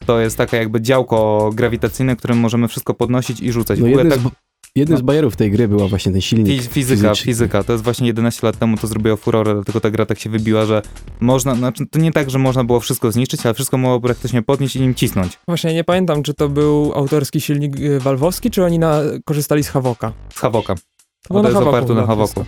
To 0.06 0.20
jest 0.20 0.36
takie 0.36 0.56
jakby 0.56 0.80
działko 0.80 1.50
grawitacyjne, 1.54 2.16
którym 2.16 2.38
możemy 2.38 2.68
wszystko 2.68 2.94
podnosić 2.94 3.40
i 3.40 3.52
rzucać. 3.52 3.78
No 3.78 3.86
w 3.86 3.88
ogóle 3.88 4.04
jednym, 4.04 4.22
tak 4.22 4.32
z, 4.32 4.70
jednym 4.76 4.98
z 4.98 5.02
bajerów 5.02 5.36
tej 5.36 5.50
gry 5.50 5.68
była 5.68 5.88
właśnie 5.88 6.12
ten 6.12 6.20
silnik. 6.20 6.46
Fi- 6.62 6.68
Fizyka, 6.68 6.74
fizyczny. 6.74 7.24
fizyka. 7.24 7.62
To 7.64 7.72
jest 7.72 7.84
właśnie 7.84 8.06
11 8.06 8.46
lat 8.46 8.58
temu 8.58 8.76
to 8.76 8.86
zrobiło 8.86 9.16
furorę, 9.16 9.54
dlatego 9.54 9.80
ta 9.80 9.90
gra 9.90 10.06
tak 10.06 10.18
się 10.18 10.30
wybiła, 10.30 10.64
że 10.64 10.82
można, 11.20 11.54
znaczy 11.54 11.86
to 11.90 11.98
nie 11.98 12.12
tak, 12.12 12.30
że 12.30 12.38
można 12.38 12.64
było 12.64 12.80
wszystko 12.80 13.12
zniszczyć, 13.12 13.46
ale 13.46 13.54
wszystko 13.54 13.78
mogło 13.78 14.00
praktycznie 14.00 14.42
podnieść 14.42 14.76
i 14.76 14.80
nim 14.80 14.94
cisnąć. 14.94 15.38
właśnie 15.48 15.74
nie 15.74 15.84
pamiętam, 15.84 16.22
czy 16.22 16.34
to 16.34 16.48
był 16.48 16.92
autorski 16.94 17.40
silnik 17.40 17.80
y, 17.80 18.00
walwowski, 18.00 18.50
czy 18.50 18.64
oni 18.64 18.78
na, 18.78 19.00
korzystali 19.24 19.64
z 19.64 19.68
Havoka. 19.68 20.12
Z 20.34 20.38
Havoka. 20.38 20.74
To 20.74 21.34
Bo 21.34 21.40
to 21.42 21.48
jest 21.48 21.58
Havoku 21.58 21.76
oparte 21.76 21.94
na 21.94 22.16
wszystko. 22.16 22.44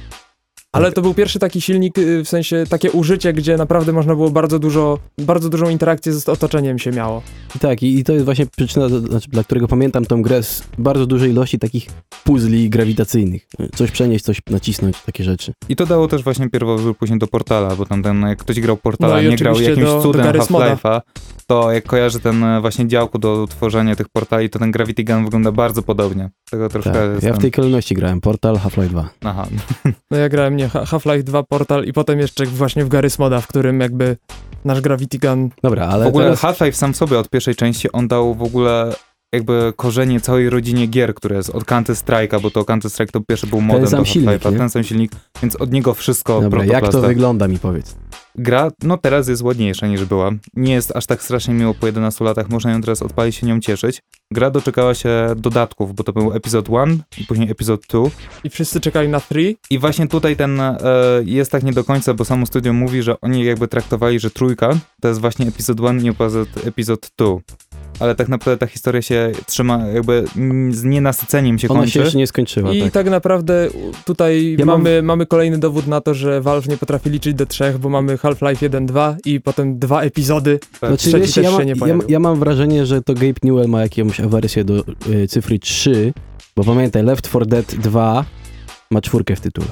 Ale 0.72 0.92
to 0.92 1.02
był 1.02 1.14
pierwszy 1.14 1.38
taki 1.38 1.60
silnik, 1.60 1.98
y, 1.98 2.24
w 2.24 2.28
sensie 2.28 2.64
takie 2.68 2.90
użycie, 2.92 3.32
gdzie 3.32 3.56
naprawdę 3.56 3.92
można 3.92 4.14
było 4.14 4.30
bardzo 4.30 4.58
dużo, 4.58 4.98
bardzo 5.18 5.48
dużą 5.48 5.68
interakcję 5.68 6.12
z 6.12 6.28
otoczeniem 6.28 6.78
się 6.78 6.90
miało. 6.90 7.22
I 7.56 7.58
tak, 7.58 7.82
i, 7.82 7.98
i 7.98 8.04
to 8.04 8.12
jest 8.12 8.24
właśnie 8.24 8.46
przyczyna, 8.46 8.88
znaczy, 8.88 9.28
dla 9.30 9.44
którego 9.44 9.68
pamiętam 9.68 10.04
tą 10.04 10.22
grę 10.22 10.42
z 10.42 10.62
bardzo 10.78 11.06
dużej 11.06 11.30
ilości 11.30 11.58
takich 11.58 11.86
puzli 12.24 12.70
grawitacyjnych. 12.70 13.46
Coś 13.74 13.90
przenieść, 13.90 14.24
coś 14.24 14.40
nacisnąć, 14.50 15.02
takie 15.06 15.24
rzeczy. 15.24 15.52
I 15.68 15.76
to 15.76 15.86
dało 15.86 16.08
też 16.08 16.22
właśnie 16.22 16.50
pierwowzór 16.50 16.96
później 16.96 17.18
do 17.18 17.26
Portala, 17.26 17.76
bo 17.76 17.86
tam 17.86 18.02
ten, 18.02 18.22
jak 18.22 18.38
ktoś 18.38 18.60
grał 18.60 18.76
Portala, 18.76 19.14
No 19.14 19.20
i 19.20 19.28
nie 19.28 19.36
grał 19.36 19.60
jakimś 19.60 19.86
do- 19.86 20.02
cudem. 20.02 20.26
Half-Life'a, 20.26 21.00
to 21.46 21.72
jak 21.72 21.84
kojarzy 21.84 22.20
ten 22.20 22.44
e, 22.44 22.60
właśnie 22.60 22.88
działku 22.88 23.18
do 23.18 23.46
tworzenia 23.50 23.96
tych 23.96 24.08
portali, 24.08 24.50
to 24.50 24.58
ten 24.58 24.70
Gravity 24.70 25.04
Gun 25.04 25.24
wygląda 25.24 25.52
bardzo 25.52 25.82
podobnie. 25.82 26.30
Tego 26.50 26.68
troszkę 26.68 26.92
Tak. 26.92 27.22
Ja 27.22 27.32
w 27.32 27.38
tej 27.38 27.50
kolejności 27.50 27.94
grałem. 27.94 28.20
Portal, 28.20 28.56
Half-Life 28.56 28.88
2. 28.88 29.10
Aha. 29.24 29.46
No 30.10 30.18
ja 30.18 30.28
grałem 30.28 30.56
nie 30.60 30.68
Ha- 30.68 30.84
Half-Life 30.84 31.22
2 31.22 31.42
Portal 31.42 31.84
i 31.84 31.92
potem 31.92 32.18
jeszcze 32.18 32.46
właśnie 32.46 32.84
w 32.84 32.88
Garry's 32.88 33.18
Moda, 33.18 33.40
w 33.40 33.46
którym 33.46 33.80
jakby 33.80 34.16
nasz 34.64 34.80
Gravity 34.80 35.18
Gun 35.18 35.50
Dobra, 35.62 35.86
ale 35.86 36.04
w 36.04 36.08
ogóle 36.08 36.24
teraz... 36.24 36.40
Half-Life 36.40 36.72
sam 36.72 36.94
sobie 36.94 37.18
od 37.18 37.28
pierwszej 37.28 37.54
części 37.54 37.92
on 37.92 38.08
dał 38.08 38.34
w 38.34 38.42
ogóle 38.42 38.92
jakby 39.32 39.72
korzenie 39.76 40.20
całej 40.20 40.50
rodzinie 40.50 40.86
gier, 40.86 41.14
które 41.14 41.36
jest 41.36 41.50
od 41.50 41.64
Counter 41.64 41.96
Strike'a, 41.96 42.40
bo 42.40 42.50
to 42.50 42.64
Counter 42.64 42.90
Strike 42.90 43.12
to 43.12 43.20
pierwszy 43.28 43.46
był 43.46 43.60
modem 43.60 43.86
sam 43.86 43.98
do 43.98 44.04
silnik, 44.04 44.44
nie? 44.44 44.58
ten 44.58 44.70
sam 44.70 44.84
silnik, 44.84 45.12
więc 45.42 45.56
od 45.56 45.72
niego 45.72 45.94
wszystko 45.94 46.40
Dobra, 46.40 46.64
jak 46.64 46.88
to 46.88 47.00
wygląda 47.00 47.48
mi 47.48 47.58
powiedz. 47.58 47.96
Gra, 48.34 48.70
no 48.82 48.98
teraz 48.98 49.28
jest 49.28 49.42
ładniejsza 49.42 49.86
niż 49.86 50.04
była. 50.04 50.30
Nie 50.54 50.72
jest 50.72 50.96
aż 50.96 51.06
tak 51.06 51.22
strasznie 51.22 51.54
miło 51.54 51.74
po 51.74 51.86
11 51.86 52.24
latach, 52.24 52.48
można 52.48 52.72
ją 52.72 52.80
teraz 52.80 53.02
odpalić 53.02 53.36
się 53.36 53.46
nią 53.46 53.60
cieszyć. 53.60 54.02
Gra 54.30 54.50
doczekała 54.50 54.94
się 54.94 55.34
dodatków, 55.36 55.94
bo 55.94 56.04
to 56.04 56.12
był 56.12 56.32
epizod 56.32 56.68
1 56.68 57.02
i 57.18 57.24
później 57.24 57.50
epizod 57.50 57.80
2. 57.90 58.00
i 58.44 58.50
wszyscy 58.50 58.80
czekali 58.80 59.08
na 59.08 59.20
3. 59.20 59.56
I 59.70 59.78
właśnie 59.78 60.08
tutaj 60.08 60.36
ten 60.36 60.60
e, 60.60 60.78
jest 61.24 61.52
tak 61.52 61.62
nie 61.62 61.72
do 61.72 61.84
końca, 61.84 62.14
bo 62.14 62.24
samo 62.24 62.46
studio 62.46 62.72
mówi, 62.72 63.02
że 63.02 63.20
oni 63.20 63.44
jakby 63.44 63.68
traktowali, 63.68 64.20
że 64.20 64.30
trójka 64.30 64.70
to 65.00 65.08
jest 65.08 65.20
właśnie 65.20 65.46
epizod 65.46 65.80
1 65.80 66.06
i 66.06 66.12
epizod 66.66 67.10
2. 67.18 67.26
Ale 68.00 68.14
tak 68.14 68.28
naprawdę 68.28 68.58
ta 68.58 68.66
historia 68.66 69.02
się 69.02 69.32
trzyma 69.46 69.86
jakby 69.86 70.24
mm, 70.36 70.74
z 70.74 70.84
nienasyceniem 70.84 71.58
się 71.58 71.68
Ona 71.68 71.80
kończy. 71.80 71.92
się 71.92 72.00
jeszcze 72.00 72.18
nie 72.18 72.26
skończyła, 72.26 72.72
I 72.72 72.82
tak. 72.82 72.92
tak. 72.92 73.10
naprawdę 73.10 73.68
tutaj 74.04 74.56
Ja 74.58 74.64
mam- 74.66 74.78
mamy, 74.82 75.02
mamy 75.02 75.26
kolejny 75.26 75.58
dowód 75.58 75.86
na 75.86 76.00
to, 76.00 76.14
że 76.14 76.40
Valve 76.40 76.68
nie 76.68 76.76
potrafi 76.76 77.10
liczyć 77.10 77.34
do 77.34 77.46
trzech, 77.46 77.78
bo 77.78 77.88
mamy 77.88 78.16
Half-Life 78.18 78.64
1, 78.66 78.86
2 78.86 79.16
i 79.24 79.40
potem 79.40 79.78
dwa 79.78 80.02
epizody. 80.02 80.58
Tak. 80.80 80.90
Znaczy, 80.90 80.96
trzeci 80.96 81.18
wiesz, 81.20 81.34
też 81.34 81.44
ja, 81.44 81.50
się 81.50 81.56
ma, 81.74 81.86
nie 81.86 81.92
ja, 81.92 81.98
ja 82.08 82.18
mam 82.20 82.38
wrażenie, 82.38 82.86
że 82.86 83.02
to 83.02 83.14
Gabe 83.14 83.34
Newell 83.42 83.68
ma 83.68 83.82
jakąś 83.82 84.20
awersję 84.20 84.64
do 84.64 84.84
y, 85.10 85.28
cyfry 85.28 85.58
3, 85.58 86.12
bo 86.56 86.64
pamiętaj, 86.64 87.02
Left 87.02 87.28
4 87.28 87.46
Dead 87.46 87.74
2 87.74 88.24
ma 88.90 89.00
czwórkę 89.00 89.36
w 89.36 89.40
tytule. 89.40 89.66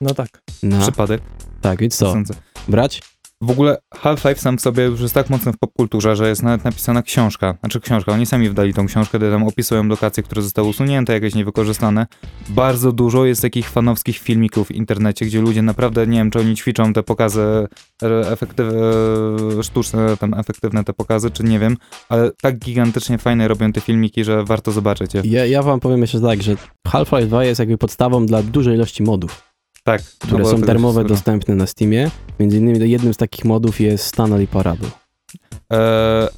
No 0.00 0.14
tak. 0.14 0.42
No, 0.62 0.80
Przypadek. 0.80 1.20
tak, 1.60 1.80
więc 1.80 1.96
co? 1.96 2.12
Sądzę. 2.12 2.34
Brać? 2.68 3.02
W 3.42 3.50
ogóle 3.50 3.78
Half-Life 3.94 4.40
sam 4.40 4.58
w 4.58 4.60
sobie 4.60 4.84
już 4.84 5.00
jest 5.00 5.14
tak 5.14 5.30
mocno 5.30 5.52
w 5.52 5.58
popkulturze, 5.58 6.16
że 6.16 6.28
jest 6.28 6.42
nawet 6.42 6.64
napisana 6.64 7.02
książka. 7.02 7.54
Znaczy 7.60 7.80
książka, 7.80 8.12
oni 8.12 8.26
sami 8.26 8.48
wydali 8.48 8.74
tą 8.74 8.86
książkę, 8.86 9.18
gdzie 9.18 9.30
tam 9.30 9.46
opisują 9.46 9.84
lokacje, 9.84 10.22
które 10.22 10.42
zostały 10.42 10.68
usunięte, 10.68 11.12
jakieś 11.12 11.34
niewykorzystane. 11.34 12.06
Bardzo 12.48 12.92
dużo 12.92 13.24
jest 13.24 13.42
takich 13.42 13.70
fanowskich 13.70 14.18
filmików 14.18 14.68
w 14.68 14.70
internecie, 14.70 15.26
gdzie 15.26 15.40
ludzie 15.40 15.62
naprawdę, 15.62 16.06
nie 16.06 16.18
wiem, 16.18 16.30
czy 16.30 16.38
oni 16.38 16.56
ćwiczą 16.56 16.92
te 16.92 17.02
pokazy 17.02 17.66
e, 18.02 18.30
efektyw, 18.30 18.66
e, 19.58 19.62
sztuczne, 19.62 20.16
tam 20.16 20.34
efektywne 20.34 20.84
te 20.84 20.92
pokazy, 20.92 21.30
czy 21.30 21.44
nie 21.44 21.58
wiem, 21.58 21.76
ale 22.08 22.30
tak 22.42 22.58
gigantycznie 22.58 23.18
fajne 23.18 23.48
robią 23.48 23.72
te 23.72 23.80
filmiki, 23.80 24.24
że 24.24 24.44
warto 24.44 24.72
zobaczyć 24.72 25.14
je. 25.14 25.22
Ja, 25.24 25.46
ja 25.46 25.62
wam 25.62 25.80
powiem 25.80 26.00
jeszcze 26.00 26.20
tak, 26.20 26.42
że 26.42 26.56
Half-Life 26.88 27.26
2 27.26 27.44
jest 27.44 27.58
jakby 27.58 27.78
podstawą 27.78 28.26
dla 28.26 28.42
dużej 28.42 28.74
ilości 28.74 29.02
modów, 29.02 29.55
Tak. 29.86 30.02
które 30.02 30.38
no 30.38 30.44
bo 30.44 30.50
są 30.50 30.60
darmowe, 30.60 31.04
dostępne 31.04 31.54
na 31.54 31.66
Steamie. 31.66 32.10
Między 32.40 32.56
innymi 32.58 32.90
jednym 32.90 33.14
z 33.14 33.16
takich 33.16 33.44
modów 33.44 33.80
jest 33.80 34.04
Stanley 34.06 34.46
Parable. 34.46 34.88
E, 35.72 36.28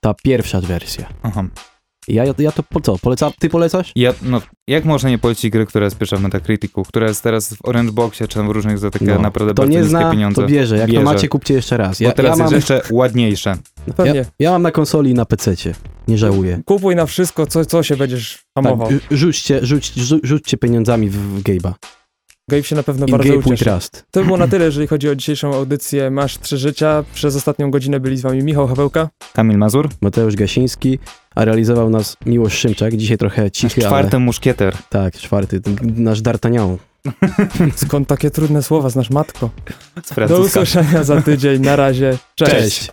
Ta 0.00 0.14
pierwsza 0.24 0.60
wersja. 0.60 1.08
aha. 1.22 1.44
Ja, 2.08 2.24
ja, 2.24 2.34
ja 2.38 2.52
to 2.52 2.62
po 2.62 2.80
co? 2.80 2.98
Poleca, 2.98 3.30
ty 3.38 3.48
polecasz? 3.48 3.92
Ja, 3.96 4.14
no, 4.22 4.40
jak 4.68 4.84
można 4.84 5.10
nie 5.10 5.18
polecić 5.18 5.50
gry, 5.52 5.66
która 5.66 5.84
jest 5.84 5.98
pierwsza 5.98 6.16
w 6.16 6.22
Metacriticu, 6.22 6.82
która 6.82 7.08
jest 7.08 7.22
teraz 7.22 7.54
w 7.54 7.68
Orange 7.68 7.92
Boxie, 7.92 8.28
czy 8.28 8.34
tam 8.34 8.48
w 8.48 8.50
różnych 8.50 8.78
za 8.78 8.90
takie 8.90 9.04
No, 9.04 9.18
naprawdę 9.18 9.54
To 9.54 9.62
bardzo 9.62 9.72
nie 9.72 9.78
niskie 9.78 9.90
zna, 9.90 10.10
pieniądze. 10.10 10.42
to 10.42 10.48
bierze. 10.48 10.76
Jak 10.78 10.90
Bierze. 10.90 11.04
to 11.04 11.12
macie, 11.12 11.28
kupcie 11.28 11.54
jeszcze 11.54 11.76
raz. 11.76 11.98
Bo 11.98 12.04
Ja, 12.04 12.12
teraz 12.12 12.38
ja, 12.38 12.44
jest 12.44 12.52
mam, 12.52 12.56
jeszcze 12.76 12.94
ładniejsze. 12.94 13.56
No 13.86 13.94
pewnie. 13.94 14.14
ja, 14.14 14.24
ja 14.38 14.50
mam 14.50 14.62
na 14.62 14.70
konsoli 14.70 15.10
i 15.10 15.14
na 15.14 15.24
PC-cie. 15.24 15.74
Nie 16.08 16.18
żałuję. 16.18 16.60
Kupuj 16.66 16.96
na 16.96 17.06
wszystko, 17.06 17.46
co, 17.46 17.64
co 17.64 17.82
się 17.82 17.96
będziesz 17.96 18.38
hamował. 18.58 18.88
Tak, 18.88 18.98
rzućcie, 19.10 19.66
rzuć, 19.66 19.92
rzu- 19.96 20.20
rzućcie 20.22 20.56
pieniądzami 20.56 21.08
w, 21.10 21.16
w 21.16 21.42
Gabe'a. 21.42 21.72
Gabe 22.50 22.62
się 22.62 22.76
na 22.76 22.82
pewno 22.82 23.06
In 23.06 23.12
bardzo 23.12 23.34
ucieszy. 23.34 23.64
Trust. 23.64 24.04
To 24.10 24.24
było 24.24 24.36
na 24.36 24.48
tyle, 24.48 24.64
jeżeli 24.64 24.86
chodzi 24.86 25.08
o 25.08 25.14
dzisiejszą 25.16 25.54
audycję 25.54 26.10
Masz 26.10 26.38
Trzy 26.38 26.58
Życia. 26.58 27.04
Przez 27.14 27.36
ostatnią 27.36 27.70
godzinę 27.70 28.00
byli 28.00 28.16
z 28.16 28.22
wami 28.22 28.42
Michał 28.42 28.68
Hawełka. 28.68 29.08
Kamil 29.32 29.58
Mazur, 29.58 29.88
Mateusz 30.00 30.36
Gasiński, 30.36 30.98
a 31.34 31.44
realizował 31.44 31.90
nas 31.90 32.16
Miłosz 32.26 32.54
Szymczak. 32.58 32.96
Dzisiaj 32.96 33.18
trochę 33.18 33.42
nasz 33.42 33.52
cichy, 33.52 33.80
czwarty 33.80 34.16
ale... 34.16 34.24
muszkieter 34.24 34.74
Tak, 34.88 35.14
czwarty. 35.14 35.60
Nasz 35.82 36.22
D'Artagnan. 36.22 36.76
Skąd 37.76 38.08
takie 38.08 38.30
trudne 38.30 38.62
słowa 38.62 38.90
znasz, 38.90 39.10
matko? 39.10 39.50
z 40.04 40.28
Do 40.28 40.40
usłyszenia 40.40 41.04
za 41.04 41.22
tydzień. 41.22 41.62
Na 41.62 41.76
razie. 41.76 42.18
Cześć. 42.34 42.52
Cześć. 42.52 42.92